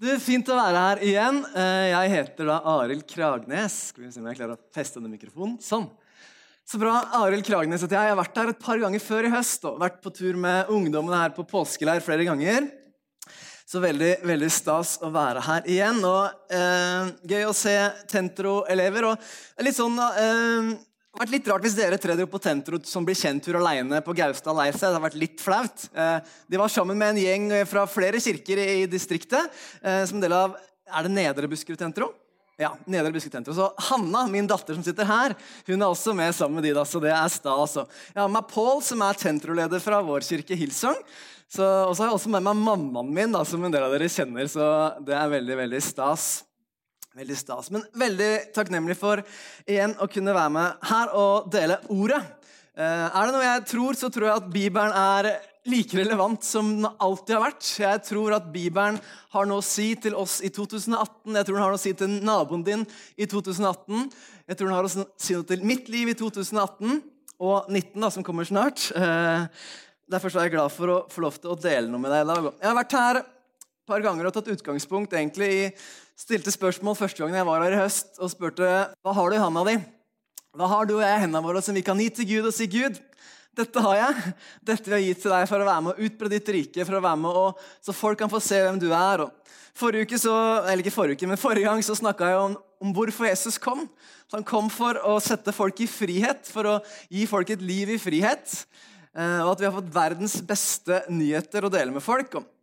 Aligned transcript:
Du, 0.00 0.08
Fint 0.16 0.48
å 0.48 0.54
være 0.56 0.80
her 0.80 1.00
igjen. 1.04 1.38
Eh, 1.60 1.86
jeg 1.90 2.10
heter 2.14 2.46
da 2.48 2.54
Arild 2.72 3.02
Kragnes. 3.04 3.74
Skal 3.90 4.06
vi 4.06 4.12
se 4.14 4.22
om 4.22 4.28
jeg 4.30 4.38
klarer 4.38 4.56
å 4.56 4.72
feste 4.72 4.96
denne 4.96 5.12
mikrofonen. 5.12 5.58
Sånn. 5.60 5.90
Så 6.64 6.80
bra. 6.80 6.94
Arild 7.18 7.44
Kragnes 7.44 7.84
heter 7.84 7.98
jeg. 7.98 8.08
Jeg 8.08 8.14
har 8.14 8.20
vært 8.22 8.40
her 8.40 8.52
et 8.54 8.62
par 8.64 8.80
ganger 8.80 9.02
før 9.04 9.28
i 9.28 9.32
høst. 9.34 9.66
og 9.68 9.76
Vært 9.82 9.98
på 10.00 10.12
tur 10.16 10.38
med 10.40 10.72
ungdommene 10.72 11.18
her 11.20 11.34
på 11.36 11.44
påskeleir 11.50 12.00
flere 12.00 12.24
ganger. 12.24 12.70
Så 13.68 13.84
veldig 13.84 14.14
veldig 14.24 14.48
stas 14.56 14.94
å 15.04 15.12
være 15.12 15.44
her 15.44 15.68
igjen. 15.68 16.00
og 16.00 16.48
eh, 16.48 17.12
Gøy 17.34 17.44
å 17.50 17.52
se 17.60 17.76
Tentro-elever. 18.08 19.10
og 19.12 19.66
litt 19.68 19.76
sånn 19.76 20.00
eh, 20.00 20.72
det 21.10 21.18
har 21.18 21.26
vært 21.26 21.34
litt 21.34 21.48
rart 21.50 21.64
hvis 21.66 21.74
dere 21.74 21.96
tre 21.98 22.14
dro 22.14 22.24
på 22.30 22.38
Tentro 22.38 22.78
som 22.86 23.02
blir 23.02 23.18
kjenttur 23.18 23.56
alene 23.58 23.98
på 24.06 24.12
Gaustad 24.14 24.54
lei 24.54 24.68
seg. 24.70 24.92
Det 24.92 24.94
har 24.94 25.02
vært 25.02 25.16
litt 25.18 25.40
flaut. 25.42 25.88
Eh, 25.90 26.18
de 26.46 26.60
var 26.60 26.70
sammen 26.70 26.94
med 27.00 27.10
en 27.10 27.18
gjeng 27.18 27.46
fra 27.66 27.82
flere 27.90 28.20
kirker 28.22 28.60
i 28.62 28.84
distriktet. 28.86 29.50
Eh, 29.82 30.04
som 30.06 30.22
del 30.22 30.36
av 30.36 30.54
Er 30.90 31.06
det 31.06 31.10
Nedre 31.10 31.50
Buskerud 31.50 31.78
Tentro? 31.78 32.12
Ja, 32.58 32.70
Nedre 32.86 33.10
Buskerud 33.10 33.34
Tentro. 33.34 33.54
Så 33.54 33.66
Hanna, 33.90 34.22
min 34.30 34.46
datter 34.46 34.78
som 34.78 34.86
sitter 34.86 35.06
her, 35.06 35.34
hun 35.66 35.82
er 35.82 35.88
også 35.88 36.14
med 36.14 36.30
sammen 36.34 36.60
med 36.60 36.68
de. 36.68 36.74
da, 36.78 36.84
så 36.86 37.02
det 37.02 37.10
er 37.10 37.28
stas. 37.28 37.74
Jeg 38.14 38.20
har 38.22 38.30
med 38.30 38.46
Pål, 38.50 38.78
som 38.82 39.02
er 39.02 39.18
Tentro-leder 39.18 39.82
fra 39.82 39.98
vår 40.06 40.22
kirke, 40.26 40.54
Hillsong. 40.54 40.98
Og 40.98 41.56
så 41.58 41.98
har 41.98 42.06
jeg 42.06 42.20
også 42.20 42.30
med 42.30 42.46
meg 42.46 42.54
mammaen 42.54 43.10
min, 43.10 43.34
da, 43.34 43.42
som 43.42 43.62
en 43.66 43.74
del 43.74 43.82
av 43.82 43.90
dere 43.94 44.06
kjenner. 44.10 44.46
Så 44.46 44.62
det 45.02 45.18
er 45.18 45.34
veldig, 45.34 45.58
veldig 45.64 45.82
stas. 45.82 46.28
Veldig 47.18 47.36
stas. 47.36 47.70
Men 47.74 47.82
veldig 47.98 48.32
takknemlig 48.54 48.94
for 48.98 49.22
igjen 49.66 49.96
å 49.98 50.06
kunne 50.10 50.34
være 50.36 50.54
med 50.54 50.90
her 50.92 51.14
og 51.18 51.48
dele 51.50 51.80
ordet. 51.90 52.20
Eh, 52.78 53.06
er 53.08 53.26
det 53.26 53.34
noe 53.34 53.46
jeg 53.46 53.64
tror, 53.72 53.98
så 53.98 54.10
tror 54.14 54.28
jeg 54.28 54.42
at 54.42 54.52
Bibelen 54.52 54.94
er 54.94 55.30
like 55.68 55.98
relevant 55.98 56.46
som 56.46 56.68
den 56.76 56.86
alltid 57.02 57.34
har 57.34 57.42
vært. 57.48 57.66
Jeg 57.82 58.02
tror 58.06 58.36
at 58.38 58.46
Bibelen 58.54 59.00
har 59.34 59.48
noe 59.50 59.58
å 59.60 59.66
si 59.66 59.90
til 60.00 60.14
oss 60.18 60.38
i 60.46 60.52
2018. 60.54 61.34
Jeg 61.34 61.48
tror 61.48 61.58
den 61.58 61.64
har 61.64 61.74
noe 61.74 61.80
å 61.80 61.82
si 61.82 61.92
til 61.98 62.14
naboen 62.24 62.62
din 62.66 62.86
i 63.18 63.26
2018. 63.26 64.06
Jeg 64.46 64.56
tror 64.56 64.70
den 64.70 64.78
har 64.78 64.86
å 64.86 64.92
si 64.94 65.36
noe 65.36 65.48
til 65.50 65.66
mitt 65.66 65.90
liv 65.92 66.14
i 66.14 66.16
2018 66.16 67.02
og 67.40 67.68
19, 67.72 67.98
da, 68.04 68.12
som 68.14 68.24
kommer 68.24 68.46
snart. 68.46 68.86
Eh, 68.94 69.66
derfor 70.10 70.30
er 70.30 70.46
jeg 70.46 70.56
glad 70.56 70.72
for 70.78 70.94
å 70.94 71.02
få 71.10 71.26
lov 71.26 71.42
til 71.42 71.52
å 71.52 71.58
dele 71.58 71.90
noe 71.90 72.06
med 72.06 72.14
deg 72.14 72.24
i 72.24 72.30
dag. 72.30 72.50
Jeg 72.54 72.70
har 72.70 72.80
vært 72.84 72.98
her 73.00 73.22
par 73.90 74.02
ganger 74.04 74.28
og 74.28 74.34
tatt 74.36 74.52
utgangspunkt 74.52 75.14
egentlig 75.18 75.50
i 75.50 75.62
stilte 76.18 76.52
spørsmål 76.54 76.98
første 76.98 77.22
gangen 77.22 77.40
jeg 77.40 77.48
var 77.48 77.64
her 77.64 77.74
i 77.74 77.80
høst, 77.80 78.12
og 78.22 78.30
spurte 78.30 78.68
hva 79.02 79.14
har 79.16 79.30
du 79.30 79.36
i 79.36 79.42
handa 79.42 79.64
di. 79.66 79.76
Hva 80.58 80.66
har 80.70 80.86
du 80.86 80.96
og 80.96 81.04
jeg 81.04 81.16
i 81.16 81.22
hendene 81.24 81.42
våre 81.44 81.62
som 81.64 81.74
vi 81.74 81.82
kan 81.86 81.98
gi 81.98 82.10
til 82.14 82.28
Gud 82.28 82.50
og 82.50 82.54
si 82.54 82.68
Gud? 82.70 82.98
Dette 83.58 83.82
har 83.82 83.96
jeg. 83.98 84.34
Dette 84.66 84.86
vil 84.86 84.96
jeg 84.98 85.08
gi 85.08 85.16
til 85.24 85.34
deg 85.34 85.48
for 85.50 85.62
å 85.62 85.66
være 85.66 85.84
med 85.86 85.96
og 85.96 86.06
utbre 86.06 86.30
ditt 86.30 86.50
rike, 86.54 86.86
for 86.86 86.98
å 86.98 87.02
være 87.02 87.20
med 87.22 87.38
og, 87.40 87.64
så 87.82 87.94
folk 87.96 88.20
kan 88.20 88.30
få 88.30 88.40
se 88.42 88.60
hvem 88.62 88.78
du 88.82 88.88
er. 88.94 89.24
Og 89.24 89.56
forrige 89.78 90.06
uke 90.06 90.20
så, 90.22 90.36
eller 90.62 90.84
ikke 90.84 90.94
forrige 90.94 91.18
uke, 91.18 91.30
men 91.32 91.40
forrige 91.40 91.66
gang 91.66 91.82
så 91.86 91.98
snakka 91.98 92.30
jeg 92.30 92.44
om, 92.44 92.54
om, 92.82 92.94
hvorfor 92.94 93.26
Jesus 93.26 93.58
kom. 93.62 93.88
Han 94.34 94.46
kom 94.46 94.70
for 94.70 95.00
å 95.02 95.16
sette 95.22 95.54
folk 95.54 95.82
i 95.82 95.90
frihet, 95.90 96.46
for 96.46 96.76
å 96.76 96.78
gi 97.10 97.26
folk 97.30 97.50
et 97.50 97.64
liv 97.64 97.90
i 97.96 97.98
frihet. 98.02 98.54
Eh, 99.10 99.40
og 99.42 99.56
at 99.56 99.62
vi 99.64 99.66
har 99.66 99.74
fått 99.74 99.92
verdens 99.94 100.38
beste 100.46 101.02
nyheter 101.10 101.66
å 101.66 101.72
dele 101.74 101.94
med 101.94 102.06
folk. 102.06 102.38
Og 102.38 102.59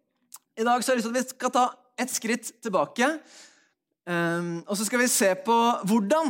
I 0.58 0.66
dag 0.66 0.84
så 0.84 0.92
har 0.92 0.98
jeg 0.98 1.04
lyst 1.04 1.08
til 1.08 1.16
at 1.16 1.20
vi 1.22 1.30
skal 1.36 1.54
ta 1.54 1.68
et 1.98 2.14
skritt 2.14 2.52
tilbake 2.66 3.12
Um, 4.08 4.64
og 4.68 4.78
så 4.80 4.86
skal 4.88 5.02
vi 5.02 5.10
se 5.12 5.34
på 5.44 5.54
hvordan 5.84 6.30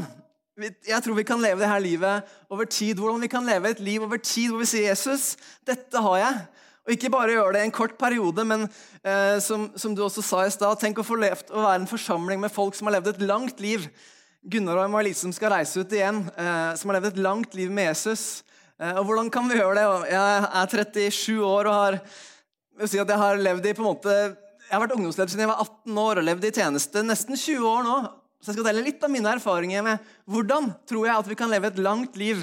jeg 0.58 0.98
tror 1.06 1.14
vi 1.14 1.26
kan 1.28 1.42
leve 1.42 1.62
det 1.62 1.70
her 1.70 1.80
livet 1.80 2.30
over 2.50 2.66
tid. 2.66 2.98
Hvordan 2.98 3.22
vi 3.22 3.30
kan 3.30 3.46
leve 3.46 3.70
et 3.70 3.80
liv 3.80 4.02
over 4.02 4.18
tid 4.18 4.50
hvor 4.50 4.64
vi 4.64 4.66
sier 4.66 4.90
'Jesus, 4.90 5.38
dette 5.68 6.02
har 6.02 6.18
jeg'. 6.18 6.40
Og 6.86 6.92
ikke 6.92 7.10
bare 7.10 7.30
gjøre 7.30 7.54
det 7.54 7.62
i 7.62 7.66
en 7.66 7.72
kort 7.72 7.98
periode, 8.00 8.46
men 8.46 8.62
uh, 8.64 9.40
som, 9.40 9.72
som, 9.76 9.96
du 9.96 10.04
også 10.04 10.22
sa 10.22 10.46
i 10.46 10.50
stad, 10.50 10.80
tenk 10.80 10.98
å 10.98 11.06
få 11.06 11.20
levd 11.20 11.52
å 11.52 11.62
være 11.62 11.82
en 11.82 11.88
forsamling 11.88 12.40
med 12.42 12.52
folk 12.52 12.76
som 12.76 12.88
har 12.88 12.96
levd 12.96 13.08
et 13.08 13.28
langt 13.28 13.60
liv. 13.60 13.86
Gunnar 14.42 14.80
og 14.86 14.90
Marlise 14.90 15.22
som 15.22 15.34
skal 15.36 15.52
reise 15.52 15.84
ut 15.84 15.94
igjen, 15.94 16.24
uh, 16.40 16.74
som 16.80 16.90
har 16.90 16.98
levd 16.98 17.12
et 17.12 17.22
langt 17.22 17.54
liv 17.54 17.70
med 17.70 17.92
Jesus. 17.92 18.44
Uh, 18.82 18.98
og 18.98 19.04
hvordan 19.06 19.30
kan 19.30 19.52
vi 19.52 19.60
gjøre 19.60 19.76
det? 19.76 20.10
Jeg 20.16 20.48
er 20.48 20.66
37 20.66 21.44
år 21.44 21.68
og 21.68 21.74
har, 21.74 22.00
jeg, 22.78 22.92
si 22.92 23.00
jeg 23.00 23.20
har 23.22 23.42
levd 23.42 23.66
i 23.66 23.74
på 23.78 23.84
en 23.84 23.90
måte 23.90 24.18
jeg 24.68 24.76
har 24.76 24.84
vært 24.84 24.96
ungdomsleder 24.98 25.32
siden 25.32 25.46
jeg 25.46 25.52
var 25.54 25.62
18 25.64 26.00
år 26.04 26.20
og 26.20 26.26
levd 26.28 26.48
i 26.50 26.56
tjeneste 26.58 27.04
nesten 27.06 27.38
20 27.40 27.68
år 27.70 27.86
nå. 27.86 27.98
Så 28.44 28.52
jeg 28.52 28.58
skal 28.58 28.68
dele 28.68 28.84
litt 28.86 29.04
av 29.04 29.12
mine 29.12 29.32
erfaringer 29.38 29.86
med 29.86 30.10
hvordan 30.30 30.74
tror 30.90 31.08
jeg 31.08 31.22
at 31.22 31.30
vi 31.30 31.38
kan 31.40 31.52
leve 31.52 31.72
et 31.72 31.80
langt 31.82 32.20
liv 32.20 32.42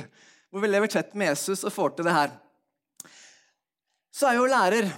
hvor 0.48 0.62
vi 0.62 0.70
lever 0.70 0.90
tett 0.90 1.12
med 1.18 1.32
Jesus 1.32 1.66
og 1.66 1.74
får 1.74 1.96
til 1.96 2.08
det 2.08 2.14
her. 2.14 2.32
Så 4.14 4.28
er 4.28 4.36
jeg 4.36 4.40
jo 4.40 4.50
lærer. 4.52 4.88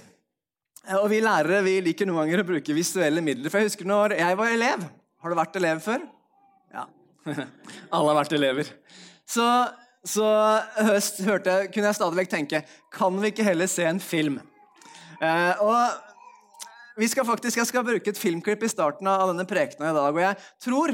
Og 1.01 1.07
vi 1.11 1.19
lærere 1.19 1.63
vi 1.65 1.79
liker 1.83 2.07
noen 2.07 2.21
ganger 2.21 2.43
å 2.43 2.47
bruke 2.47 2.75
visuelle 2.77 3.23
midler. 3.25 3.51
For 3.51 3.59
jeg 3.59 3.71
husker 3.71 3.89
når 3.89 4.15
jeg 4.21 4.37
var 4.39 4.53
elev. 4.53 4.85
Har 5.19 5.33
du 5.33 5.39
vært 5.39 5.57
elev 5.59 5.81
før? 5.83 6.05
Ja. 6.71 6.85
Alle 7.33 8.13
har 8.13 8.19
vært 8.21 8.35
elever. 8.37 8.69
Så, 9.27 9.47
så 10.07 10.27
høst 10.87 11.19
hørte, 11.27 11.63
kunne 11.73 11.89
jeg 11.89 11.97
stadig 11.97 12.21
vekk 12.21 12.29
tenke 12.31 12.61
Kan 12.95 13.17
vi 13.19 13.33
ikke 13.33 13.43
heller 13.49 13.67
se 13.67 13.83
en 13.89 13.99
film? 13.99 14.37
Eh, 15.17 15.61
og 15.61 16.97
vi 16.97 17.07
skal 17.07 17.25
faktisk, 17.25 17.57
Jeg 17.57 17.67
skal 17.67 17.85
bruke 17.85 18.09
et 18.09 18.17
filmklipp 18.17 18.63
i 18.63 18.69
starten 18.69 19.07
av 19.07 19.27
denne 19.29 19.45
prekena 19.45 19.89
i 19.89 19.93
dag. 19.93 20.13
og 20.13 20.19
Jeg 20.19 20.35
tror 20.61 20.93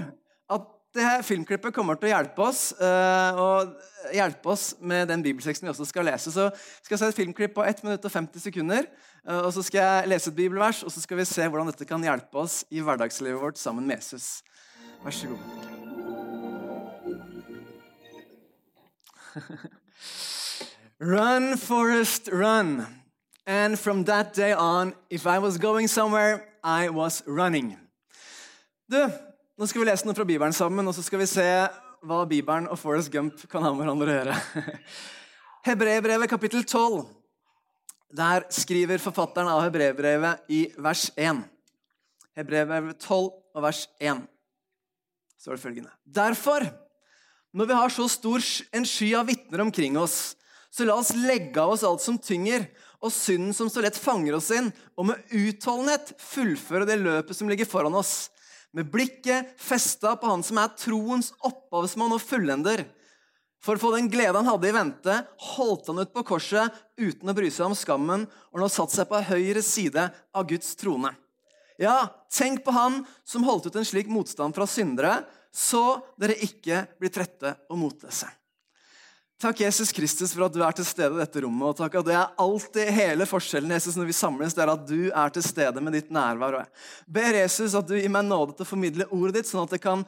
at 0.50 0.62
det 0.94 1.04
her 1.04 1.22
filmklippet 1.26 1.74
kommer 1.74 1.96
til 1.96 2.10
å 2.10 2.14
hjelpe 2.14 2.42
oss 2.46 2.74
eh, 2.78 3.40
og 3.40 3.74
hjelpe 4.14 4.50
oss 4.54 4.76
med 4.80 5.08
den 5.10 5.24
bibelteksten 5.24 5.66
vi 5.66 5.72
også 5.72 5.88
skal 5.90 6.06
lese. 6.06 6.32
Så 6.32 6.50
skal 6.84 6.98
se 7.00 7.08
et 7.08 7.16
filmklipp 7.16 7.56
på 7.56 7.66
1 7.66 7.84
minutt 7.84 8.06
og 8.06 8.12
50 8.12 8.40
sekunder. 8.44 8.88
Eh, 9.28 9.40
og 9.40 9.54
Så 9.54 9.64
skal 9.64 9.82
jeg 9.82 10.08
lese 10.14 10.30
et 10.30 10.36
bibelvers, 10.36 10.84
og 10.84 10.92
så 10.92 11.02
skal 11.02 11.18
vi 11.18 11.26
se 11.26 11.48
hvordan 11.48 11.68
dette 11.72 11.86
kan 11.86 12.04
hjelpe 12.04 12.36
oss 12.38 12.66
i 12.70 12.80
hverdagslivet 12.80 13.42
vårt 13.42 13.58
sammen 13.58 13.88
med 13.88 13.96
Jesus. 13.98 14.44
Vær 15.04 15.12
så 15.12 15.28
god. 15.28 15.40
run, 21.14 21.58
Forest, 21.58 22.30
run. 22.32 23.03
And 23.46 23.80
from 23.80 24.06
that 24.06 24.34
day 24.34 24.54
on, 24.54 24.94
if 25.10 25.28
I 25.28 25.40
was 25.40 25.58
going 25.58 25.88
somewhere, 25.88 26.48
I 26.64 26.90
was 26.90 27.24
running. 27.28 27.78
Du, 28.88 29.00
nå 29.60 29.68
skal 29.68 29.84
vi 29.84 29.88
lese 29.90 30.08
noe 30.08 30.16
fra 30.16 30.24
Bibelen 30.28 30.56
sammen, 30.56 30.88
og 30.88 30.96
så 30.96 31.04
skal 31.04 31.20
vi 31.20 31.28
se 31.28 31.48
hva 32.08 32.22
Bibelen 32.28 32.70
og 32.72 32.80
Forest 32.80 33.12
Gump 33.12 33.42
kan 33.52 33.66
ha 33.66 33.72
med 33.74 33.84
hverandre 33.84 34.08
å 34.08 34.16
gjøre. 34.16 34.38
Hebreerbrevet 35.68 36.32
kapittel 36.32 36.64
12. 36.64 37.04
Der 38.16 38.46
skriver 38.54 39.02
forfatteren 39.04 39.52
av 39.52 39.64
Hebreerbrevet 39.66 40.48
i 40.54 40.62
vers 40.80 41.10
1. 41.18 41.44
Hebreerbrevet 42.40 43.00
12 43.04 43.28
og 43.28 43.66
vers 43.66 43.84
1. 44.00 44.24
Så 45.36 45.52
er 45.52 45.58
det 45.58 45.64
følgende. 45.66 45.92
Derfor, 46.08 46.64
når 47.52 47.72
vi 47.74 47.80
har 47.82 47.92
så 47.92 48.08
stor 48.08 48.48
en 48.72 48.88
sky 48.88 49.12
av 49.20 49.28
vitner 49.28 49.66
omkring 49.66 50.00
oss, 50.00 50.38
så 50.74 50.88
la 50.88 50.96
oss 50.96 51.12
legge 51.18 51.60
av 51.60 51.76
oss 51.76 51.84
alt 51.86 52.02
som 52.02 52.16
tynger, 52.18 52.66
og 53.04 53.12
synden 53.12 53.54
som 53.56 53.70
så 53.70 53.84
lett 53.84 54.00
fanger 54.00 54.38
oss 54.38 54.50
inn, 54.56 54.72
og 54.96 55.10
med 55.10 55.36
utholdenhet 55.36 56.14
fullføre 56.22 56.88
det 56.88 57.02
løpet 57.02 57.36
som 57.36 57.50
ligger 57.52 57.68
foran 57.68 57.96
oss. 58.00 58.32
Med 58.74 58.90
blikket 58.90 59.52
festa 59.62 60.16
på 60.18 60.30
Han 60.32 60.44
som 60.46 60.58
er 60.62 60.72
troens 60.80 61.34
opphavsmann 61.46 62.16
og 62.16 62.24
fullender. 62.24 62.86
For 63.64 63.78
å 63.78 63.84
få 63.84 63.92
den 63.94 64.10
glede 64.12 64.40
han 64.40 64.50
hadde 64.50 64.70
i 64.72 64.76
vente, 64.76 65.18
holdt 65.56 65.92
han 65.92 66.02
ut 66.02 66.14
på 66.16 66.24
korset 66.34 66.74
uten 67.00 67.30
å 67.30 67.36
bry 67.38 67.52
seg 67.52 67.70
om 67.70 67.78
skammen, 67.78 68.26
og 68.52 68.60
nå 68.60 68.70
satt 68.72 68.92
seg 68.96 69.08
på 69.12 69.22
høyre 69.30 69.64
side 69.64 70.10
av 70.34 70.48
Guds 70.50 70.74
trone. 70.80 71.14
Ja, 71.80 72.10
tenk 72.32 72.64
på 72.66 72.74
han 72.76 73.02
som 73.28 73.46
holdt 73.48 73.70
ut 73.70 73.80
en 73.80 73.88
slik 73.88 74.12
motstand 74.12 74.56
fra 74.56 74.68
syndere, 74.70 75.22
så 75.54 76.02
dere 76.20 76.40
ikke 76.44 76.86
blir 77.00 77.14
trette 77.14 77.56
og 77.70 77.80
motløse. 77.80 78.28
Takk, 79.44 79.60
Jesus 79.60 79.92
Kristus, 79.92 80.32
for 80.32 80.46
at 80.46 80.54
du 80.56 80.62
er 80.64 80.72
til 80.72 80.86
stede 80.88 81.18
i 81.18 81.20
dette 81.20 81.42
rommet. 81.44 81.74
Og 81.74 81.76
takk 81.76 81.98
at 82.00 82.06
det 82.08 82.14
er 82.16 82.30
alltid 82.40 82.92
hele 82.96 83.26
forskjellen 83.28 83.74
Jesus, 83.76 83.98
når 84.00 84.08
vi 84.08 84.16
samles, 84.16 84.54
det 84.56 84.64
er 84.64 84.72
at 84.72 84.86
du 84.88 85.02
er 85.10 85.34
til 85.36 85.44
stede 85.44 85.84
med 85.84 85.98
ditt 85.98 86.14
nærvær. 86.16 86.56
Og 86.56 86.64
jeg 86.64 87.12
ber 87.18 87.40
Jesus 87.42 87.76
at 87.76 87.90
du 87.90 87.98
gir 87.98 88.14
meg 88.14 88.24
nåde 88.30 88.56
til 88.56 88.64
å 88.64 88.70
formidle 88.70 89.10
ordet 89.12 89.42
ditt, 89.42 89.50
sånn 89.52 89.66
at 89.68 89.76
det 89.76 89.82
kan 89.84 90.06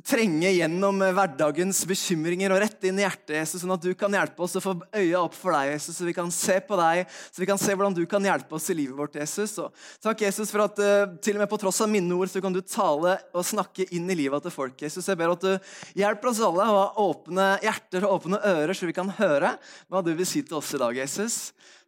trenge 0.00 0.48
gjennom 0.54 1.02
hverdagens 1.12 1.82
bekymringer 1.88 2.54
og 2.54 2.62
rette 2.62 2.88
inn 2.88 2.96
i 2.96 3.04
hjertet, 3.04 3.34
Jesus, 3.36 3.60
sånn 3.60 3.74
at 3.74 3.82
du 3.84 3.90
kan 3.98 4.14
hjelpe 4.16 4.40
oss 4.44 4.56
å 4.56 4.62
få 4.64 4.72
øya 4.96 5.20
opp 5.20 5.34
for 5.36 5.52
deg, 5.52 5.74
Jesus, 5.74 5.98
så 5.98 6.06
vi 6.08 6.14
kan 6.16 6.30
se 6.32 6.56
på 6.64 6.78
deg, 6.80 7.04
så 7.28 7.42
vi 7.42 7.48
kan 7.50 7.60
se 7.60 7.76
hvordan 7.76 7.96
du 7.96 8.00
kan 8.08 8.24
hjelpe 8.24 8.56
oss 8.56 8.70
i 8.72 8.76
livet 8.78 8.96
vårt, 8.96 9.18
Jesus. 9.20 9.52
Og 9.60 9.84
takk, 10.04 10.24
Jesus, 10.24 10.48
for 10.54 10.64
at 10.64 10.80
uh, 10.80 11.12
til 11.20 11.36
og 11.36 11.44
med 11.44 11.52
på 11.52 11.60
tross 11.60 11.82
av 11.84 11.92
mine 11.92 12.16
ord 12.16 12.32
så 12.32 12.40
kan 12.44 12.56
du 12.56 12.62
tale 12.64 13.18
og 13.36 13.46
snakke 13.46 13.86
inn 13.92 14.08
i 14.08 14.16
livet 14.24 14.48
til 14.48 14.54
folk. 14.54 14.80
Jesus, 14.80 15.10
Jeg 15.12 15.20
ber 15.20 15.36
at 15.36 15.44
du 15.44 16.00
hjelper 16.00 16.32
oss 16.32 16.40
alle 16.40 16.64
å 16.64 16.80
ha 16.80 16.88
åpne 17.04 17.50
hjerter 17.66 18.08
og 18.08 18.16
åpne 18.16 18.42
ører, 18.54 18.72
så 18.72 18.88
vi 18.88 18.96
kan 18.96 19.12
høre 19.20 19.54
hva 19.92 20.04
du 20.04 20.14
vil 20.16 20.28
si 20.28 20.40
til 20.40 20.62
oss 20.62 20.72
i 20.72 20.80
dag, 20.80 20.96
Jesus. 21.04 21.38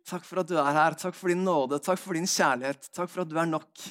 Takk 0.04 0.28
for 0.28 0.44
at 0.44 0.52
du 0.52 0.58
er 0.60 0.72
her. 0.76 1.00
Takk 1.00 1.16
for 1.16 1.32
din 1.32 1.44
nåde. 1.46 1.80
Takk 1.80 2.00
for 2.00 2.16
din 2.16 2.28
kjærlighet. 2.28 2.92
Takk 2.92 3.08
for 3.08 3.24
at 3.24 3.32
du 3.32 3.38
er 3.40 3.48
nok. 3.48 3.88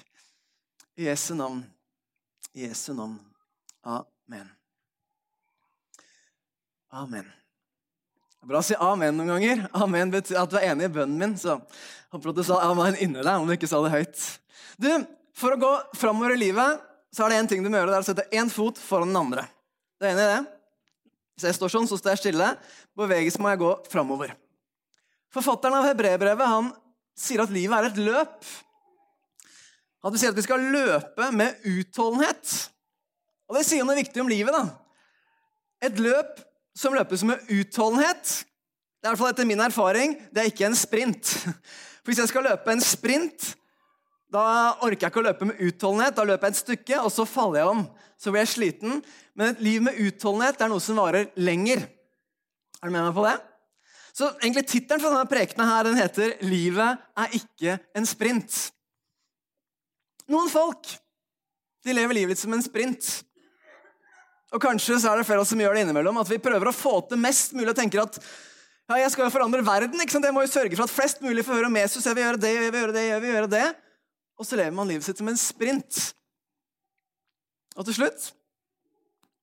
I 1.02 1.10
Jesu 1.10 1.34
navn. 1.34 1.64
I 2.54 2.68
Jesu 2.68 2.92
navn. 2.94 3.18
Amen. 3.84 4.50
Amen. 6.94 7.26
Det 7.26 8.46
er 8.46 8.52
bra 8.52 8.60
å 8.60 8.66
si 8.66 8.76
amen 8.76 9.16
noen 9.18 9.32
ganger. 9.34 9.62
Amen 9.80 10.12
betyr 10.14 10.42
at 10.42 10.52
du 10.52 10.58
er 10.60 10.70
enig 10.72 10.90
i 10.90 10.94
bønnen 10.94 11.20
min. 11.20 11.36
Så 11.40 11.58
håper 12.14 12.32
at 12.32 12.40
du 12.40 12.44
sa 12.48 12.60
amen 12.68 12.98
inni 13.00 13.22
deg, 13.22 13.34
om 13.36 13.48
du 13.48 13.56
ikke 13.56 13.70
sa 13.72 13.82
det 13.86 13.94
høyt. 13.94 14.26
Du, 14.78 14.90
For 15.34 15.56
å 15.56 15.62
gå 15.62 15.70
framover 15.98 16.36
i 16.36 16.42
livet 16.42 16.84
så 17.14 17.26
er 17.26 17.34
det 17.34 17.40
én 17.42 17.48
ting 17.50 17.64
du 17.66 17.70
må 17.70 17.78
gjøre, 17.78 17.92
det 17.94 17.98
er 17.98 18.04
å 18.04 18.08
sette 18.08 18.26
én 18.34 18.50
fot 18.50 18.80
foran 18.82 19.12
den 19.12 19.20
andre. 19.20 19.46
Du 20.02 20.06
er 20.06 20.14
enig 20.14 20.26
i 20.26 20.32
det? 20.32 20.42
Hvis 21.34 21.48
jeg 21.48 21.58
står 21.58 21.74
sånn, 21.74 21.90
så 21.90 21.98
står 21.98 22.14
jeg 22.14 22.22
stille. 22.24 22.48
Beveges 22.98 23.38
må 23.42 23.52
jeg 23.54 23.62
gå 23.62 23.72
framover. 23.90 24.34
Forfatteren 25.34 25.80
av 25.80 25.88
Hebrebrevet 25.90 26.50
han 26.50 26.70
sier 27.18 27.42
at 27.42 27.54
livet 27.54 27.74
er 27.78 27.90
et 27.90 28.02
løp. 28.02 28.52
At 30.04 30.14
vi 30.14 30.22
sier 30.22 30.34
at 30.34 30.38
vi 30.38 30.46
skal 30.46 30.66
løpe 30.74 31.30
med 31.34 31.66
utholdenhet. 31.70 32.54
Og 33.54 33.60
det 33.60 33.68
sier 33.68 33.86
noe 33.86 34.00
viktig 34.00 34.18
om 34.18 34.32
livet. 34.32 34.50
da. 34.50 34.66
Et 35.86 36.00
løp 36.02 36.40
som 36.74 36.96
løpes 36.98 37.22
med 37.30 37.52
utholdenhet, 37.54 38.32
det 38.98 39.06
er 39.06 39.12
i 39.12 39.14
hvert 39.14 39.20
fall 39.20 39.34
etter 39.34 39.46
min 39.46 39.62
erfaring, 39.62 40.16
det 40.34 40.42
er 40.42 40.50
ikke 40.50 40.66
en 40.66 40.78
sprint. 40.80 41.36
For 42.02 42.10
Hvis 42.10 42.22
jeg 42.24 42.32
skal 42.32 42.48
løpe 42.48 42.74
en 42.74 42.82
sprint, 42.82 43.52
da 44.34 44.46
orker 44.82 45.06
jeg 45.06 45.12
ikke 45.12 45.22
å 45.22 45.26
løpe 45.28 45.46
med 45.46 45.60
utholdenhet. 45.62 46.16
Da 46.18 46.26
løper 46.26 46.50
jeg 46.50 46.56
et 46.56 46.62
stykke, 46.64 47.02
og 47.06 47.12
så 47.14 47.28
faller 47.30 47.62
jeg 47.62 47.74
om. 47.76 47.84
Så 48.18 48.34
blir 48.34 48.42
jeg 48.42 48.54
sliten. 48.56 49.04
Men 49.38 49.52
et 49.54 49.62
liv 49.62 49.84
med 49.86 50.00
utholdenhet 50.02 50.64
er 50.64 50.72
noe 50.72 50.82
som 50.82 50.98
varer 50.98 51.30
lenger. 51.38 51.84
Er 52.82 52.90
du 52.90 52.96
med 52.96 53.06
meg 53.06 53.14
på 53.14 53.28
det? 53.28 53.36
Så 54.18 54.32
egentlig 54.40 54.66
Tittelen 54.72 55.04
for 55.04 55.14
denne 55.14 55.30
prekenen 55.30 55.70
her, 55.70 55.86
den 55.86 56.02
heter 56.02 56.34
'Livet 56.42 57.06
er 57.18 57.38
ikke 57.38 57.78
en 57.94 58.10
sprint'. 58.10 58.72
Noen 60.28 60.50
folk 60.50 60.90
de 61.84 61.94
lever 61.94 62.16
livet 62.16 62.34
litt 62.34 62.42
som 62.42 62.54
en 62.56 62.64
sprint. 62.64 63.24
Og 64.54 64.62
Kanskje 64.62 65.00
så 65.02 65.10
er 65.10 65.20
det 65.20 65.26
flere 65.26 65.46
som 65.50 65.62
gjør 65.62 65.74
det 65.74 65.86
innimellom, 65.88 66.20
at 66.22 66.30
vi 66.30 66.42
prøver 66.42 66.70
å 66.70 66.76
få 66.76 67.00
til 67.10 67.22
mest 67.22 67.56
mulig 67.58 67.72
og 67.72 67.78
tenker 67.80 68.04
at 68.04 68.20
ja, 68.22 69.00
jeg 69.00 69.14
skal 69.14 69.26
jo 69.26 69.34
forandre 69.34 69.64
verden. 69.66 70.02
ikke 70.04 70.14
sant? 70.14 70.28
Jeg 70.28 70.36
må 70.36 70.44
jo 70.44 70.52
sørge 70.52 70.76
for 70.76 70.86
at 70.86 70.94
flest 70.94 71.24
mulig 71.24 71.46
får 71.48 71.58
høre 71.58 71.70
om 71.72 71.78
Jesus. 71.80 72.04
Jeg 72.06 72.18
vil 72.18 72.26
gjøre 72.28 72.42
det, 72.44 72.52
jeg 72.52 72.74
vil 72.74 72.82
gjøre 72.82 72.96
det, 72.96 73.04
jeg 73.08 73.24
vil 73.24 73.32
gjøre 73.32 73.52
det. 73.54 73.68
Og 74.38 74.48
så 74.48 74.60
lever 74.60 74.76
man 74.76 74.90
livet 74.92 75.08
sitt 75.08 75.22
som 75.22 75.30
en 75.32 75.40
sprint. 75.40 76.02
Og 77.74 77.88
til 77.88 77.96
slutt 77.98 78.28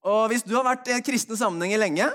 Og 0.06 0.30
hvis 0.30 0.44
du 0.46 0.52
har 0.54 0.64
vært 0.64 0.86
i 0.92 1.00
kristne 1.04 1.36
sammenhenger 1.40 1.80
lenge, 1.80 2.06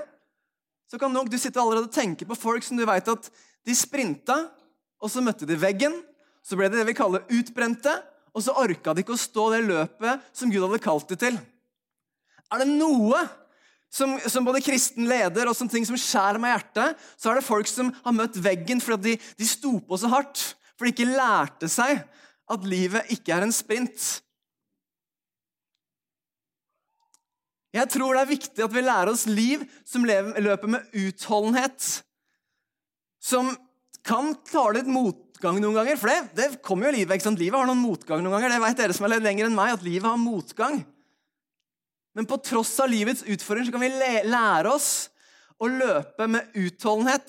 så 0.90 0.98
kan 0.98 1.12
nok 1.12 1.28
du 1.30 1.36
sitte 1.38 1.60
allerede 1.60 1.90
og 1.90 1.94
tenke 1.94 2.26
på 2.26 2.38
folk 2.38 2.64
som 2.64 2.78
du 2.78 2.86
vet 2.86 3.10
at 3.10 3.28
de 3.66 3.74
sprinta, 3.74 4.38
og 5.02 5.10
så 5.10 5.22
møtte 5.22 5.46
de 5.46 5.58
veggen. 5.58 5.94
Så 6.46 6.56
ble 6.58 6.70
det 6.70 6.80
det 6.80 6.86
vi 6.88 6.96
kaller 6.96 7.26
utbrente, 7.26 7.92
og 8.32 8.42
så 8.42 8.54
orka 8.58 8.94
de 8.94 9.02
ikke 9.02 9.14
å 9.14 9.20
stå 9.20 9.50
det 9.52 9.64
løpet 9.66 10.26
som 10.34 10.50
Gud 10.50 10.62
hadde 10.64 10.82
kalt 10.82 11.10
dem 11.10 11.20
til. 11.20 11.38
Er 12.52 12.62
det 12.62 12.68
noe 12.70 13.24
som, 13.92 14.16
som, 14.28 14.44
både 14.44 14.62
kristen 14.64 15.08
leder 15.08 15.48
og 15.48 15.56
som 15.56 15.70
ting 15.70 15.86
som 15.88 15.98
skjærer 15.98 16.40
meg 16.42 16.52
i 16.52 16.56
hjertet, 16.56 17.02
så 17.16 17.30
er 17.30 17.38
det 17.38 17.46
folk 17.46 17.70
som 17.70 17.90
har 18.04 18.14
møtt 18.16 18.38
veggen 18.42 18.82
fordi 18.82 19.16
de, 19.16 19.32
de 19.40 19.48
sto 19.48 19.76
på 19.80 19.98
så 20.00 20.10
hardt. 20.12 20.42
For 20.76 20.84
de 20.84 20.92
ikke 20.92 21.08
lærte 21.08 21.70
seg 21.72 22.02
at 22.52 22.66
livet 22.68 23.12
ikke 23.14 23.34
er 23.34 23.46
en 23.46 23.54
sprint. 23.54 24.20
Jeg 27.76 27.90
tror 27.92 28.16
det 28.16 28.22
er 28.22 28.32
viktig 28.32 28.64
at 28.64 28.72
vi 28.72 28.82
lærer 28.84 29.12
oss 29.12 29.26
liv 29.28 29.64
som 29.84 30.04
løper 30.06 30.70
med 30.70 30.96
utholdenhet. 30.96 31.88
Som 33.20 33.50
kan 34.06 34.32
klare 34.46 34.78
litt 34.78 34.88
motgang 34.88 35.58
noen 35.60 35.76
ganger. 35.76 35.98
For 36.00 36.12
det, 36.12 36.18
det 36.38 36.48
kommer 36.64 36.88
jo 36.88 36.98
livet. 37.00 37.16
ikke 37.16 37.26
sant? 37.26 37.42
Livet 37.42 37.58
har 37.58 37.68
noen 37.68 37.82
motgang 37.82 38.22
noen 38.24 38.36
ganger. 38.36 38.54
Det 38.54 38.62
vet 38.62 38.80
dere 38.80 38.96
som 38.96 39.08
har 39.08 39.16
levd 39.16 39.28
lenger 39.28 39.48
enn 39.48 39.58
meg, 39.58 39.74
at 39.76 39.84
livet 39.84 40.08
har 40.08 40.20
motgang. 40.20 40.80
Men 42.16 42.28
på 42.28 42.38
tross 42.40 42.72
av 42.80 42.88
livets 42.88 43.26
utfordringer 43.28 43.74
kan 43.74 43.82
vi 43.82 43.92
lære 44.24 44.72
oss 44.72 45.10
å 45.60 45.68
løpe 45.68 46.26
med 46.32 46.54
utholdenhet. 46.56 47.28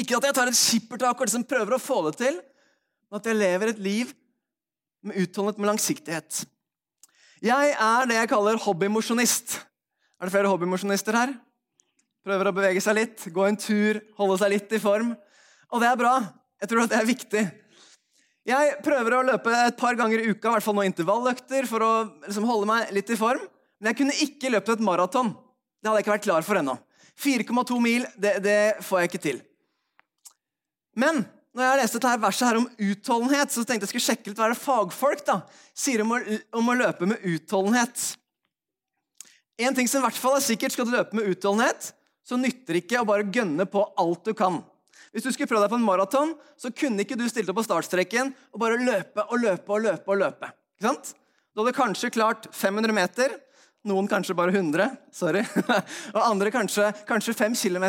Ikke 0.00 0.16
at 0.16 0.26
jeg 0.28 0.36
tar 0.36 0.50
et 0.50 0.58
skippertak 0.58 1.18
og 1.18 1.28
liksom 1.28 1.44
prøver 1.48 1.76
å 1.76 1.82
få 1.82 2.00
det 2.08 2.16
til, 2.22 2.38
men 3.10 3.20
at 3.20 3.28
jeg 3.28 3.38
lever 3.38 3.70
et 3.74 3.82
liv 3.84 4.14
med 5.04 5.20
utholdenhet, 5.20 5.60
med 5.60 5.70
langsiktighet. 5.74 6.40
Jeg 7.44 7.74
er 7.76 8.08
det 8.08 8.16
jeg 8.16 8.30
kaller 8.32 8.60
hobbymosjonist. 8.64 9.58
Er 10.16 10.26
det 10.26 10.32
flere 10.32 10.48
hobbymosjonister 10.48 11.18
her? 11.18 11.34
Prøver 12.24 12.48
å 12.48 12.56
bevege 12.56 12.80
seg 12.80 12.96
litt, 12.96 13.26
gå 13.36 13.44
en 13.44 13.60
tur, 13.60 14.00
holde 14.16 14.40
seg 14.40 14.54
litt 14.54 14.72
i 14.72 14.80
form. 14.80 15.12
Og 15.68 15.82
det 15.82 15.90
er 15.90 16.00
bra. 16.00 16.14
Jeg 16.62 16.70
tror 16.70 16.86
at 16.86 16.94
det 16.94 17.02
er 17.02 17.10
viktig. 17.10 17.42
Jeg 18.48 18.78
prøver 18.84 19.18
å 19.18 19.26
løpe 19.28 19.52
et 19.60 19.76
par 19.76 19.96
ganger 19.98 20.22
i 20.22 20.30
uka, 20.32 20.48
i 20.48 20.54
hvert 20.56 20.64
fall 20.64 20.78
noen 20.78 20.88
intervalløkter, 20.88 21.68
for 21.68 21.84
å 21.84 21.92
liksom 22.24 22.48
holde 22.48 22.70
meg 22.70 22.94
litt 22.96 23.12
i 23.12 23.20
form. 23.20 23.44
Men 23.80 23.90
jeg 23.90 24.00
kunne 24.00 24.18
ikke 24.26 24.52
løpt 24.54 24.74
et 24.74 24.84
maraton. 24.84 25.32
Det 25.80 25.90
hadde 25.90 26.00
jeg 26.00 26.06
ikke 26.06 26.14
vært 26.14 26.26
klar 26.28 26.46
for 26.46 26.60
ennå. 26.60 26.76
4,2 27.20 27.78
mil, 27.82 28.06
det, 28.18 28.38
det, 28.42 28.58
får 28.82 29.00
jeg 29.00 29.10
ikke 29.10 29.22
til. 29.22 29.40
Men 30.98 31.22
når 31.54 31.66
jeg 31.66 31.80
leste 31.82 32.00
dette 32.00 32.22
verset 32.24 32.48
her 32.48 32.58
om 32.58 32.68
utholdenhet, 32.82 33.52
så 33.54 33.62
tenkte 33.62 33.86
jeg 33.86 33.92
skulle 33.92 34.06
sjekke 34.08 34.30
litt 34.30 34.40
hva 34.40 34.50
det 34.50 34.58
fagfolk 34.58 35.22
da, 35.26 35.36
sier 35.76 36.02
om 36.02 36.16
å, 36.16 36.20
om 36.58 36.70
å 36.72 36.78
løpe 36.78 37.06
med 37.06 37.22
utholdenhet. 37.30 38.08
En 39.62 39.76
ting 39.76 39.86
som 39.86 40.02
i 40.02 40.06
hvert 40.08 40.18
fall 40.18 40.40
er 40.40 40.42
sikkert, 40.42 40.74
skal 40.74 40.88
du 40.88 40.96
løpe 40.96 41.14
med 41.14 41.30
utholdenhet, 41.30 41.92
så 42.26 42.38
nytter 42.40 42.74
det 42.74 42.86
ikke 42.86 43.04
å 43.04 43.06
bare 43.06 43.28
gønne 43.30 43.68
på 43.70 43.84
alt 44.00 44.26
du 44.26 44.34
kan. 44.34 44.58
Hvis 45.14 45.28
du 45.28 45.30
skulle 45.30 45.46
prøve 45.46 45.62
deg 45.62 45.70
på 45.70 45.78
en 45.78 45.86
maraton, 45.86 46.32
så 46.58 46.72
kunne 46.74 47.04
ikke 47.04 47.18
du 47.18 47.28
stilt 47.30 47.50
opp 47.52 47.60
på 47.60 47.66
startstreken 47.68 48.32
og 48.50 48.62
bare 48.62 48.80
løpe 48.80 49.22
og 49.28 49.38
løpe 49.44 49.76
og 49.76 49.84
løpe. 49.84 50.10
og 50.10 50.18
løpe. 50.24 50.50
Ikke 50.74 50.88
sant? 50.88 51.12
Du 51.54 51.62
hadde 51.62 51.76
kanskje 51.76 52.10
klart 52.10 52.48
500 52.50 52.96
meter, 52.96 53.36
noen 53.88 54.08
kanskje 54.08 54.36
bare 54.36 54.54
100, 54.54 54.88
sorry, 55.12 55.44
og 56.16 56.20
andre 56.22 56.52
kanskje, 56.54 56.90
kanskje 57.08 57.36
5 57.36 57.56
km. 57.60 57.86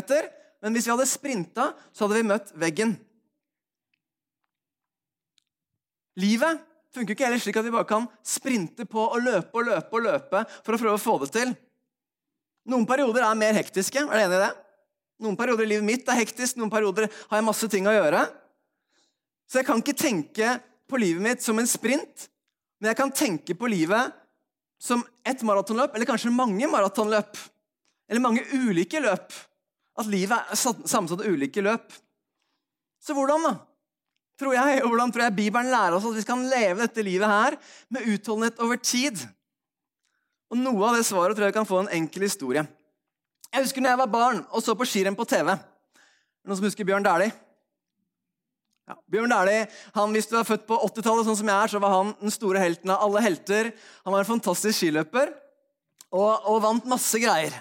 Men 0.64 0.76
hvis 0.76 0.88
vi 0.88 0.94
hadde 0.94 1.08
sprinta, 1.10 1.70
så 1.94 2.06
hadde 2.06 2.20
vi 2.20 2.30
møtt 2.30 2.52
veggen. 2.60 2.96
Livet 6.20 6.64
funker 6.96 7.16
ikke 7.16 7.28
heller 7.28 7.42
slik 7.44 7.58
at 7.60 7.68
vi 7.68 7.74
bare 7.74 7.88
kan 7.90 8.06
sprinte 8.24 8.86
på 8.88 9.04
og 9.04 9.24
løpe 9.24 9.60
og 9.60 9.68
løpe 9.68 9.98
og 9.98 10.06
løpe 10.06 10.44
for 10.64 10.76
å 10.76 10.80
prøve 10.80 10.96
å 10.96 11.02
få 11.02 11.18
det 11.26 11.32
til. 11.36 11.52
Noen 12.72 12.88
perioder 12.90 13.26
er 13.28 13.38
mer 13.38 13.58
hektiske. 13.58 14.06
Er 14.08 14.08
du 14.08 14.24
enig 14.24 14.40
i 14.40 14.46
det? 14.46 14.54
Noen 15.26 15.38
perioder 15.40 15.68
i 15.68 15.74
livet 15.76 15.88
mitt 15.88 16.10
er 16.12 16.20
hektisk, 16.20 16.58
noen 16.60 16.72
perioder 16.72 17.08
har 17.08 17.40
jeg 17.40 17.48
masse 17.48 17.68
ting 17.72 17.88
å 17.88 17.94
gjøre. 17.94 18.24
Så 19.48 19.62
jeg 19.62 19.68
kan 19.68 19.84
ikke 19.84 19.96
tenke 19.96 20.56
på 20.90 21.00
livet 21.00 21.24
mitt 21.24 21.44
som 21.46 21.60
en 21.60 21.70
sprint, 21.70 22.28
men 22.80 22.92
jeg 22.92 23.00
kan 23.00 23.14
tenke 23.16 23.56
på 23.58 23.70
livet 23.72 24.16
som 24.86 25.02
ett 25.26 25.42
maratonløp, 25.46 25.96
eller 25.96 26.10
kanskje 26.10 26.34
mange 26.34 26.70
maratonløp. 26.70 27.38
Eller 28.10 28.22
mange 28.22 28.44
ulike 28.54 29.02
løp. 29.02 29.34
At 29.98 30.10
livet 30.12 30.52
er 30.52 30.60
sammensatt 30.60 31.24
av 31.24 31.32
ulike 31.32 31.64
løp. 31.66 31.88
Så 33.02 33.16
hvordan, 33.18 33.48
da? 33.48 33.56
tror 34.40 34.56
jeg, 34.56 34.82
og 34.84 34.92
hvordan 34.92 35.14
tror 35.14 35.26
jeg 35.26 35.36
Bibelen 35.38 35.72
lærer 35.72 35.96
oss 35.96 36.08
at 36.08 36.18
vi 36.18 36.26
kan 36.28 36.44
leve 36.52 36.84
dette 36.84 37.06
livet 37.06 37.32
her 37.32 37.56
med 37.94 38.08
utholdenhet 38.12 38.60
over 38.64 38.80
tid? 38.82 39.22
Og 40.52 40.60
Noe 40.60 40.90
av 40.90 41.00
det 41.00 41.06
svaret 41.08 41.38
tror 41.38 41.50
jeg 41.50 41.56
kan 41.56 41.68
få 41.68 41.84
en 41.84 41.94
enkel 41.96 42.28
historie. 42.28 42.66
Jeg 43.52 43.64
husker 43.64 43.82
når 43.82 43.94
jeg 43.94 44.02
var 44.04 44.12
barn 44.12 44.44
og 44.52 44.64
så 44.64 44.76
på 44.76 44.88
skirenn 44.88 45.16
på 45.18 45.28
TV. 45.30 45.54
Noen 46.46 46.60
som 46.60 46.68
husker 46.68 46.88
Bjørn 46.88 47.06
Dæhlie? 47.06 47.32
Ja, 48.86 48.96
Bjørn 49.10 49.32
Dæhlie, 49.34 49.66
Hvis 50.14 50.28
du 50.30 50.36
er 50.38 50.46
født 50.46 50.68
på 50.68 50.78
80-tallet, 50.78 51.26
sånn 51.26 51.38
som 51.40 51.48
jeg 51.50 51.58
er, 51.58 51.72
så 51.74 51.80
var 51.82 51.94
han 51.96 52.12
den 52.20 52.34
store 52.34 52.62
helten 52.62 52.92
av 52.94 53.02
alle 53.02 53.24
helter. 53.26 53.72
Han 54.06 54.14
var 54.14 54.22
en 54.22 54.30
fantastisk 54.30 54.78
skiløper 54.78 55.32
og, 56.14 56.46
og 56.46 56.62
vant 56.62 56.86
masse 56.86 57.18
greier. 57.20 57.56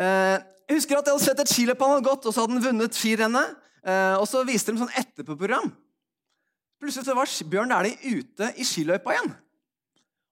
Eh, 0.00 0.38
jeg 0.70 0.78
husker 0.78 0.96
at 0.96 1.04
jeg 1.04 1.12
hadde 1.12 1.26
sett 1.26 1.42
et 1.44 1.52
skiløp 1.52 1.84
han 1.84 1.92
hadde 1.92 2.08
gått, 2.08 2.24
og 2.24 2.32
så 2.32 2.44
hadde 2.44 2.56
han 2.56 2.64
vunnet 2.64 2.96
skirennet. 2.96 3.52
Eh, 3.84 4.16
og 4.16 4.24
så 4.30 4.40
viste 4.48 4.72
de 4.72 4.80
sånn 4.80 4.96
etterpåprogram. 5.02 5.68
Plutselig 6.80 7.04
så 7.04 7.16
var 7.18 7.28
Bjørn 7.52 7.74
Dæhlie 7.74 8.16
ute 8.16 8.52
i 8.56 8.64
skiløypa 8.64 9.12
igjen. 9.12 9.32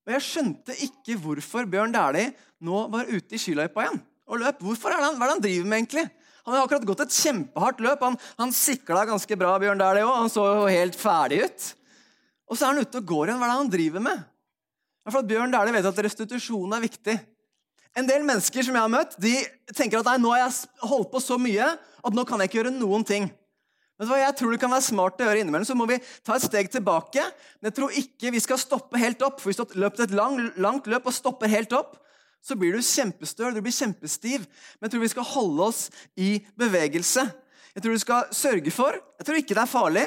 Og 0.08 0.14
jeg 0.14 0.24
skjønte 0.24 0.76
ikke 0.88 1.18
hvorfor 1.20 1.68
Bjørn 1.68 1.92
Dæhlie 1.92 2.32
nå 2.64 2.86
var 2.94 3.12
ute 3.12 3.36
i 3.36 3.42
skiløypa 3.42 3.84
igjen 3.84 4.00
og 4.28 4.40
løp. 4.40 4.64
Hvorfor 4.64 4.92
er 4.92 5.02
det 5.02 5.10
han, 5.10 5.20
Hva 5.20 5.26
er 5.26 5.34
det 5.34 5.36
han 5.36 5.44
driver 5.44 5.68
med, 5.68 5.82
egentlig? 5.82 6.08
Han 6.48 6.56
har 6.56 6.64
akkurat 6.64 6.86
gått 6.88 7.02
et 7.04 7.12
kjempehardt 7.12 7.82
løp. 7.84 8.04
Han, 8.06 8.14
han 8.40 8.52
sikla 8.56 9.02
ganske 9.08 9.36
bra, 9.36 9.52
Bjørn 9.60 9.80
Dæhlie 9.82 10.06
òg. 10.06 10.14
Han 10.16 10.30
så 10.32 10.46
jo 10.48 10.68
helt 10.72 10.96
ferdig 10.96 11.42
ut. 11.44 11.66
Og 12.48 12.56
så 12.56 12.64
er 12.64 12.72
han 12.72 12.86
ute 12.86 13.02
og 13.02 13.10
går 13.10 13.28
igjen. 13.28 13.40
Hva 13.40 13.48
er 13.48 13.52
det 13.52 13.58
han 13.58 13.74
driver 13.74 14.04
med? 14.06 14.22
For 15.08 15.20
at 15.20 15.28
Bjørn 15.28 15.52
Dæhlie 15.52 15.76
vet 15.76 15.88
at 15.90 16.00
restitusjon 16.06 16.72
er 16.72 16.84
viktig. 16.86 17.18
En 18.00 18.08
del 18.08 18.24
mennesker 18.24 18.64
som 18.64 18.76
jeg 18.76 18.84
har 18.84 18.92
møtt, 18.92 19.18
de 19.20 19.34
tenker 19.76 20.00
at 20.00 20.08
nei, 20.08 20.16
nå 20.22 20.32
har 20.32 20.46
jeg 20.46 20.88
holdt 20.88 21.12
på 21.12 21.20
så 21.20 21.36
mye 21.40 21.68
at 21.68 22.16
nå 22.16 22.24
kan 22.24 22.40
jeg 22.40 22.50
ikke 22.50 22.60
gjøre 22.62 22.74
noen 22.78 23.04
ting. 23.04 23.28
Vet 23.98 24.06
du 24.06 24.12
hva 24.12 24.20
jeg 24.20 24.36
tror 24.38 24.54
det 24.54 24.60
kan 24.62 24.70
være 24.70 24.86
smart 24.86 25.20
å 25.20 25.26
gjøre 25.26 25.40
innimellom, 25.42 25.68
så 25.68 25.76
må 25.76 25.84
vi 25.90 26.00
ta 26.24 26.36
et 26.38 26.48
steg 26.48 26.68
tilbake. 26.70 27.24
Men 27.58 27.68
jeg 27.68 27.76
tror 27.76 27.96
ikke 28.00 28.32
vi 28.32 28.40
skal 28.40 28.60
stoppe 28.62 29.00
helt 29.02 29.24
opp. 29.26 29.40
For 29.42 29.50
hvis 29.50 29.58
du 29.58 29.64
har 29.66 29.80
løpt 29.84 30.04
et 30.04 30.14
lang, 30.14 30.38
langt 30.56 30.86
løp 30.88 31.10
og 31.10 31.16
stopper 31.16 31.50
helt 31.50 31.74
opp, 31.76 31.98
så 32.44 32.56
blir 32.58 32.76
du 32.76 32.84
kjempestøl, 32.84 33.54
du 33.54 33.62
blir 33.64 33.74
kjempestiv. 33.74 34.46
Men 34.78 34.88
jeg 34.88 34.94
tror 34.94 35.04
vi 35.04 35.12
skal 35.12 35.28
holde 35.32 35.66
oss 35.70 35.82
i 36.16 36.36
bevegelse. 36.58 37.26
Jeg 37.74 37.84
tror 37.84 37.94
du 37.94 38.02
skal 38.02 38.30
sørge 38.34 38.72
for 38.74 38.96
Jeg 38.96 39.26
tror 39.26 39.40
ikke 39.40 39.54
det 39.54 39.64
er 39.64 39.70
farlig, 39.70 40.06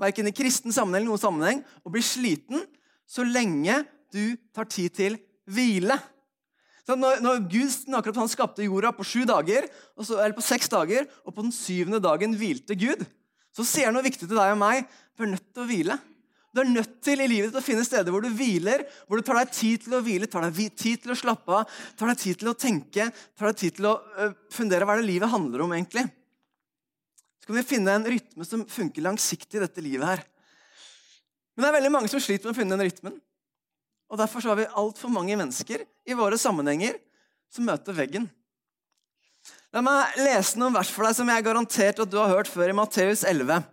verken 0.00 0.30
i 0.30 0.34
kristen 0.34 0.74
sammenheng 0.74 1.04
eller 1.04 1.12
noen 1.12 1.22
sammenheng, 1.22 1.60
å 1.84 1.92
bli 1.92 2.02
sliten 2.02 2.64
så 3.06 3.26
lenge 3.26 3.82
du 4.12 4.34
tar 4.54 4.68
tid 4.70 4.94
til 4.96 5.18
hvile. 5.50 5.98
Når, 6.88 7.20
når 7.22 7.44
Gud 7.46 7.70
snakker 7.70 8.10
om 8.10 8.16
at 8.16 8.22
han 8.24 8.30
skapte 8.32 8.64
jorda 8.66 8.90
på 8.94 9.04
dager, 9.28 9.68
så, 10.02 10.18
på 10.34 10.42
seks 10.42 10.68
dager, 10.68 11.06
og 11.24 11.34
på 11.34 11.44
den 11.44 11.54
syvende 11.54 12.00
dagen 12.02 12.34
hvilte 12.34 12.74
Gud, 12.74 13.04
så 13.54 13.64
sier 13.64 13.86
han 13.88 13.94
noe 13.94 14.04
viktig 14.04 14.26
til 14.26 14.36
deg 14.36 14.54
og 14.54 14.58
meg. 14.58 14.88
Vi 15.16 15.26
er 15.26 15.34
nødt 15.34 15.46
til 15.52 15.62
å 15.62 15.68
hvile. 15.68 15.98
Du 16.52 16.60
er 16.60 16.68
nødt 16.68 16.98
til 17.04 17.20
i 17.24 17.28
livet 17.30 17.48
ditt 17.48 17.56
å 17.56 17.64
finne 17.64 17.84
steder 17.86 18.12
hvor 18.12 18.24
du 18.24 18.28
hviler, 18.28 18.84
hvor 19.08 19.16
du 19.16 19.24
tar 19.24 19.38
deg 19.40 19.52
tid 19.56 19.86
til 19.86 19.94
å 19.96 20.02
hvile, 20.04 20.28
tar 20.28 20.44
deg 20.44 20.74
tid 20.76 21.00
til 21.00 21.14
å 21.14 21.16
slappe 21.16 21.62
av, 21.62 21.78
tar 21.96 22.12
deg 22.12 22.20
tid 22.20 22.42
til 22.42 22.50
å 22.52 22.58
tenke, 22.58 23.06
tar 23.08 23.48
deg 23.48 23.62
tid 23.62 23.78
til 23.78 23.88
å 23.88 23.94
fundere 24.52 24.88
hva 24.88 24.98
det 25.00 25.06
livet 25.08 25.32
handler 25.32 25.64
om. 25.64 25.72
egentlig. 25.72 26.04
Så 27.40 27.48
kan 27.48 27.56
vi 27.56 27.64
finne 27.66 27.96
en 27.96 28.04
rytme 28.06 28.44
som 28.46 28.66
funker 28.68 29.08
langsiktig 29.08 29.58
i 29.58 29.64
dette 29.64 29.84
livet. 29.84 30.06
her. 30.06 30.24
Men 31.56 31.64
det 31.64 31.70
er 31.70 31.78
veldig 31.80 31.94
mange 31.96 32.12
som 32.12 32.20
sliter 32.20 32.48
med 32.48 32.54
å 32.54 32.60
finne 32.60 32.76
den 32.76 32.86
rytmen. 32.86 33.16
Og 34.12 34.20
Derfor 34.20 34.44
har 34.44 34.60
vi 34.60 34.68
altfor 34.76 35.08
mange 35.08 35.36
mennesker 35.40 35.86
i 36.04 36.14
våre 36.14 36.36
sammenhenger 36.36 37.00
som 37.48 37.64
møter 37.64 37.96
veggen. 37.96 38.28
La 39.72 39.80
meg 39.80 40.18
lese 40.20 40.60
noen 40.60 40.76
vers 40.76 40.90
for 40.92 41.08
deg 41.08 41.16
som 41.16 41.28
jeg 41.32 41.40
er 41.40 41.46
garantert 41.48 42.02
at 42.04 42.10
du 42.12 42.18
har 42.20 42.28
hørt 42.28 42.50
før, 42.50 42.68
i 42.68 42.76
Matteus 42.76 43.24
11 43.24 43.71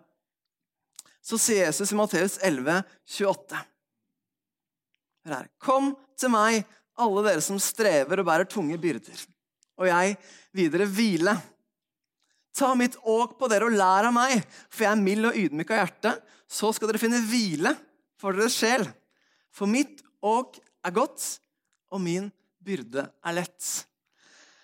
så 1.29 1.37
sier 1.37 1.67
Jesus 1.67 1.91
i 1.93 1.97
Matteus 1.97 2.39
11, 2.41 2.81
28. 3.05 3.59
Hør 5.27 5.35
her. 5.35 5.49
Kom 5.61 5.91
til 6.17 6.33
meg, 6.33 6.63
alle 6.99 7.23
dere 7.27 7.43
som 7.45 7.59
strever 7.61 8.21
og 8.21 8.27
bærer 8.27 8.49
tunge 8.49 8.79
byrder, 8.81 9.21
og 9.79 9.87
jeg 9.87 10.15
videre 10.57 10.87
hvile. 10.89 11.35
Ta 12.57 12.73
mitt 12.75 12.97
åk 13.07 13.37
på 13.39 13.47
dere 13.51 13.69
og 13.69 13.77
lær 13.77 14.09
av 14.09 14.15
meg, 14.15 14.41
for 14.73 14.87
jeg 14.87 14.91
er 14.91 15.03
mild 15.05 15.29
og 15.29 15.37
ydmyk 15.37 15.69
av 15.71 15.83
hjerte. 15.83 16.15
Så 16.49 16.73
skal 16.73 16.89
dere 16.89 17.01
finne 17.01 17.21
hvile 17.21 17.75
for 18.19 18.35
deres 18.35 18.57
sjel. 18.57 18.87
For 19.53 19.69
mitt 19.69 20.01
åk 20.25 20.57
er 20.57 20.95
godt, 20.95 21.21
og 21.93 22.01
min 22.03 22.27
byrde 22.65 23.05
er 23.05 23.37
lett. 23.37 23.69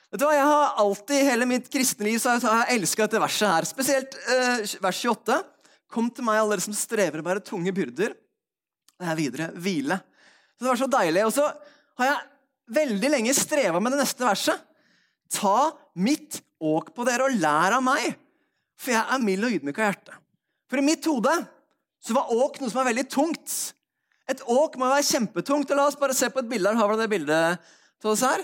Vet 0.09 0.21
du 0.21 0.25
hva, 0.25 0.33
Jeg 0.33 0.49
har 0.49 0.81
alltid 0.81 1.21
i 1.21 1.27
hele 1.29 1.47
mitt 1.49 1.69
kristne 1.71 2.09
liv 2.09 2.17
så 2.21 2.35
har 2.41 2.65
jeg 2.65 2.79
elska 2.79 3.05
dette 3.05 3.21
verset 3.21 3.51
her. 3.53 3.67
Spesielt 3.69 4.17
eh, 4.33 4.65
vers 4.81 5.01
28. 5.05 5.39
Kom 5.91 6.09
til 6.11 6.25
meg, 6.27 6.41
alle 6.41 6.55
dere 6.55 6.65
som 6.65 6.75
strever 6.75 7.21
å 7.21 7.25
bære 7.25 7.43
tunge 7.45 7.73
byrder. 7.75 8.15
Og 8.99 9.07
jeg 9.09 9.19
videre 9.19 9.49
hvile. 9.59 9.99
Så 10.55 10.65
Det 10.65 10.71
var 10.71 10.81
så 10.81 10.91
deilig. 10.91 11.25
Og 11.27 11.33
så 11.35 11.45
har 11.99 12.09
jeg 12.11 12.75
veldig 12.75 13.11
lenge 13.13 13.35
streva 13.37 13.81
med 13.83 13.93
det 13.93 14.01
neste 14.01 14.25
verset. 14.25 14.61
Ta 15.31 15.71
mitt 15.99 16.41
åk 16.61 16.93
på 16.95 17.05
dere 17.07 17.27
og 17.27 17.37
lær 17.41 17.77
av 17.77 17.83
meg, 17.83 18.15
for 18.79 18.95
jeg 18.95 19.01
er 19.01 19.23
mild 19.23 19.47
og 19.47 19.57
ydmyk 19.57 19.79
av 19.79 19.89
hjerte. 19.89 20.17
For 20.69 20.81
i 20.81 20.85
mitt 20.85 21.05
hode 21.09 21.33
så 22.05 22.15
var 22.15 22.33
åk 22.33 22.59
noe 22.61 22.71
som 22.71 22.81
er 22.81 22.89
veldig 22.89 23.05
tungt. 23.11 23.53
Et 24.29 24.41
åk 24.49 24.77
må 24.81 24.89
være 24.89 25.05
kjempetungt. 25.05 25.69
og 25.69 25.77
La 25.77 25.87
oss 25.89 25.99
bare 25.99 26.15
se 26.17 26.29
på 26.33 26.41
et 26.41 26.49
bilde 26.49 26.69
her. 26.71 26.79
Har 26.79 26.91
vi 26.91 26.99
det 27.01 27.09
bildet 27.11 27.71
til 28.01 28.11
oss 28.11 28.25
her? 28.25 28.43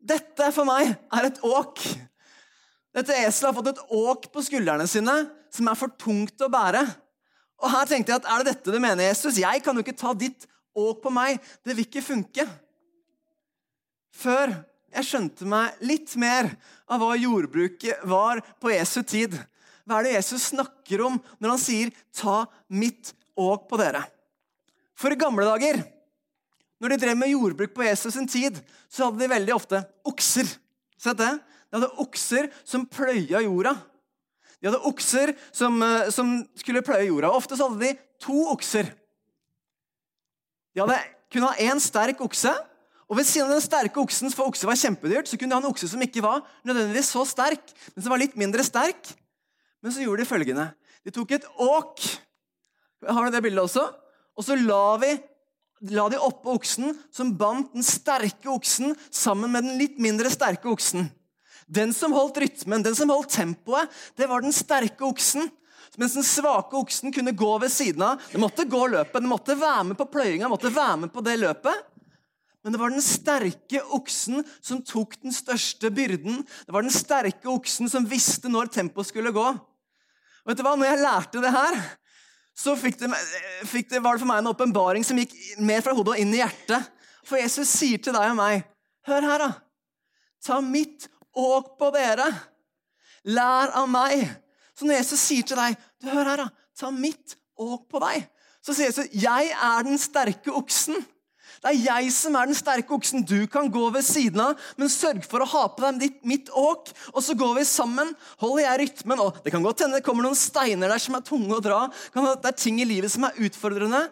Dette 0.00 0.48
for 0.56 0.68
meg 0.68 0.94
er 1.12 1.28
et 1.28 1.40
åk. 1.44 1.80
Dette 2.96 3.16
eselet 3.22 3.50
har 3.50 3.56
fått 3.56 3.72
et 3.72 3.82
åk 3.96 4.28
på 4.32 4.44
skuldrene 4.44 4.86
sine 4.90 5.14
som 5.54 5.68
er 5.70 5.78
for 5.78 5.92
tungt 6.00 6.42
å 6.42 6.50
bære. 6.52 6.82
Og 7.60 7.72
her 7.74 7.88
tenkte 7.88 8.14
jeg 8.14 8.22
at 8.22 8.30
Er 8.30 8.42
det 8.42 8.54
dette 8.54 8.72
du 8.72 8.80
mener, 8.80 9.04
Jesus? 9.04 9.38
Jeg 9.40 9.62
kan 9.64 9.76
jo 9.76 9.84
ikke 9.84 9.98
ta 9.98 10.14
ditt 10.16 10.46
åk 10.76 11.02
på 11.02 11.12
meg. 11.12 11.40
Det 11.64 11.74
vil 11.74 11.86
ikke 11.86 12.04
funke. 12.04 12.46
Før 14.10 14.54
jeg 14.90 15.06
skjønte 15.06 15.46
meg 15.46 15.82
litt 15.86 16.16
mer 16.18 16.50
av 16.90 17.02
hva 17.02 17.14
jordbruket 17.18 18.02
var 18.10 18.42
på 18.62 18.72
Jesu 18.72 19.02
tid. 19.06 19.36
Hva 19.86 20.00
er 20.00 20.08
det 20.08 20.16
Jesus 20.18 20.50
snakker 20.52 21.04
om 21.06 21.20
når 21.38 21.54
han 21.54 21.62
sier 21.62 21.92
'ta 22.12 22.46
mitt 22.68 23.12
åk 23.36 23.68
på 23.68 23.78
dere'? 23.78 24.06
For 24.94 25.12
i 25.12 25.16
gamle 25.16 25.44
dager, 25.46 25.84
når 26.80 26.88
de 26.88 26.96
drev 26.96 27.16
med 27.16 27.32
jordbruk 27.32 27.74
på 27.74 27.84
Jesus' 27.84 28.12
sin 28.12 28.28
tid, 28.28 28.60
så 28.88 29.04
hadde 29.08 29.20
de 29.20 29.28
veldig 29.28 29.54
ofte 29.54 29.80
okser. 30.04 30.48
Sett 30.96 31.16
det? 31.16 31.38
De 31.70 31.78
hadde 31.78 32.00
okser 32.02 32.50
som 32.64 32.86
pløya 32.86 33.40
jorda. 33.44 33.76
De 34.60 34.68
hadde 34.68 34.82
okser 34.88 35.32
som, 35.56 35.80
eh, 35.82 36.10
som 36.12 36.34
skulle 36.60 36.84
pløye 36.84 37.08
jorda. 37.08 37.32
Ofte 37.32 37.56
så 37.56 37.68
hadde 37.68 37.80
de 37.80 37.94
to 38.20 38.44
okser. 38.52 38.92
De 40.74 40.82
hadde, 40.82 40.98
kunne 41.32 41.48
ha 41.48 41.70
én 41.72 41.80
sterk 41.80 42.20
okse, 42.20 42.52
og 43.10 43.18
ved 43.18 43.26
siden 43.26 43.48
av 43.48 43.56
den 43.56 43.64
sterke 43.64 43.98
oksen, 43.98 44.30
for 44.30 44.46
okse 44.46 44.68
var 44.68 44.78
kjempedyrt, 44.78 45.26
så 45.26 45.38
kunne 45.38 45.50
de 45.50 45.58
ha 45.58 45.62
en 45.64 45.72
okse 45.72 45.88
som 45.90 46.02
ikke 46.04 46.22
var 46.22 46.44
nødvendigvis 46.62 47.10
så 47.10 47.24
sterk, 47.26 47.72
men 47.94 48.04
som 48.04 48.12
var 48.14 48.22
litt 48.22 48.36
mindre 48.38 48.62
sterk. 48.62 49.10
Men 49.82 49.94
så 49.94 50.04
gjorde 50.04 50.22
de 50.22 50.28
følgende. 50.28 50.66
De 51.02 51.10
tok 51.14 51.32
et 51.32 51.48
åk 51.58 52.04
Har 53.00 53.24
du 53.24 53.32
det 53.32 53.40
bildet 53.40 53.64
også? 53.64 53.80
Og 54.36 54.44
så 54.44 54.52
la, 54.60 54.96
vi, 55.00 55.14
la 55.88 56.04
de 56.12 56.18
oppå 56.20 56.52
oksen, 56.52 56.92
som 57.08 57.32
bandt 57.32 57.72
den 57.72 57.86
sterke 57.86 58.50
oksen 58.52 58.92
sammen 59.08 59.48
med 59.54 59.64
den 59.64 59.80
litt 59.80 59.96
mindre 59.96 60.28
sterke 60.30 60.68
oksen. 60.68 61.08
Den 61.70 61.94
som 61.94 62.14
holdt 62.16 62.40
rytmen, 62.42 62.82
den 62.82 62.96
som 62.98 63.12
holdt 63.12 63.30
tempoet, 63.36 63.90
det 64.18 64.26
var 64.30 64.42
den 64.42 64.54
sterke 64.54 65.06
oksen. 65.06 65.46
Mens 65.98 66.16
den 66.16 66.26
svake 66.26 66.76
oksen 66.78 67.12
kunne 67.12 67.34
gå 67.36 67.50
ved 67.62 67.70
siden 67.72 68.02
av. 68.06 68.22
Den 68.32 68.42
måtte 68.42 68.66
gå 68.66 68.80
løpet, 68.90 69.20
den 69.20 69.30
måtte 69.30 69.58
være 69.58 69.90
med 69.90 69.98
på 69.98 70.08
pløyinga, 70.10 70.50
måtte 70.50 70.72
være 70.74 71.04
med 71.04 71.12
på 71.14 71.22
det 71.26 71.36
løpet. 71.42 71.86
Men 72.64 72.74
det 72.74 72.80
var 72.80 72.92
den 72.92 73.04
sterke 73.04 73.80
oksen 73.96 74.42
som 74.60 74.82
tok 74.84 75.16
den 75.22 75.32
største 75.32 75.90
byrden. 75.94 76.42
Det 76.66 76.74
var 76.74 76.84
den 76.84 76.94
sterke 76.94 77.48
oksen 77.48 77.88
som 77.88 78.08
visste 78.08 78.52
når 78.52 78.72
tempoet 78.74 79.08
skulle 79.08 79.32
gå. 79.34 79.46
Og 80.40 80.52
vet 80.52 80.60
du 80.60 80.64
hva? 80.66 80.74
Når 80.76 80.90
jeg 80.90 81.00
lærte 81.00 81.44
det 81.44 81.54
her, 81.54 81.78
så 82.56 82.74
fikk 82.76 82.98
det, 83.00 83.08
fikk 83.70 83.88
det, 83.92 84.02
var 84.04 84.16
det 84.16 84.24
for 84.24 84.28
meg 84.28 84.42
en 84.42 84.50
åpenbaring 84.52 85.06
som 85.06 85.18
gikk 85.20 85.32
mer 85.64 85.80
fra 85.84 85.94
hodet 85.96 86.16
og 86.16 86.20
inn 86.20 86.34
i 86.34 86.42
hjertet. 86.42 86.90
For 87.24 87.40
Jesus 87.40 87.72
sier 87.72 88.02
til 88.02 88.16
deg 88.16 88.32
og 88.32 88.36
meg, 88.40 88.66
hør 89.08 89.24
her, 89.24 89.46
da. 89.46 89.50
Ta 90.44 90.60
mitt 90.64 91.08
åk 91.36 91.76
på 91.80 91.90
dere. 91.94 92.26
Lær 93.28 93.74
av 93.76 93.88
meg. 93.90 94.24
Så 94.74 94.88
når 94.88 95.00
Jesus 95.02 95.22
sier 95.22 95.46
til 95.46 95.60
deg 95.60 95.78
du 96.00 96.08
hør 96.08 96.32
her 96.32 96.44
da, 96.46 96.50
ta 96.78 96.88
mitt 96.94 97.36
åk 97.60 97.84
på 97.92 98.00
deg, 98.00 98.24
så 98.64 98.72
sier 98.72 98.88
Jesus 98.88 99.10
jeg 99.12 99.50
er 99.52 99.84
den 99.84 100.00
sterke 100.00 100.52
oksen. 100.56 101.00
Det 101.60 101.74
er 101.74 101.80
jeg 101.82 102.12
som 102.14 102.36
er 102.40 102.48
den 102.48 102.56
sterke 102.56 102.94
oksen. 102.96 103.24
Du 103.28 103.44
kan 103.52 103.68
gå 103.72 103.82
ved 103.92 104.04
siden 104.06 104.40
av, 104.40 104.60
men 104.80 104.88
sørg 104.88 105.26
for 105.28 105.44
å 105.44 105.48
ha 105.50 105.66
på 105.68 105.84
deg 105.84 105.98
ditt, 106.00 106.22
mitt 106.24 106.48
åk. 106.56 106.88
Og 107.12 107.20
så 107.24 107.36
går 107.36 107.58
vi 107.58 107.66
sammen. 107.68 108.14
Holder 108.40 108.64
jeg 108.64 108.80
rytmen. 108.80 109.20
Og 109.20 109.42
det 109.44 109.52
kan 109.52 109.64
godt 109.66 109.84
hende 109.84 110.00
det 110.00 110.06
kommer 110.06 110.24
noen 110.24 110.38
steiner 110.38 110.88
der 110.88 111.02
som 111.02 111.18
er 111.18 111.26
tunge 111.26 111.58
å 111.58 111.64
dra. 111.64 111.82
Det 112.14 112.48
er 112.48 112.56
ting 112.56 112.80
i 112.80 112.88
livet 112.88 113.12
som 113.12 113.28
er 113.28 113.36
utfordrende. 113.44 114.06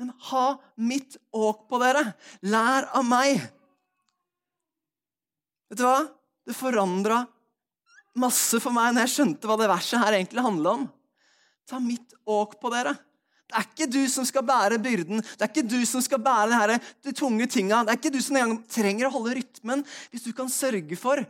Men 0.00 0.14
ha 0.30 0.46
mitt 0.80 1.18
åk 1.36 1.66
på 1.68 1.80
dere. 1.84 2.06
Lær 2.48 2.88
av 2.96 3.04
meg. 3.04 3.44
Vet 5.68 5.82
du 5.82 5.84
hva? 5.84 6.00
Det 6.46 6.54
forandra 6.54 7.24
masse 8.16 8.60
for 8.62 8.74
meg 8.74 8.94
når 8.94 9.06
jeg 9.06 9.14
skjønte 9.16 9.48
hva 9.48 9.58
det 9.60 9.70
verset 9.70 10.00
her 10.00 10.16
egentlig 10.16 10.44
handla 10.44 10.76
om. 10.78 10.86
Ta 11.66 11.80
mitt 11.82 12.14
åk 12.24 12.56
på 12.62 12.70
dere. 12.72 12.94
Det 13.46 13.54
er 13.54 13.66
ikke 13.66 13.86
du 13.90 14.00
som 14.10 14.26
skal 14.26 14.42
bære 14.46 14.78
byrden, 14.82 15.22
det 15.22 15.44
er 15.44 15.50
ikke 15.52 15.68
du 15.70 15.78
som 15.86 16.02
skal 16.02 16.18
bære 16.18 16.48
det 16.50 16.58
her, 16.58 16.92
de 17.06 17.12
tunge 17.14 17.46
tinga. 17.50 17.84
Det 17.86 17.92
er 17.92 18.00
ikke 18.00 18.14
du 18.16 18.18
som 18.24 18.38
engang 18.38 18.56
trenger 18.70 19.06
å 19.06 19.12
holde 19.14 19.36
rytmen 19.38 19.84
hvis 20.10 20.26
du 20.26 20.32
kan 20.34 20.50
sørge 20.50 20.98
for 20.98 21.22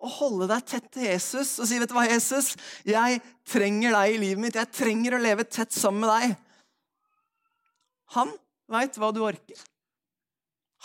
å 0.00 0.10
holde 0.16 0.48
deg 0.50 0.66
tett 0.66 0.88
til 0.94 1.06
Jesus 1.06 1.58
og 1.60 1.68
si, 1.68 1.78
'Vet 1.78 1.92
du 1.92 1.94
hva, 1.94 2.08
Jesus? 2.08 2.56
Jeg 2.88 3.20
trenger 3.46 3.92
deg 3.92 4.14
i 4.14 4.20
livet 4.24 4.42
mitt. 4.42 4.58
Jeg 4.58 4.72
trenger 4.72 5.14
å 5.14 5.22
leve 5.22 5.44
tett 5.44 5.72
sammen 5.72 6.00
med 6.00 6.10
deg.' 6.10 6.36
Han 8.16 8.32
veit 8.66 8.96
hva 8.98 9.12
du 9.14 9.20
orker. 9.22 9.60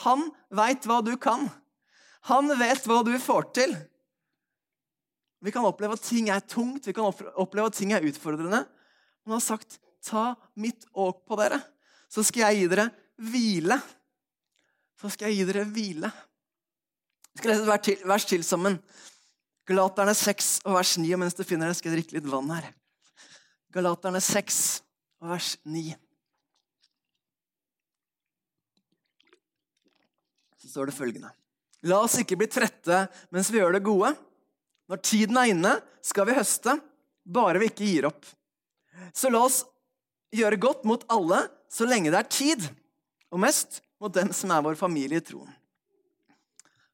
Han 0.06 0.28
veit 0.52 0.86
hva 0.86 1.00
du 1.02 1.16
kan. 1.18 1.48
Han 2.30 2.50
vet 2.58 2.88
hva 2.90 3.02
du 3.06 3.14
får 3.22 3.50
til. 3.54 3.76
Vi 5.46 5.54
kan 5.54 5.66
oppleve 5.68 5.94
at 5.98 6.06
ting 6.06 6.32
er 6.34 6.42
tungt, 6.42 6.88
vi 6.88 6.94
kan 6.96 7.06
oppleve 7.06 7.70
at 7.70 7.78
ting 7.78 7.92
er 7.94 8.06
utfordrende. 8.06 8.64
Men 8.66 9.34
han 9.34 9.38
har 9.38 9.46
sagt, 9.46 9.80
'Ta 10.02 10.36
mitt 10.56 10.86
åk 10.94 11.26
på 11.26 11.36
dere, 11.38 11.62
så 12.10 12.24
skal 12.24 12.54
jeg 12.54 12.56
gi 12.60 12.68
dere 12.76 12.90
hvile.' 13.18 13.82
Så 14.96 15.10
skal 15.12 15.28
jeg 15.28 15.38
gi 15.38 15.52
dere 15.52 15.66
hvile. 15.68 16.10
Vi 17.34 17.42
skal 17.42 17.52
lese 17.52 17.92
et 17.92 18.08
vers 18.08 18.26
til 18.26 18.44
sammen. 18.48 18.80
Galaterne 19.68 20.14
6 20.16 20.62
og 20.64 20.78
vers 20.78 20.98
9. 20.98 21.14
Og 21.14 21.20
mens 21.20 21.36
du 21.36 21.44
finner 21.44 21.68
det, 21.68 21.76
skal 21.76 21.92
jeg 21.92 22.00
drikke 22.00 22.16
litt 22.16 22.32
vann 22.32 22.50
her. 22.50 22.70
Galaterne 23.76 24.22
6 24.24 24.82
og 25.20 25.34
vers 25.34 25.58
9. 25.66 25.96
Så 30.64 30.72
står 30.72 30.86
det 30.86 30.96
følgende. 30.96 31.34
La 31.86 32.02
oss 32.02 32.18
ikke 32.22 32.38
bli 32.40 32.48
trette 32.50 33.06
mens 33.34 33.52
vi 33.54 33.62
gjør 33.62 33.78
det 33.78 33.86
gode. 33.86 34.12
Når 34.90 35.02
tiden 35.06 35.38
er 35.42 35.52
inne, 35.52 35.74
skal 36.06 36.28
vi 36.30 36.38
høste, 36.38 36.78
bare 37.26 37.62
vi 37.62 37.70
ikke 37.72 37.88
gir 37.88 38.08
opp. 38.10 38.26
Så 39.14 39.32
la 39.34 39.42
oss 39.46 39.64
gjøre 40.36 40.62
godt 40.62 40.86
mot 40.88 41.06
alle 41.14 41.46
så 41.72 41.88
lenge 41.90 42.12
det 42.14 42.20
er 42.22 42.32
tid, 42.32 42.68
og 43.34 43.42
mest 43.44 43.82
mot 44.02 44.14
dem 44.14 44.32
som 44.36 44.54
er 44.54 44.64
vår 44.64 44.78
familie 44.80 45.20
i 45.20 45.26
troen. 45.26 45.50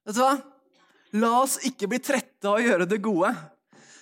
Vet 0.06 0.16
du 0.16 0.22
hva? 0.22 0.34
La 1.20 1.32
oss 1.42 1.58
ikke 1.68 1.90
bli 1.92 2.00
trette 2.02 2.48
av 2.48 2.56
å 2.56 2.64
gjøre 2.64 2.88
det 2.88 2.98
gode. 3.04 3.30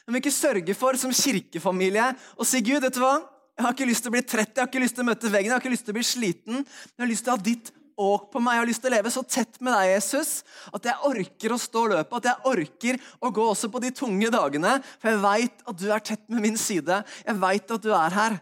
Vi 0.07 0.15
må 0.15 0.21
ikke 0.21 0.33
sørge 0.33 0.77
for 0.79 0.97
som 0.99 1.13
kirkefamilie 1.15 2.07
å 2.39 2.47
si 2.47 2.63
Gud, 2.65 2.81
vet 2.85 2.97
du 2.97 3.03
hva? 3.03 3.19
Jeg 3.59 3.67
har 3.67 3.75
ikke 3.75 3.89
lyst 3.91 4.07
til 4.07 4.13
å 4.13 4.15
bli 4.15 4.23
trett, 4.25 4.55
jeg 4.55 4.63
har 4.63 4.71
ikke 4.71 4.81
lyst 4.81 4.97
til 4.97 5.05
å 5.05 5.11
møte 5.11 5.29
veggen, 5.29 5.51
jeg 5.51 5.57
har 5.57 5.61
ikke 5.61 5.75
lyst 5.75 5.85
til 5.85 5.93
å 5.93 5.99
bli 5.99 6.07
sliten. 6.07 6.63
Men 6.63 6.95
jeg 6.97 7.05
har 7.05 7.11
lyst 7.11 7.27
til 7.27 7.33
å 7.33 7.37
ha 7.37 7.45
ditt 7.45 7.73
åk 8.01 8.29
på 8.33 8.41
meg. 8.43 8.57
Jeg 8.57 8.63
har 8.63 8.71
lyst 8.71 8.83
til 8.85 8.91
å 8.91 8.95
leve 8.95 9.13
så 9.13 9.23
tett 9.27 9.59
med 9.61 9.75
deg, 9.77 9.93
Jesus, 9.95 10.31
at 10.73 10.89
jeg 10.89 11.11
orker 11.11 11.55
å 11.55 11.61
stå 11.61 11.85
løpet. 11.93 12.17
At 12.19 12.29
jeg 12.31 12.51
orker 12.53 13.01
å 13.21 13.33
gå 13.37 13.47
også 13.53 13.71
på 13.73 13.83
de 13.85 13.93
tunge 13.97 14.31
dagene. 14.33 14.77
For 15.03 15.13
jeg 15.13 15.23
veit 15.25 15.67
at 15.67 15.81
du 15.83 15.87
er 15.91 16.07
tett 16.11 16.25
med 16.33 16.45
min 16.47 16.59
side. 16.61 17.03
Jeg 17.27 17.41
veit 17.43 17.77
at 17.77 17.85
du 17.85 17.91
er 17.97 18.17
her. 18.17 18.39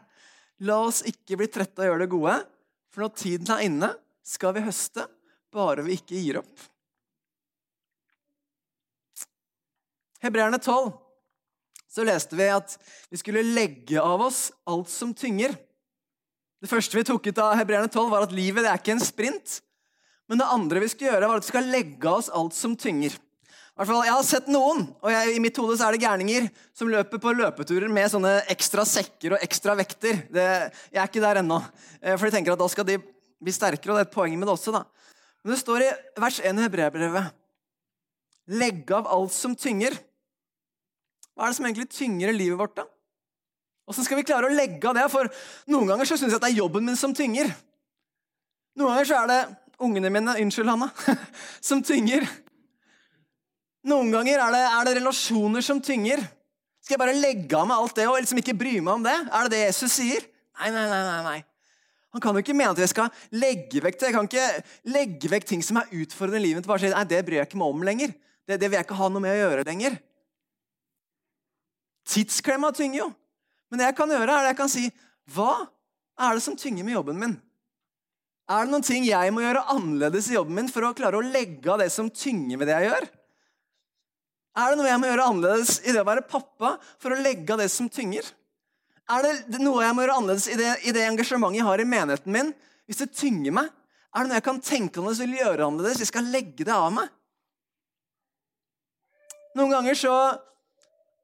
La 0.68 0.80
oss 0.86 1.02
ikke 1.06 1.38
bli 1.38 1.50
trette 1.50 1.82
av 1.82 1.86
å 1.86 1.90
gjøre 1.92 2.04
det 2.04 2.10
gode, 2.10 2.38
for 2.90 3.04
når 3.04 3.12
tiden 3.20 3.52
er 3.54 3.66
inne, 3.68 3.92
skal 4.26 4.56
vi 4.56 4.64
høste, 4.64 5.04
bare 5.54 5.84
vi 5.86 5.94
ikke 5.98 6.18
gir 6.18 6.40
opp. 6.40 6.64
Hebreerne 10.18 10.58
12 10.58 10.90
så 11.88 12.04
leste 12.04 12.36
vi 12.36 12.48
at 12.52 12.74
vi 13.08 13.18
skulle 13.20 13.46
legge 13.46 14.02
av 14.02 14.26
oss 14.26 14.48
alt 14.68 14.90
som 14.92 15.14
tynger. 15.16 15.54
Det 16.58 16.70
første 16.70 16.98
vi 16.98 17.06
tok 17.06 17.28
ut 17.30 17.38
av 17.38 17.54
Hebreerne 17.58 17.90
12, 17.90 18.10
var 18.10 18.26
at 18.26 18.34
livet 18.34 18.64
det 18.64 18.70
er 18.72 18.80
ikke 18.80 18.96
en 18.96 19.02
sprint. 19.02 19.60
Men 20.28 20.40
det 20.40 20.50
andre 20.50 20.82
vi 20.82 20.90
skulle 20.90 21.12
gjøre, 21.12 21.30
var 21.30 21.40
at 21.40 21.46
vi 21.46 21.52
skal 21.52 21.70
legge 21.70 22.08
av 22.10 22.18
oss 22.18 22.30
alt 22.34 22.56
som 22.56 22.74
tynger. 22.78 23.14
Hvert 23.78 23.86
fall, 23.92 24.00
Jeg 24.08 24.10
har 24.10 24.24
sett 24.26 24.48
noen, 24.50 24.88
og 24.98 25.12
jeg, 25.12 25.36
i 25.36 25.42
mitt 25.42 25.58
hode 25.60 25.76
så 25.78 25.86
er 25.86 25.94
det 25.94 26.02
gærninger 26.02 26.48
som 26.74 26.90
løper 26.90 27.20
på 27.22 27.34
løpeturer 27.38 27.86
med 27.94 28.10
sånne 28.10 28.32
ekstra 28.50 28.82
sekker 28.82 29.36
og 29.36 29.44
ekstra 29.46 29.76
vekter. 29.78 30.24
Det, 30.34 30.46
jeg 30.90 30.98
er 30.98 31.06
ikke 31.06 31.22
der 31.22 31.40
ennå, 31.44 31.60
eh, 32.02 32.16
for 32.16 32.26
de 32.26 32.34
tenker 32.34 32.56
at 32.56 32.58
da 32.58 32.66
skal 32.72 32.88
de 32.88 32.98
bli 32.98 33.54
sterkere. 33.54 33.92
og 33.92 34.00
det 34.00 34.02
er 34.02 34.10
et 34.10 34.16
poeng 34.16 34.34
med 34.34 34.50
det 34.50 34.56
også. 34.56 34.74
da. 34.74 34.82
Men 35.44 35.54
det 35.54 35.60
står 35.62 35.86
i 35.86 35.92
vers 36.18 36.40
1 36.42 36.58
i 36.58 36.66
hebreerbrevet 36.66 37.34
Legge 38.48 38.96
av 38.96 39.06
alt 39.06 39.32
som 39.36 39.54
tynger. 39.54 39.94
Hva 41.36 41.46
er 41.46 41.52
det 41.52 41.56
som 41.60 41.66
egentlig 41.68 41.90
tynger 41.92 42.32
i 42.32 42.36
livet 42.36 42.58
vårt, 42.58 42.74
da? 42.80 42.88
Åssen 43.88 44.04
skal 44.04 44.20
vi 44.20 44.26
klare 44.28 44.50
å 44.50 44.52
legge 44.52 44.84
av 44.90 44.96
det? 44.98 45.06
For 45.12 45.30
noen 45.72 45.88
ganger 45.88 46.08
så 46.08 46.18
syns 46.18 46.34
jeg 46.34 46.40
at 46.40 46.44
det 46.44 46.52
er 46.52 46.60
jobben 46.60 46.84
min 46.84 46.98
som 46.98 47.14
tynger. 47.16 47.48
Noen 48.76 48.92
ganger 48.92 49.08
så 49.08 49.22
er 49.22 49.30
det 49.30 49.40
ungene 49.82 50.10
mine 50.12 50.34
Unnskyld, 50.42 50.68
Hanna. 50.68 50.90
Som 51.68 51.80
tynger. 51.86 52.26
Noen 53.88 54.10
ganger 54.12 54.42
er 54.42 54.54
det, 54.54 54.64
er 54.66 54.88
det, 54.88 54.96
relasjoner 54.98 55.64
som 55.64 55.80
tynger. 55.82 56.20
Skal 56.82 56.96
jeg 56.96 57.00
bare 57.00 57.14
legge 57.16 57.56
av 57.56 57.68
meg 57.68 57.78
alt 57.78 57.94
det 57.96 58.08
og 58.10 58.18
liksom 58.18 58.40
ikke 58.42 58.56
bry 58.58 58.74
meg 58.82 58.98
om 58.98 59.06
det? 59.06 59.14
Er 59.14 59.46
det 59.46 59.54
det 59.54 59.60
Jesus 59.62 59.94
sier? 60.00 60.26
Nei, 60.58 60.72
nei, 60.74 60.84
nei. 60.90 61.00
nei, 61.06 61.20
nei. 61.24 61.38
Han 62.16 62.24
kan 62.24 62.36
jo 62.36 62.42
ikke 62.42 62.56
mene 62.56 62.72
at 62.72 62.80
jeg 62.80 62.90
skal 62.90 63.12
legge 63.36 63.82
vekk 63.84 63.98
det. 64.00 64.10
Jeg 64.10 64.16
kan 64.16 64.28
ikke 64.28 64.92
legge 64.94 65.30
vekk 65.30 65.48
ting 65.48 65.62
som 65.64 65.78
er 65.80 65.90
utfordrende 66.00 66.40
i 66.40 66.46
livet. 66.48 66.68
Bare 66.68 66.82
si, 66.82 66.90
nei, 66.92 67.04
det 67.08 67.22
bryr 67.26 67.40
jeg 67.40 67.50
ikke 67.50 67.60
meg 67.60 67.74
om 67.76 67.86
lenger. 67.86 68.14
Det, 68.48 68.56
det 68.56 68.68
vil 68.68 68.78
jeg 68.78 68.88
ikke 68.88 68.98
ha 68.98 69.08
noe 69.12 69.24
med 69.24 69.34
å 69.34 69.40
gjøre 69.42 69.66
lenger. 69.68 69.98
Tidsklemma 72.08 72.72
tynger 72.76 73.02
jo. 73.02 73.08
Men 73.68 73.80
det 73.80 73.90
jeg 73.90 73.98
kan 73.98 74.12
gjøre, 74.12 74.32
er 74.32 74.46
det 74.46 74.54
jeg 74.54 74.60
kan 74.62 74.72
si 74.72 74.86
Hva 75.34 75.52
er 76.18 76.34
det 76.34 76.44
som 76.44 76.56
tynger 76.58 76.86
med 76.86 76.96
jobben 76.96 77.20
min? 77.20 77.36
Er 78.48 78.64
det 78.64 78.72
noen 78.72 78.84
ting 78.86 79.04
jeg 79.04 79.32
må 79.36 79.42
gjøre 79.44 79.66
annerledes 79.74 80.30
i 80.30 80.36
jobben 80.38 80.56
min 80.56 80.70
for 80.72 80.86
å 80.88 80.94
klare 80.96 81.20
å 81.20 81.24
legge 81.24 81.68
av 81.68 81.82
det 81.82 81.90
som 81.92 82.08
tynger 82.08 82.56
med 82.56 82.70
det 82.70 82.78
jeg 82.78 82.88
gjør? 82.88 83.08
Er 84.58 84.72
det 84.72 84.78
noe 84.80 84.88
jeg 84.88 85.00
må 85.02 85.10
gjøre 85.10 85.26
annerledes 85.30 85.74
i 85.84 85.92
det 85.92 86.00
å 86.00 86.08
være 86.08 86.24
pappa 86.26 86.76
for 86.98 87.12
å 87.12 87.20
legge 87.20 87.52
av 87.54 87.60
det 87.60 87.68
som 87.70 87.90
tynger? 87.92 88.24
Er 89.08 89.28
det 89.48 89.60
noe 89.60 89.84
jeg 89.84 89.96
må 89.96 90.02
gjøre 90.04 90.16
annerledes 90.20 90.48
i 90.48 90.56
det, 90.58 90.72
i 90.88 90.94
det 90.96 91.04
engasjementet 91.10 91.60
jeg 91.60 91.68
har 91.68 91.82
i 91.84 91.86
menigheten 91.92 92.34
min? 92.34 92.54
Hvis 92.88 93.02
det 93.04 93.12
tynger 93.12 93.54
meg, 93.60 93.68
er 93.68 94.24
det 94.24 94.30
noe 94.30 94.40
jeg 94.40 94.46
kan 94.48 94.64
tenke 94.64 95.00
annerledes 95.00 95.22
vil 95.22 95.38
gjøre 95.38 95.68
annerledes? 95.68 96.02
Jeg 96.02 96.10
skal 96.10 96.32
legge 96.32 96.64
det 96.64 96.74
av 96.74 96.88
meg. 96.96 97.12
Noen 99.58 99.76
ganger 99.76 99.96
så 99.98 100.16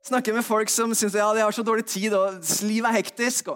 snakker 0.08 0.36
med 0.36 0.44
folk 0.44 0.72
som 0.72 0.92
syns 0.96 1.16
ja, 1.16 1.30
de 1.34 1.44
har 1.44 1.54
så 1.54 1.64
dårlig 1.64 1.86
tid, 1.88 2.14
og 2.16 2.40
livet 2.66 2.90
er 2.90 2.98
hektisk. 2.98 3.48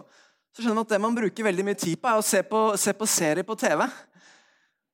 så 0.53 0.63
skjønner 0.63 0.81
man 0.81 0.87
at 0.87 0.95
Det 0.95 1.01
man 1.01 1.19
bruker 1.19 1.45
veldig 1.45 1.65
mye 1.65 1.79
tid 1.79 2.01
på, 2.01 2.09
er 2.09 2.21
å 2.21 2.25
se 2.25 2.43
på, 2.43 2.63
se 2.77 2.93
på 2.93 3.07
serier 3.07 3.45
på 3.45 3.57
TV. 3.59 3.85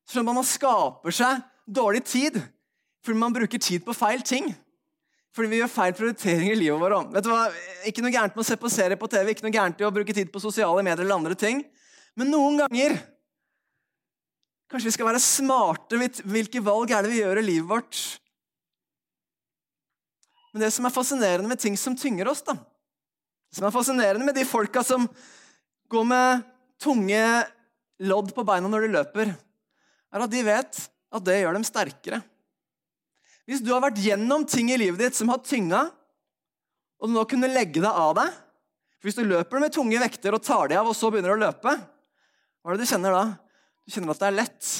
Så 0.04 0.16
skjønner 0.16 0.28
man 0.32 0.40
at 0.40 0.42
man 0.42 0.50
skaper 0.50 1.14
seg 1.14 1.46
dårlig 1.64 2.04
tid 2.04 2.42
fordi 3.04 3.20
man 3.20 3.34
bruker 3.36 3.60
tid 3.60 3.82
på 3.84 3.92
feil 3.92 4.22
ting. 4.24 4.46
Fordi 5.36 5.50
vi 5.50 5.58
gjør 5.58 5.68
feil 5.68 5.92
prioriteringer 5.92 6.54
i 6.54 6.56
livet 6.56 6.80
vårt. 6.80 7.10
Vet 7.12 7.26
du 7.26 7.28
hva? 7.28 7.48
Ikke 7.84 8.04
noe 8.04 8.12
gærent 8.14 8.36
med 8.36 8.44
å 8.44 8.46
se 8.48 8.56
på 8.56 8.70
serier 8.72 8.96
på 8.96 9.10
TV, 9.12 9.32
ikke 9.34 9.44
noe 9.44 9.52
gærent 9.52 9.82
i 9.82 9.84
å 9.84 9.92
bruke 9.92 10.14
tid 10.16 10.30
på 10.32 10.40
sosiale 10.40 10.84
medier 10.86 11.02
eller 11.04 11.18
andre 11.18 11.36
ting. 11.36 11.60
Men 12.16 12.32
noen 12.32 12.62
ganger 12.64 12.96
Kanskje 14.72 14.88
vi 14.88 14.94
skal 14.96 15.06
være 15.06 15.20
smarte. 15.22 15.98
Hvilke 16.24 16.62
valg 16.64 16.90
er 16.90 17.04
det 17.04 17.12
vi 17.12 17.18
gjør 17.20 17.38
i 17.38 17.44
livet 17.44 17.68
vårt? 17.68 17.98
Men 20.54 20.62
det 20.62 20.70
som 20.70 20.86
er 20.86 20.94
fascinerende 20.94 21.50
med 21.50 21.58
ting 21.58 21.74
som 21.74 21.96
tynger 21.98 22.30
oss, 22.30 22.44
da, 22.46 22.54
det 22.54 23.58
som 23.58 23.66
er 23.66 23.74
fascinerende 23.74 24.26
med 24.26 24.36
de 24.38 24.44
folka 24.46 24.84
som 24.86 25.08
går 25.90 26.04
med 26.06 26.44
tunge 26.82 27.22
lodd 28.06 28.30
på 28.34 28.44
beina 28.46 28.70
når 28.70 28.86
de 28.86 28.92
løper, 28.94 29.32
er 30.14 30.24
at 30.24 30.30
de 30.30 30.44
vet 30.46 30.78
at 31.14 31.26
det 31.26 31.40
gjør 31.40 31.58
dem 31.58 31.66
sterkere. 31.66 32.20
Hvis 33.50 33.64
du 33.66 33.72
har 33.74 33.82
vært 33.82 33.98
gjennom 34.00 34.46
ting 34.48 34.70
i 34.70 34.78
livet 34.78 35.02
ditt 35.02 35.18
som 35.18 35.32
har 35.34 35.42
tynga, 35.44 35.84
og 37.02 37.10
du 37.10 37.16
nå 37.18 37.26
kunne 37.28 37.50
legge 37.50 37.82
deg 37.82 37.90
av 37.90 38.14
deg 38.16 38.30
for 38.32 39.10
Hvis 39.10 39.18
du 39.18 39.26
løper 39.28 39.60
med 39.60 39.74
tunge 39.74 39.98
vekter 40.00 40.32
og 40.32 40.40
tar 40.40 40.70
de 40.70 40.78
av, 40.80 40.86
og 40.88 40.96
så 40.96 41.10
begynner 41.12 41.34
du 41.34 41.36
å 41.36 41.42
løpe, 41.42 41.74
hva 41.76 42.72
er 42.72 42.78
det 42.78 42.86
du 42.86 42.88
kjenner 42.88 43.12
da? 43.12 43.24
Du 43.84 43.92
kjenner 43.92 44.14
at 44.14 44.22
det 44.22 44.28
er 44.30 44.36
lett. 44.38 44.70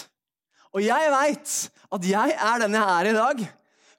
Og 0.73 0.81
jeg 0.81 1.11
veit 1.13 1.57
at 1.99 2.07
jeg 2.09 2.39
er 2.47 2.63
den 2.63 2.79
jeg 2.79 2.95
er 2.95 3.11
i 3.11 3.19
dag. 3.19 3.43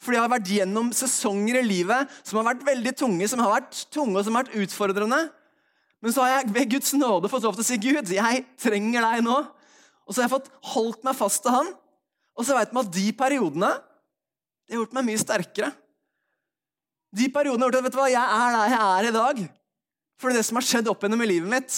Fordi 0.06 0.20
jeg 0.20 0.22
har 0.22 0.34
vært 0.36 0.52
gjennom 0.54 0.92
sesonger 0.94 1.58
i 1.60 1.66
livet 1.66 2.12
som 2.22 2.38
har 2.38 2.52
vært 2.52 2.66
veldig 2.68 2.94
tunge, 3.00 3.28
som 3.32 3.42
har 3.42 3.56
vært 3.56 3.80
tunge 3.94 4.20
og 4.20 4.28
som 4.28 4.38
har 4.38 4.46
vært 4.46 4.60
utfordrende. 4.62 5.22
Men 6.06 6.14
så 6.14 6.22
har 6.22 6.36
jeg 6.36 6.54
ved 6.54 6.76
Guds 6.76 6.94
nåde 6.94 7.32
fått 7.32 7.48
lov 7.48 7.58
til 7.58 7.66
å 7.66 7.66
si 7.66 7.80
Gud, 7.82 8.12
jeg 8.14 8.44
trenger 8.62 9.08
deg 9.08 9.26
nå. 9.26 9.40
Og 10.06 10.14
så 10.14 10.22
har 10.22 10.28
jeg 10.28 10.36
fått 10.36 10.52
holdt 10.76 11.08
meg 11.08 11.18
fast 11.18 11.42
til 11.42 11.56
Han. 11.56 11.72
Og 12.38 12.46
så 12.46 12.54
veit 12.54 12.74
man 12.76 12.86
at 12.86 12.94
de 12.94 13.08
periodene 13.18 13.72
det 14.66 14.76
har 14.76 14.82
gjort 14.82 14.96
meg 14.98 15.06
mye 15.08 15.22
sterkere. 15.22 15.72
De 17.16 17.28
periodene 17.34 17.66
har 17.66 17.72
gjort 17.72 17.80
at 17.80 17.86
vet 17.86 17.96
du 17.96 18.00
hva, 18.00 18.08
jeg 18.12 18.38
er 18.38 18.56
der 18.56 18.72
jeg 18.74 18.82
er 18.86 19.08
i 19.08 19.16
dag. 19.16 19.42
For 20.20 20.30
det 20.30 20.36
er 20.36 20.42
det 20.42 20.48
som 20.48 20.60
har 20.60 20.66
skjedd 20.68 20.90
opp 20.92 21.06
gjennom 21.06 21.22
i 21.26 21.30
livet 21.30 21.52
mitt. 21.52 21.78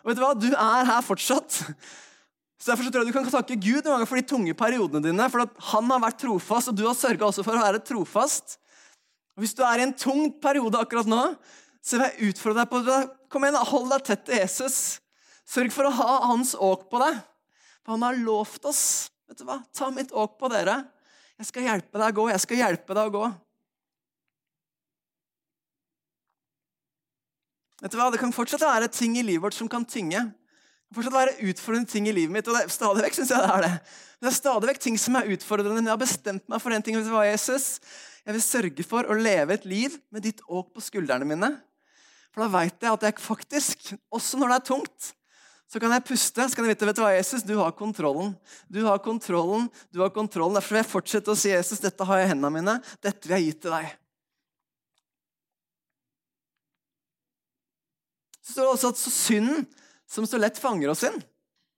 Og 0.00 0.10
vet 0.10 0.20
Du 0.20 0.24
hva, 0.24 0.32
du 0.36 0.48
er 0.52 0.88
her 0.88 1.04
fortsatt. 1.04 1.60
Så 2.60 2.68
Derfor 2.68 2.84
så 2.84 2.92
tror 2.92 3.06
jeg 3.06 3.08
du 3.08 3.16
kan 3.16 3.28
takke 3.32 3.56
Gud 3.56 3.78
noen 3.86 3.94
ganger 3.94 4.08
for 4.10 4.20
de 4.20 4.28
tunge 4.28 4.54
periodene 4.56 5.00
dine. 5.06 5.28
For 5.32 5.46
at 5.46 5.54
han 5.70 5.86
har 5.88 6.02
vært 6.02 6.18
trofast, 6.20 6.68
og 6.68 6.76
du 6.76 6.84
har 6.84 6.96
sørga 6.98 7.30
også 7.30 7.44
for 7.46 7.56
å 7.56 7.62
være 7.62 7.80
trofast. 7.88 8.58
Og 9.32 9.46
Hvis 9.46 9.56
du 9.56 9.62
er 9.64 9.80
i 9.80 9.86
en 9.86 9.96
tung 9.96 10.26
periode 10.42 10.76
akkurat 10.76 11.08
nå, 11.08 11.22
så 11.80 11.96
vil 11.96 12.04
jeg 12.04 12.34
utfordre 12.34 12.60
deg 12.60 12.72
på 12.72 12.82
det. 12.84 12.98
Kom 13.32 13.46
igjen, 13.46 13.56
hold 13.70 13.88
deg 13.94 14.04
tett 14.04 14.26
til 14.26 14.36
Jesus. 14.42 14.76
Sørg 15.48 15.72
for 15.72 15.88
å 15.88 15.94
ha 16.02 16.16
hans 16.28 16.52
åk 16.52 16.84
på 16.92 17.00
deg. 17.00 17.22
For 17.80 17.96
han 17.96 18.04
har 18.04 18.20
lovt 18.20 18.68
oss. 18.68 18.82
Vet 19.30 19.40
du 19.40 19.46
hva? 19.48 19.62
Ta 19.72 19.88
mitt 19.94 20.12
åk 20.12 20.36
på 20.36 20.50
dere. 20.52 20.82
Jeg 21.40 21.48
skal 21.48 21.64
hjelpe 21.64 21.96
deg 22.02 22.12
å 22.12 22.18
gå. 22.18 22.26
Jeg 22.34 22.44
skal 22.44 22.60
hjelpe 22.60 22.98
deg 22.98 23.08
å 23.08 23.14
gå. 23.14 23.30
Vet 27.80 27.94
du 27.94 27.96
hva? 27.96 28.10
Det 28.12 28.20
kan 28.20 28.36
fortsatt 28.36 28.68
være 28.68 28.92
ting 28.92 29.16
i 29.16 29.24
livet 29.24 29.46
vårt 29.48 29.56
som 29.56 29.70
kan 29.70 29.88
tynge 29.88 30.26
fortsatt 30.96 31.14
være 31.14 31.50
utfordrende 31.50 31.90
ting 31.90 32.08
i 32.10 32.14
livet 32.14 32.34
mitt. 32.34 32.48
og 32.48 32.56
det, 32.56 32.66
stadig 32.74 33.04
vekk 33.04 33.18
synes 33.18 33.30
jeg 33.30 33.44
Det 33.44 33.56
er 33.56 33.66
det. 33.66 33.74
Det 34.20 34.28
er 34.28 34.36
stadig 34.36 34.68
vekk 34.68 34.80
ting 34.84 34.98
som 35.00 35.16
er 35.16 35.30
utfordrende, 35.32 35.78
men 35.78 35.86
jeg 35.88 35.94
har 35.94 36.00
bestemt 36.02 36.48
meg 36.50 36.60
for 36.60 36.76
en 36.76 36.82
ting. 36.84 36.98
Hva, 37.08 37.22
Jesus? 37.28 37.78
Jeg 38.26 38.36
vil 38.36 38.44
sørge 38.44 38.84
for 38.84 39.08
å 39.08 39.16
leve 39.16 39.56
et 39.56 39.64
liv 39.64 39.96
med 40.12 40.26
ditt 40.26 40.42
åk 40.44 40.74
på 40.74 40.82
skuldrene 40.84 41.28
mine. 41.28 41.54
For 42.30 42.44
da 42.44 42.50
veit 42.52 42.76
jeg 42.84 42.92
at 42.92 43.06
jeg 43.06 43.22
faktisk, 43.22 43.88
også 44.12 44.38
når 44.38 44.52
det 44.52 44.58
er 44.58 44.66
tungt, 44.68 45.08
så 45.70 45.78
kan 45.78 45.94
jeg 45.94 46.04
puste. 46.04 46.44
Så 46.44 46.58
kan 46.58 46.66
jeg 46.66 46.74
vite 46.74 46.88
vet 46.88 46.98
du 46.98 47.02
hva, 47.04 47.14
Jesus, 47.14 47.46
du 47.46 47.54
har 47.58 47.72
kontrollen. 47.78 48.34
Du 48.68 48.82
har 48.86 49.00
kontrollen, 49.02 49.68
du 49.94 50.02
har 50.02 50.12
kontrollen. 50.14 50.58
Derfor 50.58 50.74
vil 50.74 50.82
jeg 50.82 50.90
fortsette 50.90 51.32
å 51.32 51.38
si 51.38 51.54
Jesus, 51.54 51.82
dette 51.82 52.06
har 52.06 52.20
jeg 52.20 52.28
i 52.28 52.32
hendene 52.34 52.54
mine. 52.58 52.76
Dette 53.02 53.30
vil 53.30 53.38
jeg 53.38 53.46
gi 53.46 53.58
til 53.62 53.76
deg. 53.78 53.92
Så 58.42 58.56
står 58.56 58.66
det 58.66 58.72
også 58.74 58.90
at 58.90 59.04
synden 59.14 59.68
som 60.10 60.26
så 60.26 60.40
lett 60.42 60.58
fanger 60.58 60.90
oss 60.90 61.04
inn. 61.06 61.20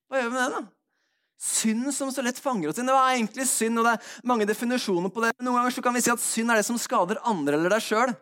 Hva 0.09 0.21
gjør 0.21 0.31
vi 0.31 0.37
med 0.37 0.42
det, 0.42 0.61
da? 0.61 0.62
Synd 1.42 1.88
som 1.95 2.12
så 2.14 2.23
lett 2.25 2.38
fanger 2.40 2.71
oss 2.71 2.79
inn. 2.79 2.88
Det 2.88 2.95
var 2.95 3.12
egentlig 3.12 3.49
synd, 3.51 3.81
og 3.81 3.87
det 3.88 3.97
er 3.97 4.29
mange 4.31 4.47
definisjoner 4.49 5.12
på 5.12 5.25
det. 5.25 5.33
Noen 5.42 5.59
ganger 5.59 5.85
kan 5.85 5.97
vi 5.97 6.05
si 6.05 6.12
at 6.12 6.23
synd 6.23 6.53
er 6.53 6.61
det 6.61 6.68
som 6.68 6.79
skader 6.81 7.21
andre 7.29 7.59
eller 7.59 7.75
deg 7.75 7.85
sjøl. 7.85 8.14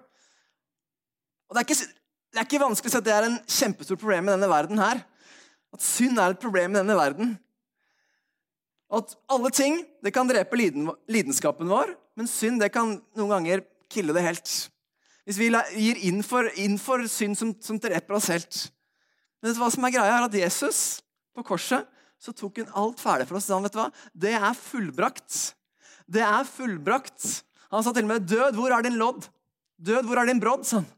Det, 1.51 1.65
det, 1.67 2.39
er 2.39 2.47
ikke 2.47 2.63
vanskelig 2.63 2.91
å 2.91 2.95
si 2.95 3.01
at 3.01 3.07
det 3.07 3.15
er 3.15 3.29
en 3.29 3.39
kjempestort 3.45 4.03
problem 4.03 4.31
i 4.31 4.35
denne 4.35 4.51
verden 4.51 4.83
her. 4.83 5.05
At 5.75 5.85
synd 5.85 6.19
er 6.19 6.35
et 6.35 6.43
problem 6.43 6.75
i 6.75 6.81
denne 6.81 6.99
verden. 6.99 7.37
At 8.91 9.15
alle 9.31 9.53
ting 9.55 9.83
det 10.03 10.15
kan 10.15 10.31
drepe 10.31 10.59
lidenskapen 10.59 11.71
vår, 11.71 11.95
men 12.19 12.31
synd 12.31 12.63
det 12.63 12.73
kan 12.75 12.97
noen 13.19 13.35
ganger 13.37 13.67
kille 13.93 14.15
det 14.17 14.25
helt. 14.27 14.55
Hvis 15.29 15.39
vi 15.39 15.53
gir 15.53 16.01
inn 16.09 16.25
for, 16.27 16.49
inn 16.59 16.79
for 16.81 17.05
synd 17.11 17.39
som, 17.39 17.53
som 17.63 17.79
dreper 17.79 18.17
oss 18.17 18.31
helt. 18.33 18.65
Men 19.41 19.57
hva 19.57 19.71
som 19.73 19.87
er 19.87 19.95
greia 19.95 20.19
er 20.19 20.27
at 20.27 20.37
Jesus 20.37 21.01
på 21.37 21.45
korset 21.47 21.89
så 22.21 22.35
tok 22.37 22.61
hun 22.61 22.73
alt 22.77 23.01
ferdig 23.01 23.27
for 23.29 23.39
oss. 23.39 23.49
Han, 23.49 23.65
vet 23.65 23.75
du 23.75 23.81
hva? 23.81 23.89
Det 24.13 24.35
er 24.37 24.57
fullbrakt. 24.59 25.37
Det 26.05 26.25
er 26.25 26.49
fullbrakt. 26.49 27.29
Han 27.73 27.85
sa 27.87 27.95
til 27.95 28.05
og 28.05 28.11
med, 28.11 28.27
'Død, 28.29 28.59
hvor 28.59 28.75
er 28.75 28.83
din 28.85 28.99
lodd?' 29.01 29.29
'Død, 29.81 30.05
hvor 30.05 30.21
er 30.21 30.27
din 30.29 30.41
brodd?' 30.43 30.67
sa 30.67 30.83
han. 30.83 30.89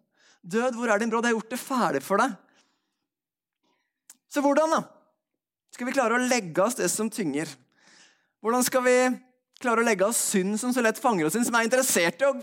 'Død, 0.42 0.74
hvor 0.74 0.90
er 0.90 0.98
din 0.98 1.10
brodd?' 1.10 1.28
Jeg 1.28 1.34
har 1.34 1.38
gjort 1.38 1.52
det 1.52 1.60
ferdig 1.60 2.02
for 2.02 2.18
deg. 2.18 2.34
Så 4.32 4.40
hvordan, 4.40 4.72
da? 4.72 4.82
Skal 5.72 5.86
vi 5.86 5.92
klare 5.92 6.16
å 6.16 6.26
legge 6.26 6.64
oss 6.64 6.74
det 6.74 6.88
som 6.90 7.10
tynger? 7.12 7.48
Hvordan 8.42 8.64
skal 8.64 8.82
vi 8.82 8.96
klare 9.62 9.84
å 9.84 9.86
legge 9.86 10.08
oss 10.08 10.18
synd 10.32 10.58
som 10.60 10.72
så 10.74 10.82
lett 10.82 10.98
fanger 10.98 11.28
oss 11.28 11.36
inn, 11.38 11.44
som 11.46 11.54
er 11.54 11.68
interessert 11.68 12.20
i 12.20 12.26
å 12.26 12.34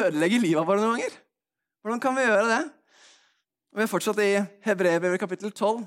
ødelegge 0.00 0.40
livet 0.40 0.64
vårt 0.64 0.80
noen 0.80 0.96
ganger? 0.96 1.18
Hvordan 1.84 2.00
kan 2.00 2.16
vi 2.16 2.24
gjøre 2.24 2.48
det? 2.48 2.62
Og 3.74 3.80
Vi 3.80 3.84
er 3.88 3.90
fortsatt 3.90 4.20
i 4.22 4.38
Hebrevet 4.62 5.18
kapittel 5.18 5.50
12, 5.50 5.80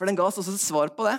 for 0.00 0.08
den 0.08 0.16
ga 0.16 0.24
oss 0.24 0.38
også 0.40 0.54
et 0.56 0.62
svar 0.62 0.88
på 0.96 1.04
det. 1.04 1.18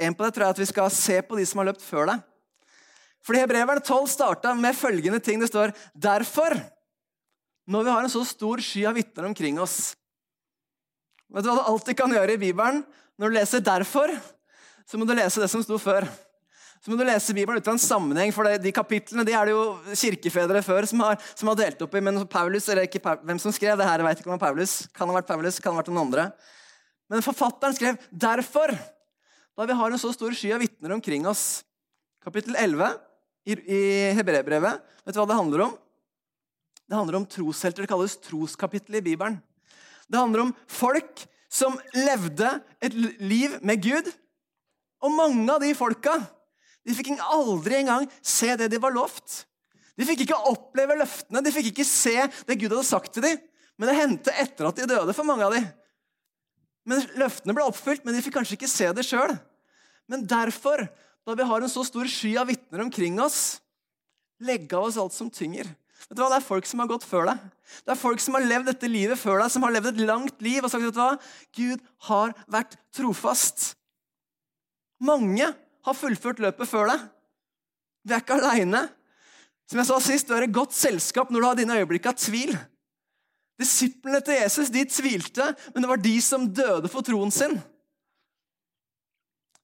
En 0.00 0.16
på 0.16 0.24
det 0.24 0.32
tror 0.32 0.46
jeg 0.46 0.56
at 0.56 0.62
vi 0.62 0.68
skal 0.70 0.88
se 0.96 1.18
på 1.20 1.36
de 1.36 1.44
som 1.44 1.60
har 1.60 1.68
løpt 1.68 1.84
før 1.84 2.08
deg. 2.08 2.22
Fordi 3.28 3.42
Hebreveren 3.42 3.84
12 3.84 4.08
starta 4.08 4.54
med 4.56 4.72
følgende 4.72 5.20
ting. 5.20 5.36
Det 5.36 5.50
står 5.50 5.74
derfor, 5.92 6.56
når 7.68 7.84
vi 7.84 7.92
har 7.92 8.06
en 8.06 8.14
så 8.14 8.22
stor 8.24 8.64
sky 8.64 8.86
av 8.88 8.96
vitner 8.96 9.28
omkring 9.28 9.60
oss 9.60 9.92
Vet 11.28 11.44
du 11.44 11.50
hva 11.50 11.58
du 11.58 11.66
alltid 11.68 11.92
kan 11.92 12.08
gjøre 12.08 12.38
i 12.38 12.40
Bibelen? 12.40 12.78
Når 13.20 13.28
du 13.28 13.34
leser 13.36 13.60
'derfor', 13.60 14.16
så 14.88 14.96
må 14.96 15.04
du 15.04 15.12
lese 15.12 15.42
det 15.42 15.50
som 15.52 15.60
sto 15.60 15.76
før. 15.76 16.08
Så 16.78 16.90
må 16.90 16.98
du 16.98 17.04
lese 17.06 17.34
Bibelen 17.34 17.58
ut 17.58 17.68
av 17.68 17.74
en 17.74 17.82
sammenheng, 17.82 18.30
for 18.34 18.46
de 18.62 18.72
kapitlene 18.74 19.24
de 19.26 19.34
er 19.34 19.48
det 19.48 19.54
jo 19.54 19.94
kirkefedre 19.98 20.62
før 20.62 20.86
som 20.86 21.02
har, 21.02 21.18
som 21.34 21.50
har 21.50 21.58
delt 21.58 21.82
opp 21.82 21.96
i. 21.98 22.02
Men 22.04 22.20
Paulus, 22.30 22.68
eller 22.70 22.86
ikke 22.86 23.02
hvem 23.02 23.40
som 23.42 23.54
skrev 23.54 23.78
det 23.80 23.88
her, 23.88 23.98
jeg 23.98 24.08
vet 24.08 24.22
ikke 24.22 24.30
om 24.30 24.36
det 24.36 24.38
var 24.38 24.52
Paulus. 24.52 24.76
Kan 24.94 25.10
ha 25.10 25.16
vært 25.18 25.30
Paulus, 25.30 25.58
kan 25.62 25.74
ha 25.74 25.80
vært 25.80 25.90
noen 25.90 26.04
andre. 26.04 26.28
Men 27.10 27.24
forfatteren 27.24 27.74
skrev 27.74 27.98
'derfor', 28.12 28.76
da 29.58 29.66
vi 29.66 29.74
har 29.74 29.90
en 29.90 29.98
så 29.98 30.12
stor 30.14 30.30
sky 30.30 30.52
av 30.54 30.62
vitner 30.62 30.94
omkring 30.94 31.26
oss. 31.26 31.64
Kapittel 32.22 32.54
11 32.54 32.94
i, 33.48 33.52
i 33.56 33.80
Hebrebrevet. 34.14 34.78
Vet 35.04 35.16
du 35.16 35.18
hva 35.18 35.26
det 35.26 35.38
handler 35.38 35.64
om? 35.66 35.76
Det 36.88 36.96
handler 36.96 37.18
om 37.18 37.26
troshelter. 37.26 37.82
Det 37.82 37.90
kalles 37.90 38.16
troskapittel 38.22 39.00
i 39.00 39.02
Bibelen. 39.02 39.40
Det 40.08 40.18
handler 40.20 40.46
om 40.46 40.54
folk 40.66 41.26
som 41.50 41.76
levde 41.96 42.60
et 42.80 42.94
liv 42.94 43.58
med 43.64 43.82
Gud. 43.82 44.08
Og 45.02 45.12
mange 45.12 45.48
av 45.52 45.60
de 45.62 45.74
folka 45.76 46.16
de 46.88 46.96
fikk 46.96 47.12
aldri 47.20 47.82
engang 47.82 48.06
se 48.24 48.54
det 48.56 48.70
de 48.72 48.80
var 48.80 48.94
lovt. 48.96 49.42
De 49.98 50.06
fikk 50.08 50.24
ikke 50.24 50.38
oppleve 50.48 50.96
løftene, 50.96 51.42
de 51.44 51.52
fikk 51.52 51.72
ikke 51.72 51.86
se 51.86 52.14
det 52.48 52.56
Gud 52.56 52.70
hadde 52.70 52.86
sagt 52.86 53.12
til 53.12 53.26
dem. 53.26 53.42
Men 53.78 53.90
det 53.90 53.98
hendte 53.98 54.34
etter 54.40 54.70
at 54.70 54.78
de 54.78 54.88
døde 54.90 55.14
for 55.14 55.26
mange 55.28 55.44
av 55.46 55.54
dem. 55.54 55.66
Men 56.88 57.04
Løftene 57.20 57.54
ble 57.54 57.66
oppfylt, 57.68 58.06
men 58.06 58.16
de 58.16 58.22
fikk 58.24 58.38
kanskje 58.38 58.56
ikke 58.56 58.70
se 58.70 58.88
det 58.96 59.04
sjøl. 59.06 59.34
Men 60.08 60.24
derfor, 60.26 60.86
da 61.28 61.36
vi 61.36 61.46
har 61.50 61.62
en 61.62 61.70
så 61.70 61.84
stor 61.86 62.08
sky 62.08 62.32
av 62.40 62.48
vitner 62.48 62.86
omkring 62.86 63.20
oss, 63.20 63.58
legge 64.40 64.78
av 64.78 64.88
oss 64.88 64.98
alt 65.02 65.14
som 65.14 65.28
tynger. 65.30 65.68
Vet 66.08 66.16
du 66.16 66.22
hva? 66.22 66.30
Det 66.32 66.40
er 66.40 66.46
folk 66.46 66.66
som 66.70 66.80
har 66.80 66.88
gått 66.88 67.04
før 67.04 67.28
deg. 67.28 67.44
Det 67.84 67.92
er 67.92 68.00
folk 68.00 68.22
som 68.24 68.38
har 68.38 68.46
levd 68.46 68.70
dette 68.70 68.90
livet 68.90 69.20
før 69.20 69.42
deg, 69.42 69.52
som 69.52 69.66
har 69.66 69.74
levd 69.74 69.92
et 69.92 70.04
langt 70.08 70.44
liv 70.46 70.62
og 70.62 70.72
sagt 70.72 70.86
vet 70.86 70.96
du 70.96 71.02
hva? 71.02 71.14
Gud 71.58 71.82
har 72.08 72.32
vært 72.48 72.78
trofast. 72.96 73.72
Mange 75.04 75.50
har 75.90 75.98
fullført 75.98 76.42
løpet 76.42 76.70
før 76.70 76.92
deg. 76.92 77.06
Vi 78.06 78.14
er 78.14 78.22
ikke 78.22 78.38
aleine. 78.38 78.86
Som 79.68 79.82
jeg 79.82 79.88
sa 79.90 79.98
sist, 80.00 80.28
du 80.28 80.36
er 80.36 80.46
i 80.46 80.52
godt 80.52 80.76
selskap 80.76 81.32
når 81.32 81.40
du 81.40 81.46
har 81.48 81.58
dine 81.58 81.76
øyeblikk 81.80 82.08
av 82.08 82.16
tvil. 82.16 82.54
Disiplene 83.60 84.20
til 84.24 84.38
Jesus 84.38 84.70
de 84.72 84.84
tvilte, 84.88 85.50
men 85.74 85.84
det 85.84 85.90
var 85.90 86.00
de 86.00 86.14
som 86.24 86.46
døde 86.46 86.88
for 86.92 87.04
troen 87.04 87.32
sin. 87.34 87.58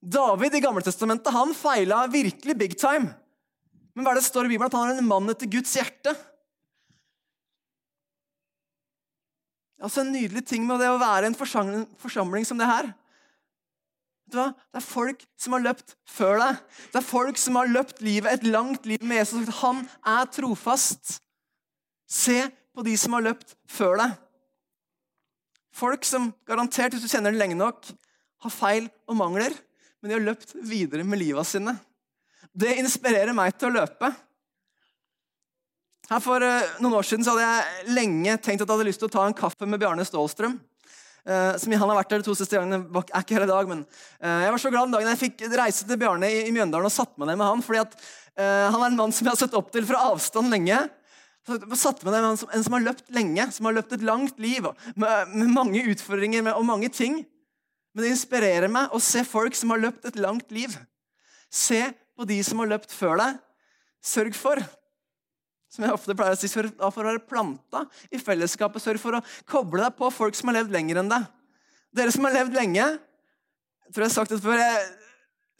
David 0.05 0.53
i 0.53 0.61
Gammeltestamentet 0.61 1.33
han 1.33 1.55
feila 1.57 2.03
virkelig 2.11 2.57
big 2.59 2.75
time. 2.77 3.15
Men 3.95 4.05
hva 4.05 4.11
er 4.13 4.19
det 4.19 4.27
står 4.27 4.45
i 4.45 4.51
Bibelen? 4.51 4.67
At 4.67 4.77
han 4.77 4.91
er 4.91 4.99
en 5.01 5.07
mann 5.07 5.31
etter 5.31 5.49
Guds 5.49 5.73
hjerte. 5.73 6.13
Altså 9.81 10.03
En 10.03 10.13
nydelig 10.13 10.45
ting 10.47 10.67
med 10.67 10.79
det 10.83 10.91
å 10.91 10.99
være 11.01 11.29
en 11.29 11.37
forsamling, 11.37 11.87
forsamling 12.01 12.45
som 12.47 12.59
det 12.59 12.69
her. 12.69 12.91
Det 14.35 14.81
er 14.81 14.85
folk 14.85 15.23
som 15.39 15.55
har 15.55 15.63
løpt 15.63 15.95
før 16.09 16.39
deg. 16.41 16.59
Det 16.91 16.99
er 16.99 17.07
folk 17.07 17.39
som 17.41 17.59
har 17.59 17.71
løpt 17.71 18.03
livet, 18.05 18.31
et 18.31 18.47
langt 18.49 18.85
liv 18.89 19.03
med 19.03 19.21
Jesus. 19.21 19.49
Han 19.61 19.83
er 20.05 20.29
trofast. 20.33 21.17
Se 22.09 22.43
på 22.75 22.85
de 22.85 22.95
som 22.99 23.15
har 23.17 23.25
løpt 23.25 23.55
før 23.71 23.97
deg. 24.03 24.15
Folk 25.75 26.07
som 26.07 26.29
garantert, 26.47 26.93
hvis 26.95 27.03
du 27.03 27.11
kjenner 27.11 27.33
dem 27.33 27.41
lenge 27.41 27.57
nok, 27.59 27.89
har 28.45 28.53
feil 28.53 28.87
og 29.09 29.17
mangler, 29.19 29.55
men 29.99 30.11
de 30.11 30.15
har 30.15 30.23
løpt 30.23 30.53
videre 30.63 31.03
med 31.07 31.19
livet 31.19 31.49
sine. 31.49 31.73
Det 32.55 32.77
inspirerer 32.79 33.35
meg 33.35 33.57
til 33.57 33.71
å 33.71 33.81
løpe. 33.81 34.11
Her 36.05 36.21
For 36.21 36.43
uh, 36.43 36.77
noen 36.83 36.99
år 36.99 37.07
siden 37.07 37.25
hadde 37.25 37.47
jeg 37.47 37.93
lenge 37.97 38.37
tenkt 38.37 38.61
at 38.61 38.69
jeg 38.69 38.75
hadde 38.75 38.87
lyst 38.87 39.01
til 39.01 39.09
å 39.09 39.15
ta 39.15 39.25
en 39.25 39.35
kaffe 39.35 39.67
med 39.67 39.81
Bjarne 39.81 40.05
Stålstrøm. 40.05 40.59
Uh, 41.25 41.55
som 41.57 41.73
Han 41.73 41.89
har 41.89 41.97
vært 41.97 42.11
der 42.13 42.21
de 42.21 42.27
to 42.27 42.35
siste 42.37 42.53
gangene. 42.53 42.85
er 42.85 43.23
ikke 43.23 43.33
hele 43.39 43.49
dag, 43.49 43.65
men 43.65 43.79
uh, 44.21 44.41
Jeg 44.45 44.51
var 44.53 44.61
så 44.61 44.69
glad 44.69 44.85
den 44.85 44.93
dagen 44.93 45.09
jeg 45.09 45.21
fikk 45.23 45.45
reise 45.57 45.87
til 45.87 45.97
Bjarne 45.97 46.29
i, 46.29 46.43
i 46.45 46.53
Mjøndalen 46.53 46.85
og 46.85 46.93
satt 46.93 47.15
meg 47.17 47.31
ned 47.31 47.39
med 47.41 47.49
han. 47.49 47.63
fordi 47.65 47.81
at 47.81 47.97
Han 48.37 48.81
er 48.81 48.91
en 48.91 48.99
mann 48.99 49.15
som 49.15 49.25
jeg 49.25 49.33
har 49.33 49.39
sett 49.39 49.57
opp 49.57 49.71
til 49.73 49.87
fra 49.87 50.03
avstand 50.11 50.53
lenge. 50.53 50.77
Satt 51.47 52.03
med 52.03 52.13
ned 52.13 52.27
en 52.29 52.37
som, 52.37 52.49
en 52.51 52.65
som 52.65 52.75
har 52.75 52.83
løpt 52.83 53.09
lenge, 53.15 53.45
som 53.55 53.69
har 53.69 53.77
løpt 53.77 53.95
et 53.95 54.05
langt 54.05 54.39
liv. 54.43 54.67
Med, 54.93 55.33
med 55.33 55.53
mange 55.53 55.83
utfordringer 55.93 56.43
med, 56.45 56.53
og 56.53 56.65
mange 56.67 56.89
ting. 56.93 57.21
Men 57.95 58.03
det 58.03 58.11
inspirerer 58.11 58.69
meg 58.69 58.93
å 58.93 58.99
se 58.99 59.23
folk 59.23 59.55
som 59.55 59.71
har 59.71 59.81
løpt 59.85 60.09
et 60.09 60.17
langt 60.19 60.51
liv. 60.53 60.73
Se 61.47 61.79
på 62.17 62.27
de 62.27 62.41
som 62.43 62.59
har 62.61 62.73
løpt 62.73 62.91
før 62.91 63.21
deg. 63.21 63.37
Sørg 64.05 64.35
for 64.37 64.61
som 65.75 65.85
jeg 65.85 65.95
ofte 65.95 66.15
pleier 66.15 66.37
å 66.37 66.39
si, 66.39 66.49
for 66.49 66.69
å 66.71 66.91
være 66.95 67.23
planta 67.27 67.83
i 68.07 68.19
fellesskapet. 68.21 68.83
Sørg 68.83 69.01
for 69.01 69.17
å 69.17 69.23
koble 69.49 69.83
deg 69.83 69.97
på 69.97 70.11
folk 70.13 70.37
som 70.37 70.51
har 70.51 70.61
levd 70.61 70.71
lenger 70.75 71.01
enn 71.01 71.11
deg. 71.11 71.27
Dere 71.95 72.13
som 72.15 72.27
har 72.27 72.35
levd 72.35 72.55
lenge, 72.55 72.85
tror 73.91 74.05
jeg 74.05 74.11
har 74.11 74.15
sagt 74.15 74.33
det 74.33 74.41
før, 74.43 74.63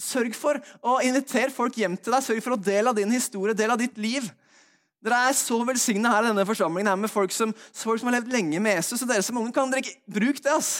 sørg 0.01 0.33
for 0.35 0.59
å 0.83 0.97
invitere 1.05 1.53
folk 1.55 1.77
hjem 1.79 1.99
til 1.99 2.15
deg. 2.15 2.25
Sørg 2.25 2.41
for 2.43 2.55
å 2.55 2.61
dele 2.71 2.91
av 2.91 2.97
din 2.97 3.13
historie, 3.15 3.55
del 3.57 3.75
av 3.75 3.79
ditt 3.81 3.99
liv. 3.99 4.27
Dere 5.05 5.21
er 5.29 5.37
så 5.37 5.59
velsigna 5.67 6.15
her 6.15 6.25
i 6.25 6.31
denne 6.31 6.47
forsamlingen 6.47 6.89
her 6.89 6.99
med 6.99 7.11
folk 7.13 7.33
som, 7.35 7.53
folk 7.77 8.01
som, 8.01 8.09
har 8.09 8.17
levd 8.17 8.33
lenge 8.33 8.61
med 8.63 8.79
Jesus. 8.79 9.03
Og 9.03 9.11
dere 9.11 9.25
som 9.25 9.37
unge 9.41 9.53
kan 9.55 9.71
dere 9.71 9.83
ikke 9.85 10.17
bruke 10.17 10.41
det. 10.41 10.55
ass. 10.55 10.73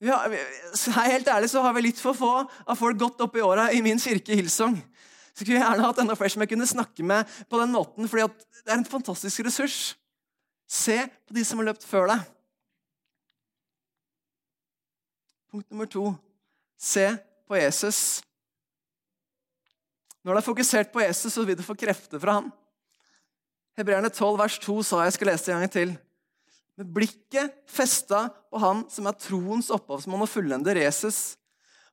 Ja, 0.00 0.18
helt 1.04 1.28
ærlig 1.28 1.50
så 1.52 1.62
har 1.64 1.74
vi 1.76 1.84
litt 1.84 2.00
for 2.00 2.16
få 2.16 2.32
av 2.42 2.76
folk 2.78 2.98
gått 3.00 3.20
opp 3.20 3.34
i 3.36 3.44
åra 3.44 3.68
i 3.72 3.82
min 3.84 4.00
kirke 4.00 4.36
Hillsong. 4.36 4.78
Så 5.34 5.42
skulle 5.42 5.58
jeg 5.58 5.64
gjerne 5.64 5.86
hatt 5.86 6.00
enda 6.02 6.16
flere 6.18 6.34
som 6.34 6.44
jeg 6.44 6.52
kunne 6.52 6.68
snakke 6.68 7.06
med 7.06 7.38
på 7.50 7.60
den 7.60 7.74
måten, 7.74 8.08
fordi 8.10 8.26
det 8.64 8.72
er 8.72 8.78
en 8.78 8.88
fantastisk 8.88 9.44
ressurs. 9.46 9.78
Se 10.70 10.96
på 11.26 11.36
de 11.36 11.44
som 11.46 11.60
har 11.60 11.70
løpt 11.70 11.86
før 11.86 12.10
deg. 12.12 12.26
Punkt 15.50 15.70
nummer 15.72 15.88
to 15.90 16.12
se 16.80 17.06
på 17.48 17.58
Jesus. 17.58 18.22
Når 20.24 20.36
du 20.36 20.40
er 20.40 20.46
fokusert 20.46 20.92
på 20.92 21.02
Jesus, 21.02 21.32
så 21.32 21.44
vil 21.44 21.58
du 21.58 21.64
få 21.64 21.76
krefter 21.78 22.20
fra 22.20 22.38
ham. 22.38 22.50
Hebreerne 23.78 24.10
12, 24.12 24.38
vers 24.40 24.58
2 24.60 24.76
sa 24.84 25.04
jeg 25.04 25.16
skal 25.16 25.30
lese 25.30 25.48
det 25.48 25.54
en 25.54 25.64
gang 25.64 25.74
til. 25.74 25.92
Med 26.80 26.92
blikket 26.96 27.56
festa 27.68 28.26
på 28.50 28.60
han 28.60 28.84
som 28.92 29.08
er 29.08 29.18
troens 29.20 29.70
opphavsmann 29.72 30.24
og 30.24 30.30
fullender 30.32 30.80
Jesus. 30.80 31.39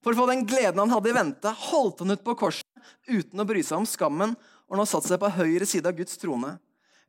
For 0.07 0.15
å 0.15 0.21
få 0.21 0.25
den 0.29 0.45
gleden 0.47 0.79
han 0.79 0.91
hadde 0.93 1.09
i 1.11 1.15
vente, 1.17 1.51
holdt 1.67 1.99
han 1.99 2.15
ut 2.15 2.21
på 2.23 2.37
korset 2.39 2.91
uten 3.11 3.41
å 3.43 3.45
bry 3.49 3.59
seg 3.59 3.81
om 3.81 3.83
skammen, 3.83 4.37
og 4.71 4.79
nå 4.79 4.85
satt 4.87 5.03
seg 5.03 5.19
på 5.19 5.33
høyre 5.35 5.67
side 5.67 5.89
av 5.89 5.97
Guds 5.97 6.15
trone. 6.21 6.53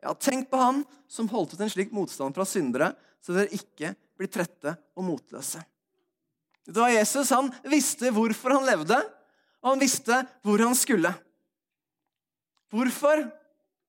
Ja, 0.03 0.17
tenk 0.19 0.49
på 0.51 0.59
han 0.59 0.81
som 1.07 1.29
holdt 1.31 1.55
ut 1.55 1.63
en 1.63 1.71
slik 1.71 1.93
motstand 1.95 2.35
fra 2.35 2.43
syndere, 2.43 2.89
så 3.23 3.37
dere 3.37 3.55
ikke 3.55 3.93
blir 4.19 4.33
trette 4.35 4.75
og 4.99 5.07
motløse. 5.07 5.63
Det 6.67 6.75
var 6.75 6.91
Jesus 6.91 7.31
han 7.37 7.53
visste 7.71 8.11
hvorfor 8.19 8.57
han 8.57 8.67
levde, 8.67 8.99
og 9.63 9.71
han 9.77 9.87
visste 9.87 10.19
hvor 10.43 10.67
han 10.67 10.75
skulle. 10.75 11.15
Hvorfor 12.75 13.29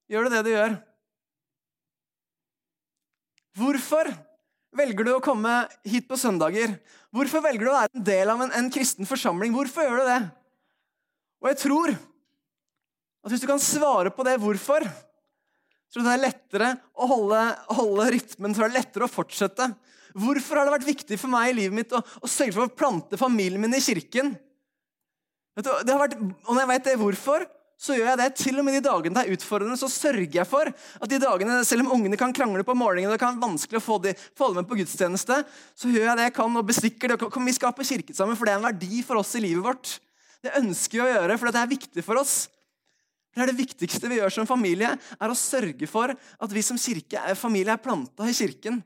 gjør 0.06 0.30
du 0.30 0.36
det 0.36 0.46
du 0.46 0.54
gjør? 0.54 0.78
Hvorfor 3.58 4.14
velger 4.76 5.08
du 5.08 5.14
å 5.16 5.24
komme 5.24 5.64
hit 5.88 6.08
på 6.10 6.18
søndager? 6.20 6.76
Hvorfor 7.16 7.44
velger 7.46 7.66
du 7.66 7.72
å 7.72 7.78
være 7.78 7.98
en 7.98 8.06
del 8.06 8.32
av 8.32 8.44
en, 8.46 8.54
en 8.60 8.72
kristen 8.74 9.08
forsamling? 9.10 9.54
Hvorfor 9.56 9.86
gjør 9.86 10.02
du 10.02 10.10
det? 10.10 10.22
Og 11.40 11.52
jeg 11.52 11.62
tror 11.64 11.94
at 11.94 13.32
hvis 13.34 13.44
du 13.44 13.50
kan 13.50 13.62
svare 13.62 14.12
på 14.14 14.26
det 14.28 14.38
hvorfor, 14.42 14.86
så 15.90 16.02
er 16.02 16.06
det 16.06 16.20
lettere 16.22 16.74
å 16.94 17.08
holde, 17.10 17.40
holde 17.74 18.10
rytmen, 18.14 18.54
så 18.54 18.66
er 18.66 18.72
det 18.72 18.82
lettere 18.82 19.08
å 19.08 19.12
fortsette. 19.12 19.72
Hvorfor 20.18 20.60
har 20.60 20.68
det 20.68 20.76
vært 20.78 20.90
viktig 20.90 21.18
for 21.22 21.32
meg 21.34 21.52
i 21.52 21.58
livet 21.64 21.76
mitt 21.82 21.96
å, 21.96 22.02
å 22.02 22.30
sørge 22.30 22.56
for 22.56 22.68
å 22.68 22.74
plante 22.74 23.18
familien 23.20 23.62
min 23.62 23.74
i 23.78 23.82
kirken? 23.84 24.36
Du, 25.60 25.70
vært, 25.90 26.16
og 26.16 26.54
når 26.54 26.62
jeg 26.62 26.72
vet 26.72 26.86
det 26.88 27.00
hvorfor, 27.02 27.46
så 27.80 27.96
gjør 27.96 28.10
jeg 28.12 28.20
det. 28.20 28.28
Til 28.36 28.60
og 28.60 28.66
med 28.68 28.76
de 28.76 28.82
dagene 28.84 29.16
det 29.16 29.22
er 29.24 29.38
utfordrende, 29.38 29.78
så 29.80 29.88
sørger 29.92 30.28
jeg 30.36 30.48
for 30.50 30.68
at 30.68 31.12
de 31.12 31.20
dagene, 31.24 31.62
selv 31.68 31.86
om 31.86 31.94
ungene 31.96 32.20
kan 32.20 32.36
krangle 32.36 32.66
på 32.68 32.76
morgenen, 32.76 33.12
det 33.14 33.22
kan 33.22 33.38
være 33.38 33.46
vanskelig 33.48 33.80
å 33.80 33.86
få 33.86 33.98
dem 34.04 34.20
få 34.38 34.52
med 34.58 34.68
på 34.68 34.82
gudstjeneste, 34.82 35.40
så 35.80 35.92
gjør 35.92 36.10
jeg 36.10 36.20
det 36.20 36.28
jeg 36.28 36.36
kan 36.36 36.60
og 36.60 36.68
bestikker 36.68 37.14
det. 37.14 37.20
Kan 37.32 37.48
vi 37.48 37.56
skape 37.56 37.88
kirke 37.88 38.16
sammen, 38.18 38.36
for 38.36 38.50
det 38.50 38.56
er 38.56 38.60
en 38.60 38.68
verdi 38.68 39.04
for 39.08 39.22
oss 39.22 39.32
i 39.40 39.44
livet 39.46 39.64
vårt. 39.64 39.96
Det 40.44 40.56
ønsker 40.60 41.00
vi 41.00 41.06
å 41.06 41.12
gjøre, 41.14 41.40
for 41.40 41.56
det 41.56 41.62
er 41.62 41.72
viktig 41.72 42.04
for 42.04 42.20
oss. 42.20 42.36
Det 43.36 43.46
er 43.46 43.52
det 43.52 43.60
viktigste 43.62 44.10
vi 44.12 44.20
gjør 44.20 44.34
som 44.34 44.50
familie, 44.50 44.92
er 45.00 45.32
å 45.32 45.38
sørge 45.38 45.88
for 45.88 46.12
at 46.12 46.56
vi 46.56 46.64
som 46.66 46.80
kirke, 46.82 47.24
familie 47.40 47.76
er 47.78 47.84
planta 47.84 48.28
i 48.28 48.36
kirken. 48.36 48.82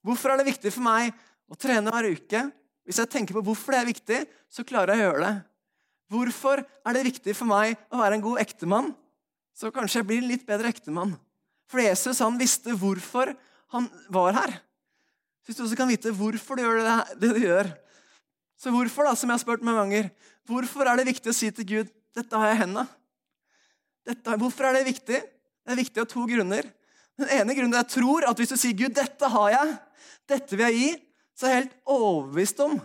Hvorfor 0.00 0.32
er 0.32 0.40
det 0.40 0.48
viktig 0.48 0.72
for 0.72 0.86
meg 0.86 1.12
å 1.50 1.58
trene 1.60 1.92
hver 1.92 2.08
uke? 2.14 2.46
Hvis 2.88 3.02
jeg 3.02 3.12
tenker 3.12 3.36
på 3.36 3.44
hvorfor 3.50 3.76
det 3.76 3.82
er 3.82 3.90
viktig, 3.90 4.20
så 4.48 4.64
klarer 4.64 4.96
jeg 4.96 5.04
å 5.04 5.10
gjøre 5.10 5.26
det. 5.26 5.34
Hvorfor 6.10 6.64
er 6.64 6.96
det 6.96 7.06
viktig 7.06 7.36
for 7.38 7.46
meg 7.46 7.78
å 7.92 8.00
være 8.00 8.18
en 8.18 8.24
god 8.24 8.40
ektemann? 8.42 8.90
Så 9.54 9.70
kanskje 9.74 10.00
jeg 10.00 10.08
blir 10.08 10.22
en 10.22 10.30
litt 10.32 10.46
bedre 10.48 10.72
ektemann. 10.72 11.14
For 11.70 11.82
Jesus 11.82 12.18
han 12.24 12.38
visste 12.40 12.74
hvorfor 12.74 13.30
han 13.70 13.86
var 14.10 14.34
her. 14.34 14.56
Hvis 15.46 15.58
du 15.58 15.64
også 15.64 15.78
kan 15.78 15.90
vite 15.90 16.12
hvorfor 16.14 16.58
du 16.58 16.64
gjør 16.64 16.82
det, 16.82 16.96
det 17.22 17.30
du 17.36 17.40
gjør. 17.44 17.70
Så 18.60 18.72
hvorfor, 18.74 19.06
da, 19.06 19.14
som 19.16 19.30
jeg 19.30 19.38
har 19.38 19.42
spurt 19.42 19.62
meg 19.64 19.76
mange 19.76 19.94
ganger, 19.94 20.10
hvorfor 20.50 20.90
er 20.90 20.98
det 20.98 21.08
viktig 21.12 21.30
å 21.30 21.36
si 21.36 21.50
til 21.54 21.68
Gud 21.68 21.92
dette 22.16 22.40
har 22.42 22.50
jeg 22.50 22.58
i 22.58 22.62
hendene? 22.64 22.86
Hvorfor 24.40 24.66
er 24.66 24.78
det 24.78 24.88
viktig? 24.90 25.20
Det 25.20 25.72
er 25.72 25.78
viktig 25.78 26.02
av 26.02 26.08
to 26.10 26.24
grunner. 26.28 26.66
Den 27.20 27.30
ene 27.36 27.54
grunnen 27.54 27.76
er 27.76 27.84
at 27.84 27.92
jeg 27.92 28.00
tror 28.00 28.26
at 28.26 28.40
hvis 28.40 28.50
du 28.50 28.58
sier 28.58 28.74
Gud, 28.74 28.96
dette 28.96 29.30
har 29.30 29.50
jeg, 29.54 29.74
dette 30.28 30.56
vil 30.56 30.66
jeg 30.66 30.80
gi, 30.80 30.90
så 31.36 31.46
er 31.46 31.52
jeg 31.52 31.62
helt 31.62 31.76
overbevist 31.86 32.62
om 32.64 32.80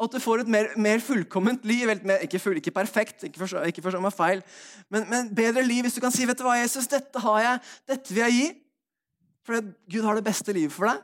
at 0.00 0.14
du 0.14 0.20
får 0.22 0.42
et 0.42 0.50
mer, 0.50 0.70
mer 0.80 1.02
fullkomment 1.04 1.64
liv. 1.68 1.90
Mer, 2.08 2.22
ikke, 2.24 2.40
full, 2.40 2.56
ikke, 2.56 2.72
perfekt, 2.74 3.26
ikke 3.28 3.42
forstå, 3.42 3.66
ikke 3.68 3.84
forstå 3.84 4.00
meg 4.00 4.16
feil, 4.16 4.42
men, 4.92 5.06
men, 5.10 5.30
bedre 5.36 5.64
liv 5.66 5.84
hvis 5.84 5.98
du 5.98 6.02
kan 6.02 6.14
si 6.14 6.26
vet 6.28 6.38
du 6.38 6.46
hva, 6.46 6.56
Jesus, 6.60 6.88
dette 6.90 7.20
har 7.20 7.40
jeg, 7.44 7.62
dette 7.92 8.16
vil 8.16 8.24
jeg 8.24 8.36
gi. 8.38 8.48
For 9.46 9.70
Gud 9.92 10.06
har 10.06 10.18
det 10.18 10.26
beste 10.26 10.54
livet 10.56 10.72
for 10.74 10.88
deg. 10.88 11.00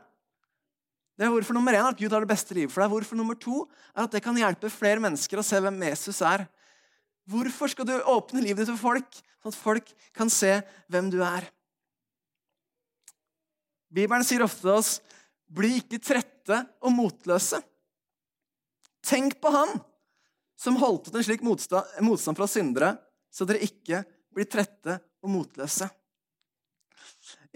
Det 1.17 1.25
er 1.25 1.33
hvorfor 1.33 1.57
nummer 1.57 1.73
én 1.73 1.89
at 1.89 1.97
Gud 1.97 2.13
har 2.13 2.25
det 2.25 2.29
beste 2.29 2.57
livet 2.57 2.73
for 2.73 2.85
deg. 2.85 2.93
Hvorfor 2.93 3.17
nummer 3.17 3.37
to 3.41 3.63
er 3.95 4.05
at 4.05 4.13
det 4.13 4.21
kan 4.25 4.37
hjelpe 4.37 4.73
flere 4.73 5.01
mennesker 5.01 5.41
å 5.41 5.45
se 5.47 5.61
hvem 5.65 5.81
Jesus 5.89 6.21
er. 6.25 6.45
Hvorfor 7.27 7.73
skal 7.73 7.89
du 7.89 7.95
åpne 7.97 8.45
livet 8.45 8.63
ditt 8.63 8.73
for 8.75 8.93
folk, 8.93 9.21
sånn 9.41 9.55
at 9.55 9.61
folk 9.61 9.93
kan 10.17 10.31
se 10.33 10.53
hvem 10.93 11.09
du 11.13 11.19
er? 11.25 11.49
Bibelen 13.97 14.27
sier 14.27 14.45
ofte 14.45 14.67
til 14.67 14.77
oss 14.77 14.93
bli 15.47 15.77
ikke 15.81 16.03
trette 16.03 16.61
og 16.85 16.93
motløse. 16.95 17.61
Tenk 19.07 19.39
på 19.43 19.53
han 19.55 19.77
som 20.59 20.79
holdt 20.81 21.11
ut 21.11 21.19
en 21.19 21.27
slik 21.27 21.45
motstand, 21.47 21.99
motstand 22.03 22.39
fra 22.39 22.49
syndere, 22.51 22.95
så 23.31 23.47
dere 23.47 23.65
ikke 23.67 24.03
blir 24.35 24.49
trette 24.51 24.99
og 25.23 25.33
motløse. 25.33 25.89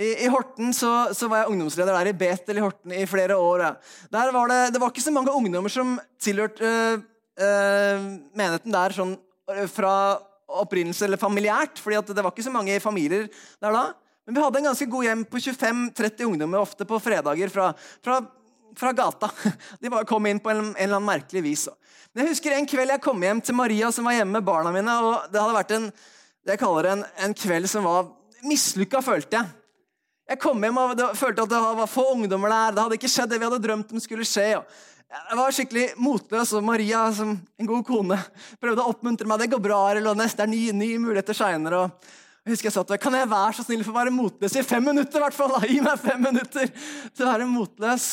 I, 0.01 0.25
i 0.25 0.29
Horten 0.33 0.73
så, 0.77 1.11
så, 1.17 1.29
var 1.29 1.43
jeg 1.43 1.53
ungdomsleder 1.53 1.97
der 1.97 2.11
i 2.11 2.17
Betel 2.17 2.61
i 2.61 2.65
Horten 2.65 2.95
i 2.97 3.07
flere 3.09 3.37
år. 3.37 3.67
Der 4.13 4.33
var 4.33 4.49
det, 4.49 4.61
det 4.75 4.81
var 4.81 4.93
ikke 4.93 5.05
så 5.05 5.13
mange 5.13 5.35
ungdommer 5.35 5.73
som 5.73 5.99
tilhørte 6.21 6.65
øh, 6.65 7.03
øh, 7.41 8.07
menigheten 8.37 8.73
der 8.73 8.97
sånn 8.97 9.17
øh, 9.53 9.67
fra 9.69 9.95
opprinnelse 10.51 11.05
eller 11.07 11.21
familiært, 11.21 11.79
fordi 11.79 12.15
det 12.15 12.25
var 12.25 12.33
ikke 12.33 12.47
så 12.49 12.55
mange 12.55 12.81
familier 12.83 13.29
der 13.61 13.77
da. 13.77 13.85
Men 14.27 14.37
vi 14.37 14.43
hadde 14.45 14.61
en 14.61 14.71
ganske 14.71 14.89
god 14.91 15.07
hjem 15.07 15.23
på 15.27 15.43
25-30 15.43 16.27
ungdommer, 16.29 16.63
ofte 16.63 16.87
på 16.89 17.01
fredager 17.03 17.53
fra, 17.53 17.71
fra, 18.05 18.21
fra 18.79 18.93
gata. 18.97 19.31
De 19.81 19.91
bare 19.93 20.09
kom 20.09 20.27
inn 20.27 20.41
på 20.43 20.53
en, 20.53 20.63
en, 20.71 20.75
eller 20.77 20.99
annen 20.99 21.09
merkelig 21.09 21.43
vis. 21.45 21.69
Men 22.13 22.25
jeg 22.25 22.35
husker 22.35 22.57
en 22.57 22.69
kveld 22.69 22.95
jeg 22.95 23.05
kom 23.05 23.23
hjem 23.23 23.43
til 23.45 23.57
Maria 23.59 23.91
som 23.95 24.09
var 24.09 24.19
hjemme 24.19 24.39
med 24.39 24.47
barna 24.47 24.73
mine. 24.75 24.97
og 25.01 25.31
Det 25.33 25.41
hadde 25.41 25.57
vært 25.57 25.75
en, 25.77 25.89
det 26.45 26.57
jeg 26.57 26.63
kaller 26.63 26.91
en, 26.93 27.07
en 27.27 27.37
kveld 27.37 27.71
som 27.71 27.87
var 27.87 28.13
mislykka, 28.47 29.03
følte 29.05 29.39
jeg. 29.39 29.57
Jeg 30.31 30.39
kom 30.39 30.63
hjem 30.63 30.79
og 30.79 31.01
følte 31.19 31.43
at 31.43 31.51
det 31.51 31.59
var 31.59 31.91
få 31.91 32.07
ungdommer 32.13 32.53
der. 32.53 32.75
Det 32.77 32.85
hadde 32.85 32.99
ikke 33.01 33.11
skjedd 33.11 33.33
det 33.33 33.41
vi 33.41 33.49
hadde 33.49 33.65
drømt 33.65 33.91
om 33.91 34.03
skulle 34.03 34.27
skje. 34.29 34.47
Jeg 35.11 35.39
var 35.41 35.55
skikkelig 35.55 35.85
motløs, 35.99 36.53
og 36.55 36.63
Maria, 36.63 37.01
som 37.11 37.33
en 37.35 37.67
god 37.67 37.83
kone, 37.89 38.19
prøvde 38.63 38.85
å 38.85 38.93
oppmuntre 38.93 39.27
meg. 39.27 39.41
Det 39.43 39.49
går 39.51 39.63
bra, 39.65 39.81
eller 39.91 40.15
neste 40.15 40.45
er 40.45 40.53
nye, 40.53 40.75
nye 40.77 41.01
muligheter 41.03 41.35
seinere. 41.35 41.89
Jeg 42.45 42.55
husker 42.55 42.71
jeg 42.71 42.75
sa 42.77 42.85
til 42.87 43.01
Kan 43.03 43.15
jeg 43.19 43.29
være 43.29 43.57
så 43.59 43.65
snill 43.67 43.83
for 43.85 43.93
å 43.93 43.99
være 43.99 44.15
motløs 44.15 44.55
i 44.57 44.63
fem 44.65 44.87
minutter? 44.87 45.21
hvert 45.21 45.37
fall? 45.37 45.57
Gi 45.67 45.81
meg 45.85 45.99
fem 46.01 46.23
minutter 46.23 46.71
til 46.71 47.27
å 47.27 47.33
være 47.33 47.49
motløs. 47.51 48.07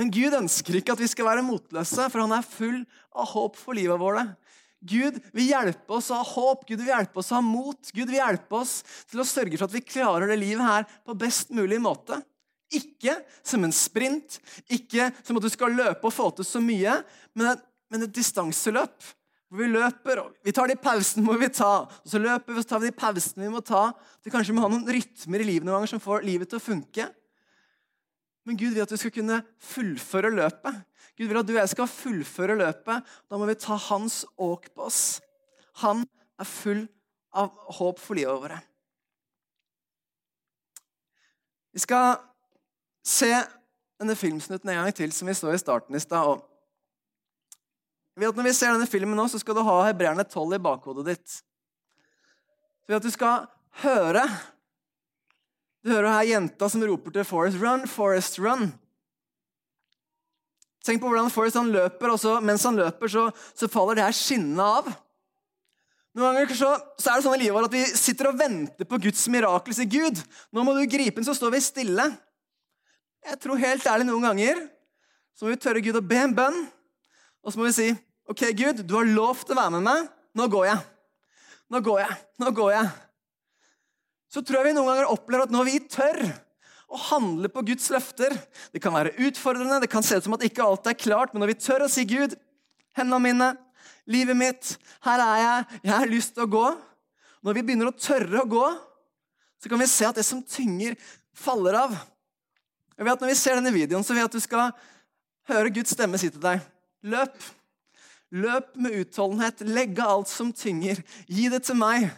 Men 0.00 0.08
Gud 0.08 0.32
ønsker 0.32 0.78
ikke 0.78 0.94
at 0.96 1.02
vi 1.02 1.10
skal 1.12 1.28
være 1.28 1.44
motløse, 1.44 2.06
for 2.08 2.22
han 2.22 2.32
er 2.32 2.46
full 2.46 2.78
av 3.12 3.28
håp 3.34 3.58
for 3.60 3.76
livet 3.76 4.00
vårt. 4.00 4.32
Gud 4.80 5.18
vil 5.36 5.50
hjelpe 5.50 5.92
oss 5.92 6.08
å 6.08 6.22
ha 6.22 6.24
håp, 6.24 6.64
Gud 6.64 6.80
vil 6.80 6.88
hjelpe 6.88 7.20
oss 7.20 7.28
å 7.34 7.36
ha 7.36 7.44
mot. 7.44 7.90
Gud 7.92 8.08
vil 8.08 8.16
hjelpe 8.16 8.62
oss 8.62 8.78
til 9.10 9.20
å 9.20 9.28
sørge 9.28 9.58
for 9.58 9.68
at 9.68 9.76
vi 9.76 9.84
klarer 9.84 10.32
det 10.32 10.40
livet 10.40 10.64
her 10.64 10.88
på 11.04 11.18
best 11.20 11.52
mulig 11.52 11.76
måte. 11.84 12.16
Ikke 12.72 13.18
som 13.44 13.66
en 13.66 13.76
sprint, 13.76 14.38
ikke 14.72 15.10
som 15.20 15.36
at 15.36 15.44
du 15.44 15.52
skal 15.52 15.76
løpe 15.76 16.08
og 16.08 16.16
få 16.16 16.30
til 16.38 16.48
så 16.48 16.64
mye, 16.64 16.96
men 17.36 17.52
et, 17.52 17.64
men 17.92 18.06
et 18.06 18.16
distanseløp 18.16 19.12
hvor 19.50 19.64
vi 19.66 19.68
løper, 19.74 20.22
og 20.22 20.46
vi 20.46 20.54
tar 20.54 20.70
de 20.70 20.80
pausene 20.80 21.26
må 21.26 21.34
vi 21.36 21.52
ta. 21.52 21.82
Og 21.84 22.08
så 22.08 22.22
løper 22.22 22.54
vi, 22.54 22.62
og 22.62 22.68
tar 22.70 22.80
vi 22.80 22.88
de 22.88 22.96
pausene 22.96 23.44
vi 23.44 23.52
må 23.52 23.60
ta. 23.66 23.88
Vi 24.24 24.32
kanskje 24.32 24.54
må 24.56 24.64
ha 24.64 24.70
noen 24.70 24.86
rytmer 24.86 25.42
i 25.42 25.48
livet 25.48 25.66
noen 25.66 25.80
ganger 25.80 25.92
som 25.92 26.02
får 26.02 26.22
livet 26.24 26.48
til 26.48 26.60
å 26.60 26.68
funke. 26.70 27.10
Men 28.48 28.56
Gud 28.56 28.72
vil 28.72 28.82
at 28.82 28.92
vi 28.92 29.00
skal 29.00 29.12
kunne 29.14 29.42
fullføre 29.60 30.32
løpet. 30.32 30.80
Gud 31.18 31.28
vil 31.28 31.40
at 31.40 31.48
du 31.48 31.52
og 31.54 31.60
jeg 31.60 31.72
skal 31.74 31.90
fullføre 31.92 32.56
løpet. 32.58 33.12
Da 33.28 33.38
må 33.38 33.48
vi 33.50 33.58
ta 33.60 33.76
hans 33.90 34.22
åk 34.40 34.70
på 34.74 34.86
oss. 34.88 35.20
Han 35.84 36.06
er 36.40 36.48
full 36.48 36.86
av 37.36 37.52
håp 37.78 38.00
for 38.00 38.18
livet 38.18 38.42
vårt. 38.42 38.66
Vi 41.70 41.82
skal 41.84 42.16
se 43.06 43.30
denne 44.00 44.16
filmsnutten 44.18 44.72
en 44.72 44.80
gang 44.80 44.94
til, 44.96 45.12
som 45.14 45.28
vi 45.28 45.36
så 45.36 45.52
i 45.52 45.60
starten 45.60 45.94
i 45.94 46.02
stad. 46.02 46.40
Når 48.20 48.44
vi 48.44 48.54
ser 48.56 48.74
denne 48.74 48.88
filmen 48.90 49.16
nå, 49.16 49.28
så 49.30 49.38
skal 49.40 49.56
du 49.56 49.62
ha 49.64 49.76
hebreerne 49.86 50.24
12 50.26 50.56
i 50.56 50.62
bakhodet 50.64 51.06
ditt. 51.12 51.36
Så 52.84 52.96
at 52.98 53.06
du 53.06 53.12
skal 53.12 53.46
høre 53.84 54.24
Du 55.80 55.92
hører 55.94 56.12
her 56.12 56.28
jenta 56.34 56.68
som 56.68 56.82
roper 56.84 57.14
til 57.14 57.24
Forest, 57.24 57.56
'Run, 57.60 57.86
Forest, 57.88 58.38
run'. 58.38 58.70
Tenk 60.84 61.00
på 61.00 61.08
hvordan 61.08 61.30
Forest 61.32 61.56
han 61.56 61.72
løper, 61.72 62.10
og 62.12 62.18
så, 62.20 62.40
mens 62.40 62.64
han 62.64 62.76
løper, 62.76 63.08
så, 63.08 63.28
så 63.54 63.68
faller 63.68 63.98
det 63.98 64.04
her 64.04 64.16
skinnene 64.16 64.64
av. 64.64 64.90
Noen 66.16 66.34
ganger 66.34 66.56
så, 66.56 66.72
så, 66.98 67.10
er 67.10 67.20
det 67.20 67.24
sånn 67.24 67.36
i 67.36 67.42
livet 67.44 67.54
vårt 67.54 67.68
at 67.68 67.76
vi 67.76 67.84
sitter 68.00 68.30
og 68.30 68.38
venter 68.40 68.88
på 68.88 68.98
Guds 69.04 69.22
mirakel. 69.30 69.76
Sier 69.76 69.88
Gud, 69.92 70.20
nå 70.50 70.64
må 70.66 70.74
du 70.74 70.82
gripe 70.90 71.20
inn, 71.20 71.26
så 71.28 71.36
står 71.36 71.54
vi 71.54 71.62
stille. 71.64 72.08
Jeg 73.28 73.40
tror 73.40 73.60
helt 73.60 73.86
ærlig 73.86 74.08
noen 74.08 74.24
ganger 74.30 74.64
så 75.36 75.46
må 75.46 75.54
vi 75.54 75.60
tørre 75.60 75.80
Gud 75.84 75.96
å 75.96 76.04
be 76.04 76.18
en 76.20 76.34
bønn. 76.36 76.56
Og 77.40 77.52
så 77.52 77.60
må 77.60 77.68
vi 77.68 77.76
si, 77.76 77.92
'OK, 78.28 78.42
Gud, 78.52 78.82
du 78.84 78.96
har 78.98 79.08
lovt 79.08 79.48
å 79.48 79.56
være 79.56 79.78
med 79.78 79.86
meg. 79.86 80.10
Nå 80.36 80.48
går 80.52 80.66
jeg.' 80.68 80.82
Nå 81.70 81.78
går 81.86 82.00
jeg. 82.02 82.16
Nå 82.42 82.50
går 82.50 82.72
jeg. 82.74 82.90
Så 84.30 84.42
tror 84.46 84.60
jeg 84.60 84.70
vi 84.70 84.76
noen 84.78 84.92
ganger 84.92 85.10
opplever 85.10 85.48
at 85.48 85.54
når 85.54 85.66
vi 85.66 85.78
tør 85.90 86.20
å 86.90 86.98
handle 87.10 87.50
på 87.50 87.62
Guds 87.68 87.86
løfter 87.94 88.34
Det 88.74 88.80
kan 88.82 88.94
være 88.94 89.14
utfordrende, 89.26 89.78
det 89.82 89.90
kan 89.90 90.02
se 90.06 90.18
ut 90.18 90.26
som 90.26 90.34
at 90.34 90.44
ikke 90.46 90.64
alt 90.64 90.86
er 90.90 90.98
klart, 90.98 91.32
men 91.32 91.42
når 91.42 91.52
vi 91.54 91.62
tør 91.62 91.86
å 91.86 91.90
si, 91.90 92.06
'Gud, 92.06 92.36
hendene 92.98 93.22
mine, 93.22 93.50
livet 94.10 94.38
mitt, 94.38 94.76
her 95.06 95.22
er 95.22 95.42
jeg, 95.42 95.80
jeg 95.82 95.94
har 95.94 96.14
lyst 96.14 96.34
til 96.34 96.46
å 96.46 96.52
gå' 96.54 96.70
Når 97.40 97.56
vi 97.56 97.62
begynner 97.64 97.88
å 97.88 97.96
tørre 97.96 98.42
å 98.42 98.48
gå, 98.48 98.66
så 99.60 99.70
kan 99.72 99.80
vi 99.80 99.88
se 99.88 100.04
at 100.08 100.18
det 100.18 100.26
som 100.28 100.42
tynger, 100.44 100.96
faller 101.32 101.78
av. 101.86 101.94
Jeg 102.96 103.06
vet 103.06 103.14
at 103.14 103.22
Når 103.24 103.32
vi 103.32 103.38
ser 103.40 103.56
denne 103.56 103.72
videoen, 103.72 104.04
så 104.04 104.12
vil 104.12 104.20
jeg 104.20 104.28
at 104.28 104.36
du 104.36 104.44
skal 104.44 104.74
høre 105.48 105.72
Guds 105.72 105.94
stemme 105.96 106.20
si 106.20 106.28
til 106.28 106.42
deg 106.42 106.60
Løp. 107.00 107.32
Løp 108.30 108.74
med 108.76 108.98
utholdenhet. 109.00 109.62
Legg 109.64 109.96
av 109.98 110.18
alt 110.18 110.28
som 110.28 110.52
tynger. 110.52 111.00
Gi 111.26 111.48
det 111.48 111.62
til 111.64 111.78
meg. 111.80 112.10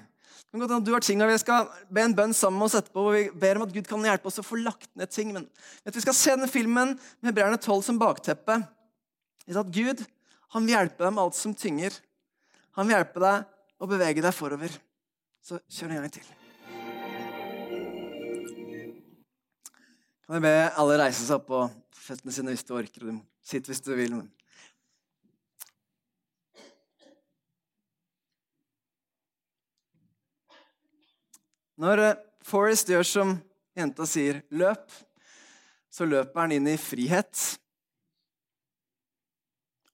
Du 0.53 0.93
har 0.93 1.01
ting 1.01 1.17
Vi 1.17 1.39
skal 1.41 1.69
be 1.89 2.03
en 2.05 2.15
bønn 2.15 2.35
sammen 2.37 2.59
med 2.61 2.67
oss 2.67 2.75
etterpå, 2.77 3.01
hvor 3.07 3.15
vi 3.17 3.31
ber 3.41 3.57
om 3.57 3.63
at 3.65 3.73
Gud 3.73 3.87
kan 3.89 4.05
hjelpe 4.05 4.29
oss 4.29 4.37
å 4.43 4.45
få 4.45 4.59
lagt 4.61 4.91
ned 5.01 5.09
ting. 5.09 5.33
Men 5.33 5.47
vi 5.89 6.03
skal 6.05 6.17
se 6.17 6.35
denne 6.35 6.49
filmen 6.51 6.93
med 6.93 7.31
Hebreerne 7.31 7.57
12 7.57 7.87
som 7.87 8.01
bakteppe. 8.01 8.59
At 9.49 9.73
Gud 9.73 10.05
han 10.53 10.67
vil 10.67 10.75
hjelpe 10.77 11.07
deg 11.07 11.15
med 11.15 11.23
alt 11.23 11.39
som 11.39 11.55
tynger. 11.57 11.97
Han 12.77 12.85
vil 12.85 12.99
hjelpe 12.99 13.23
deg 13.25 13.49
å 13.81 13.89
bevege 13.89 14.25
deg 14.25 14.37
forover. 14.37 14.77
Så 15.41 15.57
kjør 15.73 15.97
en 15.97 16.03
gang 16.03 16.13
til. 16.13 16.29
Kan 20.27 20.37
jeg 20.37 20.45
be 20.45 20.55
alle 20.85 21.01
reise 21.01 21.25
seg 21.25 21.41
opp 21.41 21.49
på 21.49 21.65
føttene 21.97 22.37
sine 22.37 22.53
hvis 22.53 22.69
du 22.69 22.77
orker. 22.77 23.09
Du 23.09 23.25
sitter 23.41 23.73
hvis 23.73 23.85
du 23.89 23.95
vil. 23.97 24.21
Men 24.21 24.29
Når 31.83 32.03
eh, 32.03 32.21
Forrest 32.47 32.91
gjør 32.91 33.07
som 33.07 33.35
jenta 33.79 34.07
sier, 34.07 34.43
løp, 34.55 34.87
så 35.93 36.07
løper 36.07 36.45
han 36.45 36.55
inn 36.55 36.69
i 36.71 36.79
frihet. 36.81 37.41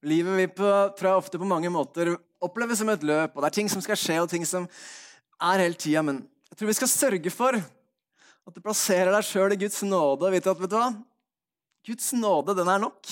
Livet 0.07 0.37
vi 0.38 0.46
på, 0.61 0.68
tror 0.98 1.11
jeg 1.11 1.22
ofte 1.22 1.40
på 1.40 1.48
mange 1.48 1.70
måter 1.72 2.12
oppleves 2.44 2.79
som 2.81 2.90
et 2.92 3.07
løp, 3.07 3.35
og 3.35 3.42
det 3.42 3.48
er 3.48 3.57
ting 3.57 3.70
som 3.72 3.83
skal 3.83 3.98
skje, 3.98 4.18
og 4.22 4.31
ting 4.31 4.44
som 4.46 4.68
er 5.42 5.64
hele 5.64 5.79
tida. 5.79 6.05
Men 6.07 6.20
jeg 6.51 6.59
tror 6.59 6.70
vi 6.70 6.77
skal 6.79 6.92
sørge 6.92 7.33
for 7.35 7.59
at 7.59 8.57
du 8.57 8.62
plasserer 8.64 9.11
deg 9.12 9.27
sjøl 9.27 9.57
i 9.57 9.61
Guds 9.61 9.83
nåde. 9.85 10.29
og 10.29 10.35
vite 10.35 10.53
at 10.53 10.61
vet 10.61 10.72
du 10.72 10.79
hva? 10.79 10.92
Guds 11.88 12.12
nåde, 12.16 12.55
den 12.57 12.68
er 12.68 12.85
nok. 12.85 13.11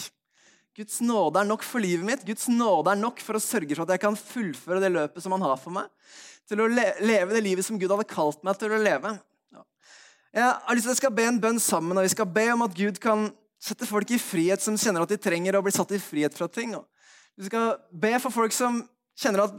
Guds 0.77 1.01
nåde 1.01 1.41
er 1.41 1.49
nok 1.49 1.65
for 1.65 1.81
livet 1.81 2.05
mitt. 2.05 2.25
Guds 2.27 2.51
nåde 2.53 2.93
er 2.93 3.01
nok 3.01 3.23
for 3.25 3.39
å 3.39 3.43
sørge 3.43 3.73
for 3.73 3.87
at 3.87 3.95
jeg 3.95 4.03
kan 4.03 4.19
fullføre 4.19 4.83
det 4.83 4.93
løpet 4.93 5.25
som 5.25 5.33
han 5.33 5.45
har 5.47 5.57
for 5.61 5.73
meg 5.73 5.89
til 6.47 6.61
å 6.63 6.69
leve 6.69 7.33
det 7.33 7.43
livet 7.43 7.67
som 7.67 7.79
Gud 7.81 7.91
hadde 7.91 8.07
kalt 8.11 8.45
meg 8.47 8.59
til 8.61 8.75
å 8.75 8.83
leve. 8.83 9.17
Jeg 10.37 10.45
har 10.45 10.77
lyst 10.77 10.85
til 10.85 10.93
at 10.93 11.01
skal 11.01 11.15
be 11.17 11.25
en 11.27 11.41
bønn 11.41 11.59
sammen, 11.63 11.97
og 11.97 12.05
vi 12.05 12.13
skal 12.13 12.29
be 12.29 12.45
om 12.53 12.67
at 12.67 12.75
Gud 12.77 13.01
kan 13.03 13.31
sette 13.63 13.89
folk 13.89 14.11
i 14.13 14.21
frihet 14.21 14.61
som 14.63 14.77
kjenner 14.79 15.07
at 15.07 15.11
de 15.15 15.19
trenger 15.19 15.57
å 15.57 15.63
bli 15.65 15.73
satt 15.75 15.95
i 15.97 16.01
frihet 16.03 16.37
fra 16.37 16.49
ting. 16.53 16.75
Vi 17.41 17.49
skal 17.49 17.79
be 17.91 18.13
for 18.21 18.35
folk 18.35 18.53
som 18.55 18.83
kjenner 19.17 19.47
at 19.47 19.57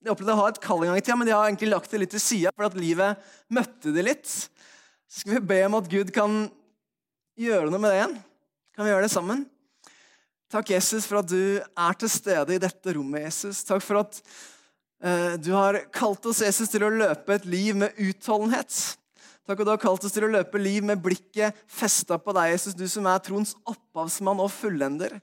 de 0.00 0.12
opplevde 0.12 0.34
å 0.36 0.42
ha 0.42 0.50
et 0.52 0.60
kall 0.62 0.84
en 0.84 0.92
gang 0.92 1.00
i 1.00 1.04
tida, 1.04 1.16
men 1.16 1.28
de 1.28 1.34
har 1.34 1.48
egentlig 1.48 1.70
lagt 1.72 1.92
det 1.92 2.02
litt 2.02 2.12
til 2.12 2.22
sida 2.22 2.52
for 2.52 2.68
at 2.68 2.76
livet 2.76 3.32
møtte 3.52 3.94
de 3.96 4.04
litt. 4.04 4.28
Så 4.28 5.24
skal 5.24 5.38
vi 5.38 5.46
be 5.54 5.62
om 5.66 5.78
at 5.80 5.88
Gud 5.92 6.12
kan 6.14 6.44
gjøre 7.40 7.72
noe 7.72 7.80
med 7.80 7.88
det 7.88 7.98
igjen. 8.02 8.20
Kan 8.76 8.86
vi 8.86 8.92
gjøre 8.92 9.08
det 9.08 9.12
sammen? 9.16 9.48
Takk, 10.50 10.72
Jesus, 10.72 11.04
for 11.06 11.20
at 11.20 11.28
du 11.30 11.60
er 11.62 11.98
til 11.98 12.10
stede 12.10 12.56
i 12.56 12.62
dette 12.62 12.94
rommet. 12.96 13.28
Jesus. 13.28 13.60
Takk 13.62 13.84
for 13.86 14.00
at 14.00 14.16
eh, 14.98 15.36
du 15.38 15.52
har 15.54 15.78
kalt 15.94 16.24
oss 16.26 16.40
Jesus, 16.42 16.72
til 16.72 16.82
å 16.82 16.90
løpe 16.90 17.36
et 17.36 17.46
liv 17.46 17.76
med 17.78 17.94
utholdenhet. 18.02 18.74
Takk 19.46 19.62
at 19.62 19.68
du 19.68 19.70
har 19.70 19.82
kalt 19.82 20.04
oss 20.06 20.14
til 20.14 20.26
å 20.26 20.30
løpe 20.30 20.58
liv 20.58 20.82
med 20.86 20.98
blikket 21.02 21.54
festa 21.70 22.18
på 22.18 22.34
deg, 22.34 22.52
Jesus, 22.56 22.74
du 22.74 22.82
som 22.90 23.06
er 23.06 23.22
troens 23.22 23.54
opphavsmann 23.62 24.42
og 24.42 24.50
fullender. 24.50 25.16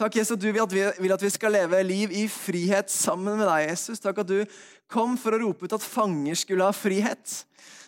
Takk, 0.00 0.16
Jesus, 0.16 0.38
at 0.38 0.42
du 0.42 0.48
vil 0.48 0.62
at, 0.64 0.72
vi, 0.72 0.86
vil 1.04 1.14
at 1.16 1.26
vi 1.26 1.32
skal 1.32 1.54
leve 1.58 1.82
liv 1.84 2.16
i 2.16 2.24
frihet 2.32 2.88
sammen 2.92 3.36
med 3.36 3.50
deg, 3.50 3.66
Jesus. 3.68 4.00
Takk 4.00 4.22
at 4.24 4.32
du 4.32 4.40
kom 4.88 5.20
for 5.20 5.36
å 5.36 5.42
rope 5.44 5.68
ut 5.68 5.76
at 5.76 5.84
fanger 5.84 6.40
skulle 6.40 6.64
ha 6.64 6.72
frihet. 6.76 7.42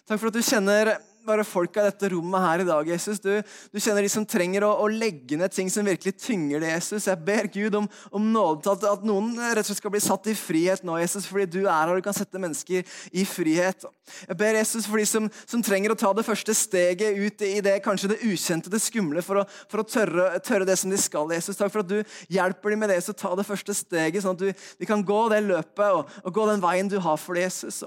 Takk 0.05 0.20
for 0.20 0.28
at 0.28 0.37
du 0.37 0.44
kjenner 0.44 0.92
bare 1.27 1.45
folka 1.47 1.83
i 1.83 1.89
dette 1.91 2.11
rommet 2.13 2.43
her 2.43 2.63
i 2.63 2.67
dag, 2.67 2.89
Jesus. 2.89 3.21
Du, 3.23 3.31
du 3.73 3.81
kjenner 3.81 4.05
de 4.05 4.11
som 4.13 4.25
trenger 4.29 4.65
å, 4.67 4.73
å, 4.85 4.89
legge 4.91 5.39
ned 5.39 5.53
ting 5.55 5.71
som 5.73 5.87
virkelig 5.87 6.15
tynger 6.21 6.63
det, 6.63 6.73
Jesus. 6.75 7.07
Jeg 7.09 7.21
ber 7.27 7.49
Gud 7.53 7.77
om, 7.79 7.89
om 8.15 8.27
nåde 8.35 8.65
til 8.65 8.73
at, 8.75 8.87
at, 8.91 9.07
noen 9.07 9.31
rett 9.39 9.63
og 9.63 9.71
slett 9.71 9.81
skal 9.81 9.95
bli 9.95 10.03
satt 10.03 10.29
i 10.31 10.37
frihet 10.39 10.85
nå, 10.87 10.99
Jesus, 11.03 11.29
fordi 11.29 11.49
du 11.51 11.61
er 11.63 11.73
her 11.73 11.93
og 11.93 12.01
du 12.01 12.07
kan 12.07 12.17
sette 12.17 12.43
mennesker 12.43 12.89
i 13.13 13.25
frihet. 13.29 13.87
Jeg 14.27 14.39
ber 14.39 14.59
Jesus 14.59 14.89
for 14.91 15.01
de 15.01 15.07
som, 15.09 15.31
som 15.47 15.65
trenger 15.65 15.95
å 15.95 15.99
ta 15.99 16.13
det 16.17 16.27
første 16.27 16.57
steget 16.57 17.19
ut 17.19 17.47
i 17.47 17.55
det 17.65 17.79
kanskje 17.85 18.13
det 18.15 18.21
ukjente, 18.27 18.73
det 18.73 18.83
skumle, 18.83 19.25
for 19.25 19.43
å, 19.43 19.47
for 19.71 19.83
å 19.83 19.89
tørre, 19.89 20.29
tørre, 20.45 20.69
det 20.69 20.79
som 20.81 20.93
de 20.93 21.01
skal. 21.01 21.31
Jesus, 21.39 21.59
takk 21.59 21.73
for 21.75 21.85
at 21.85 21.91
du 21.91 21.99
hjelper 22.33 22.75
dem 22.75 22.85
med 22.85 22.93
det, 22.95 23.01
så 23.05 23.17
ta 23.17 23.35
det 23.39 23.49
første 23.49 23.77
steget, 23.77 24.23
sånn 24.25 24.39
at 24.39 24.45
du, 24.45 24.69
de 24.79 24.89
kan 24.89 25.03
gå 25.07 25.25
det 25.33 25.43
løpet 25.47 25.89
og, 25.89 26.21
og 26.23 26.35
gå 26.35 26.49
den 26.51 26.63
veien 26.63 26.91
du 26.91 26.99
har 27.03 27.19
for 27.21 27.39
det, 27.39 27.49
Jesus. 27.49 27.85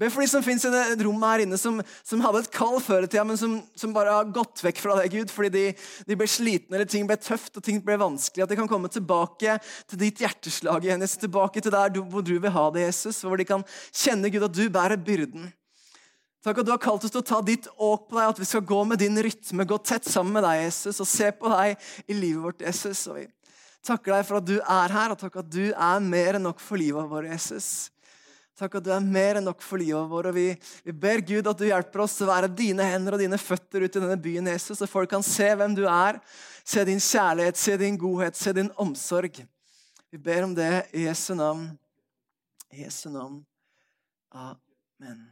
Be 0.00 0.08
for 0.10 0.24
de 0.24 0.28
som 0.30 0.42
fins 0.44 0.64
i 0.64 0.70
det 0.72 1.04
rommet 1.04 1.28
her 1.28 1.44
inne, 1.44 1.58
som, 1.60 1.80
som 2.06 2.22
hadde 2.24 2.42
et 2.42 2.52
kall 2.54 2.78
før 2.82 3.04
i 3.04 3.10
tida, 3.10 3.24
men 3.28 3.38
som, 3.38 3.58
som, 3.78 3.92
bare 3.94 4.14
har 4.16 4.30
gått 4.34 4.62
vekk 4.64 4.80
fra 4.82 4.96
det, 4.98 5.10
Gud, 5.12 5.32
fordi 5.32 5.50
de, 5.52 5.64
de, 6.08 6.18
ble 6.18 6.28
slitne, 6.30 6.76
eller 6.78 6.88
ting 6.88 7.06
ble 7.08 7.18
tøft 7.20 7.60
og 7.60 7.64
ting 7.66 7.82
ble 7.84 7.98
vanskelig. 8.00 8.46
At 8.46 8.52
de 8.52 8.58
kan 8.58 8.70
komme 8.70 8.90
tilbake 8.92 9.58
til 9.90 10.00
ditt 10.00 10.22
hjerteslag 10.24 10.88
igjen, 10.88 11.04
Jesus, 11.04 11.20
tilbake 11.22 11.62
til 11.62 11.74
der 11.74 11.92
du, 11.92 12.00
hvor 12.08 12.24
du 12.24 12.34
vil 12.38 12.54
ha 12.54 12.68
det, 12.74 12.88
Jesus. 12.88 13.20
Hvor 13.26 13.38
de 13.38 13.48
kan 13.48 13.66
kjenne, 13.90 14.32
Gud, 14.32 14.48
at 14.48 14.56
du 14.56 14.64
bærer 14.72 14.96
byrden. 14.96 15.52
Takk 16.42 16.58
at 16.58 16.66
du 16.66 16.72
har 16.74 16.82
kalt 16.82 17.04
oss 17.06 17.12
til 17.14 17.22
å 17.22 17.26
ta 17.26 17.38
ditt 17.46 17.68
åk 17.76 18.08
på 18.08 18.18
deg, 18.18 18.32
at 18.32 18.40
vi 18.40 18.48
skal 18.48 18.64
gå 18.66 18.80
med 18.88 18.98
din 18.98 19.14
rytme, 19.22 19.68
gå 19.68 19.78
tett 19.86 20.08
sammen 20.10 20.34
med 20.34 20.42
deg, 20.42 20.64
Jesus, 20.64 20.98
og 20.98 21.06
se 21.06 21.30
på 21.38 21.52
deg 21.52 21.76
i 22.10 22.16
livet 22.18 22.42
vårt, 22.48 22.64
Jesus. 22.66 23.04
Og 23.12 23.20
vi 23.20 23.28
takker 23.86 24.16
deg 24.16 24.26
for 24.26 24.40
at 24.40 24.48
du 24.48 24.56
er 24.58 24.96
her, 24.96 25.14
og 25.14 25.20
takk 25.20 25.38
at 25.44 25.52
du 25.52 25.68
er 25.70 26.02
mer 26.02 26.40
enn 26.40 26.48
nok 26.48 26.58
for 26.62 26.82
livet 26.82 27.06
vårt, 27.12 27.30
Jesus. 27.30 27.91
Takk 28.58 28.76
at 28.78 28.84
du 28.84 28.90
er 28.92 29.04
mer 29.04 29.38
enn 29.40 29.46
nok 29.48 29.62
for 29.64 29.80
livet 29.80 30.10
vårt. 30.10 30.28
og 30.28 30.36
vi, 30.36 30.50
vi, 30.84 30.92
ber 30.92 31.24
Gud 31.24 31.48
at 31.48 31.58
du 31.58 31.64
hjelper 31.66 32.04
oss 32.04 32.18
å 32.20 32.28
være 32.28 32.52
dine 32.52 32.84
hender 32.84 33.16
og 33.16 33.22
dine 33.22 33.40
føtter 33.40 33.86
ut 33.86 33.96
i 33.96 34.02
denne 34.02 34.18
byen, 34.20 34.50
Jesus, 34.52 34.78
så 34.78 34.88
folk 34.90 35.10
kan 35.10 35.24
se 35.24 35.48
hvem 35.56 35.76
du 35.78 35.86
er, 35.88 36.20
se 36.64 36.84
din 36.84 37.00
kjærlighet, 37.00 37.56
se 37.56 37.76
din 37.80 37.98
godhet, 37.98 38.36
se 38.36 38.52
din 38.56 38.70
omsorg. 38.76 39.40
Vi 40.12 40.20
ber 40.20 40.44
om 40.44 40.54
det 40.54 40.72
i 40.92 41.06
Jesu 41.08 41.32
navn. 41.34 41.70
I 42.72 42.84
Jesu 42.84 43.08
navn. 43.08 43.40
Amen. 44.32 45.31